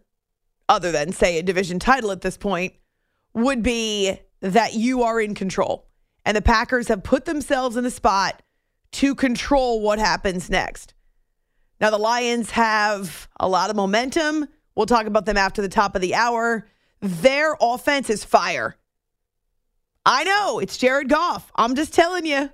other 0.68 0.92
than, 0.92 1.12
say, 1.12 1.38
a 1.38 1.44
division 1.44 1.78
title 1.78 2.12
at 2.12 2.22
this 2.22 2.38
point, 2.38 2.74
would 3.34 3.64
be 3.64 4.20
that 4.42 4.74
you 4.74 5.04
are 5.04 5.20
in 5.20 5.36
control. 5.36 5.88
And 6.26 6.36
the 6.36 6.42
Packers 6.42 6.88
have 6.88 7.04
put 7.04 7.26
themselves 7.26 7.76
in 7.78 7.84
the 7.84 7.92
spot 7.92 8.42
to 8.94 9.16
control 9.16 9.82
what 9.82 10.00
happens 10.00 10.50
next. 10.50 10.94
Now, 11.80 11.90
the 11.90 11.98
Lions 11.98 12.52
have 12.52 13.30
a 13.40 13.48
lot 13.48 13.70
of 13.70 13.76
momentum. 13.76 14.48
We'll 14.76 14.86
talk 14.86 15.06
about 15.06 15.26
them 15.26 15.38
after 15.38 15.62
the 15.62 15.70
top 15.70 15.96
of 15.96 16.02
the 16.02 16.16
hour. 16.16 16.68
Their 17.00 17.56
offense 17.62 18.10
is 18.10 18.24
fire. 18.24 18.76
I 20.06 20.24
know 20.24 20.60
it's 20.60 20.78
Jared 20.78 21.10
Goff. 21.10 21.52
I'm 21.56 21.76
just 21.76 21.94
telling 21.94 22.26
you. 22.26 22.50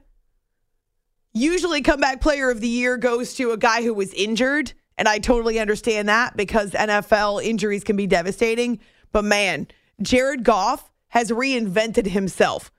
Usually, 1.34 1.82
comeback 1.82 2.21
player 2.21 2.49
of 2.49 2.61
the 2.61 2.67
year 2.67 2.97
goes 2.97 3.34
to 3.36 3.51
a 3.51 3.57
guy 3.57 3.82
who 3.82 3.93
was 3.93 4.13
injured. 4.13 4.73
And 4.97 5.07
I 5.07 5.19
totally 5.19 5.59
understand 5.59 6.07
that 6.07 6.38
because 6.38 6.71
NFL 6.71 7.43
injuries 7.43 7.84
can 7.84 7.97
be 7.97 8.07
devastating. 8.07 8.80
But 9.11 9.26
man, 9.26 9.67
Jared 10.01 10.43
Goff 10.43 10.91
has 11.09 11.31
reinvented 11.31 12.07
himself 12.07 12.71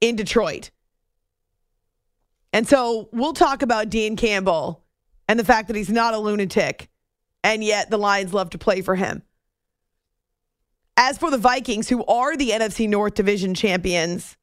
in 0.00 0.16
Detroit. 0.16 0.70
And 2.52 2.66
so 2.66 3.08
we'll 3.12 3.34
talk 3.34 3.62
about 3.62 3.90
Dan 3.90 4.16
Campbell 4.16 4.82
and 5.28 5.38
the 5.38 5.44
fact 5.44 5.68
that 5.68 5.76
he's 5.76 5.90
not 5.90 6.14
a 6.14 6.18
lunatic, 6.18 6.88
and 7.44 7.62
yet 7.62 7.90
the 7.90 7.98
Lions 7.98 8.32
love 8.32 8.50
to 8.50 8.58
play 8.58 8.80
for 8.80 8.94
him. 8.94 9.22
As 10.96 11.18
for 11.18 11.30
the 11.30 11.38
Vikings, 11.38 11.88
who 11.88 12.04
are 12.06 12.36
the 12.36 12.50
NFC 12.50 12.88
North 12.88 13.14
Division 13.14 13.54
champions, 13.54 14.36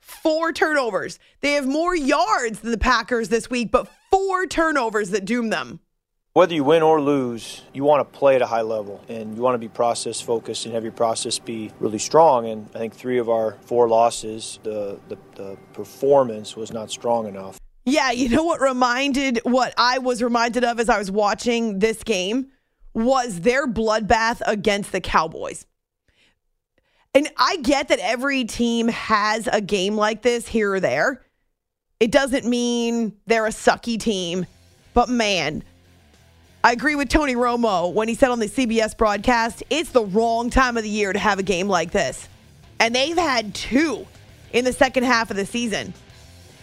four 0.00 0.52
turnovers. 0.52 1.18
They 1.40 1.52
have 1.52 1.66
more 1.66 1.94
yards 1.94 2.60
than 2.60 2.70
the 2.70 2.78
Packers 2.78 3.28
this 3.28 3.50
week, 3.50 3.70
but 3.70 3.88
four 4.10 4.46
turnovers 4.46 5.10
that 5.10 5.24
doom 5.24 5.50
them. 5.50 5.80
Whether 6.34 6.54
you 6.54 6.64
win 6.64 6.82
or 6.82 6.98
lose, 6.98 7.60
you 7.74 7.84
want 7.84 8.10
to 8.10 8.18
play 8.18 8.36
at 8.36 8.40
a 8.40 8.46
high 8.46 8.62
level 8.62 9.02
and 9.06 9.36
you 9.36 9.42
want 9.42 9.54
to 9.54 9.58
be 9.58 9.68
process 9.68 10.18
focused 10.18 10.64
and 10.64 10.74
have 10.74 10.82
your 10.82 10.92
process 10.92 11.38
be 11.38 11.70
really 11.78 11.98
strong. 11.98 12.46
And 12.46 12.70
I 12.74 12.78
think 12.78 12.94
three 12.94 13.18
of 13.18 13.28
our 13.28 13.58
four 13.66 13.86
losses, 13.86 14.58
the, 14.62 14.98
the, 15.08 15.18
the 15.34 15.58
performance 15.74 16.56
was 16.56 16.72
not 16.72 16.90
strong 16.90 17.26
enough. 17.26 17.60
Yeah, 17.84 18.12
you 18.12 18.30
know 18.30 18.44
what 18.44 18.62
reminded 18.62 19.40
what 19.42 19.74
I 19.76 19.98
was 19.98 20.22
reminded 20.22 20.64
of 20.64 20.80
as 20.80 20.88
I 20.88 20.98
was 20.98 21.10
watching 21.10 21.80
this 21.80 22.02
game 22.02 22.46
was 22.94 23.40
their 23.40 23.66
bloodbath 23.66 24.40
against 24.46 24.90
the 24.92 25.02
Cowboys. 25.02 25.66
And 27.12 27.28
I 27.36 27.58
get 27.58 27.88
that 27.88 27.98
every 27.98 28.44
team 28.44 28.88
has 28.88 29.50
a 29.52 29.60
game 29.60 29.96
like 29.96 30.22
this 30.22 30.48
here 30.48 30.72
or 30.72 30.80
there. 30.80 31.26
It 32.00 32.10
doesn't 32.10 32.46
mean 32.46 33.18
they're 33.26 33.46
a 33.46 33.50
sucky 33.50 34.00
team, 34.00 34.46
but 34.94 35.10
man, 35.10 35.62
I 36.64 36.70
agree 36.70 36.94
with 36.94 37.08
Tony 37.08 37.34
Romo 37.34 37.92
when 37.92 38.06
he 38.06 38.14
said 38.14 38.30
on 38.30 38.38
the 38.38 38.46
CBS 38.46 38.96
broadcast, 38.96 39.64
it's 39.68 39.90
the 39.90 40.04
wrong 40.04 40.48
time 40.48 40.76
of 40.76 40.84
the 40.84 40.88
year 40.88 41.12
to 41.12 41.18
have 41.18 41.40
a 41.40 41.42
game 41.42 41.68
like 41.68 41.90
this. 41.90 42.28
And 42.78 42.94
they've 42.94 43.16
had 43.16 43.52
two 43.52 44.06
in 44.52 44.64
the 44.64 44.72
second 44.72 45.02
half 45.02 45.32
of 45.32 45.36
the 45.36 45.44
season. 45.44 45.92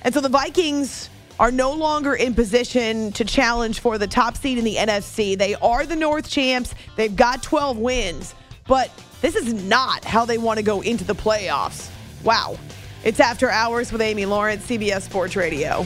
And 0.04 0.14
so 0.14 0.22
the 0.22 0.30
Vikings 0.30 1.10
are 1.38 1.52
no 1.52 1.74
longer 1.74 2.16
in 2.16 2.34
position 2.34 3.12
to 3.12 3.26
challenge 3.26 3.82
for 3.82 3.98
the 3.98 4.08
top 4.08 4.38
seed 4.38 4.58
in 4.58 4.64
the 4.64 4.76
NFC. 4.76 5.38
They 5.38 5.56
are 5.56 5.86
the 5.86 5.98
North 5.98 6.30
champs. 6.30 6.74
They've 6.96 7.16
got 7.16 7.44
12 7.44 7.78
wins, 7.78 8.36
but 8.68 8.90
this 9.20 9.36
is 9.36 9.54
not 9.66 10.06
how 10.06 10.24
they 10.24 10.38
want 10.38 10.60
to 10.60 10.64
go 10.64 10.80
into 10.80 11.04
the 11.04 11.16
playoffs. 11.16 11.90
Wow. 12.24 12.58
It's 13.04 13.20
after 13.20 13.50
hours 13.50 13.92
with 13.92 14.02
Amy 14.02 14.26
Lawrence, 14.26 14.66
CBS 14.66 15.02
Sports 15.02 15.36
Radio. 15.36 15.86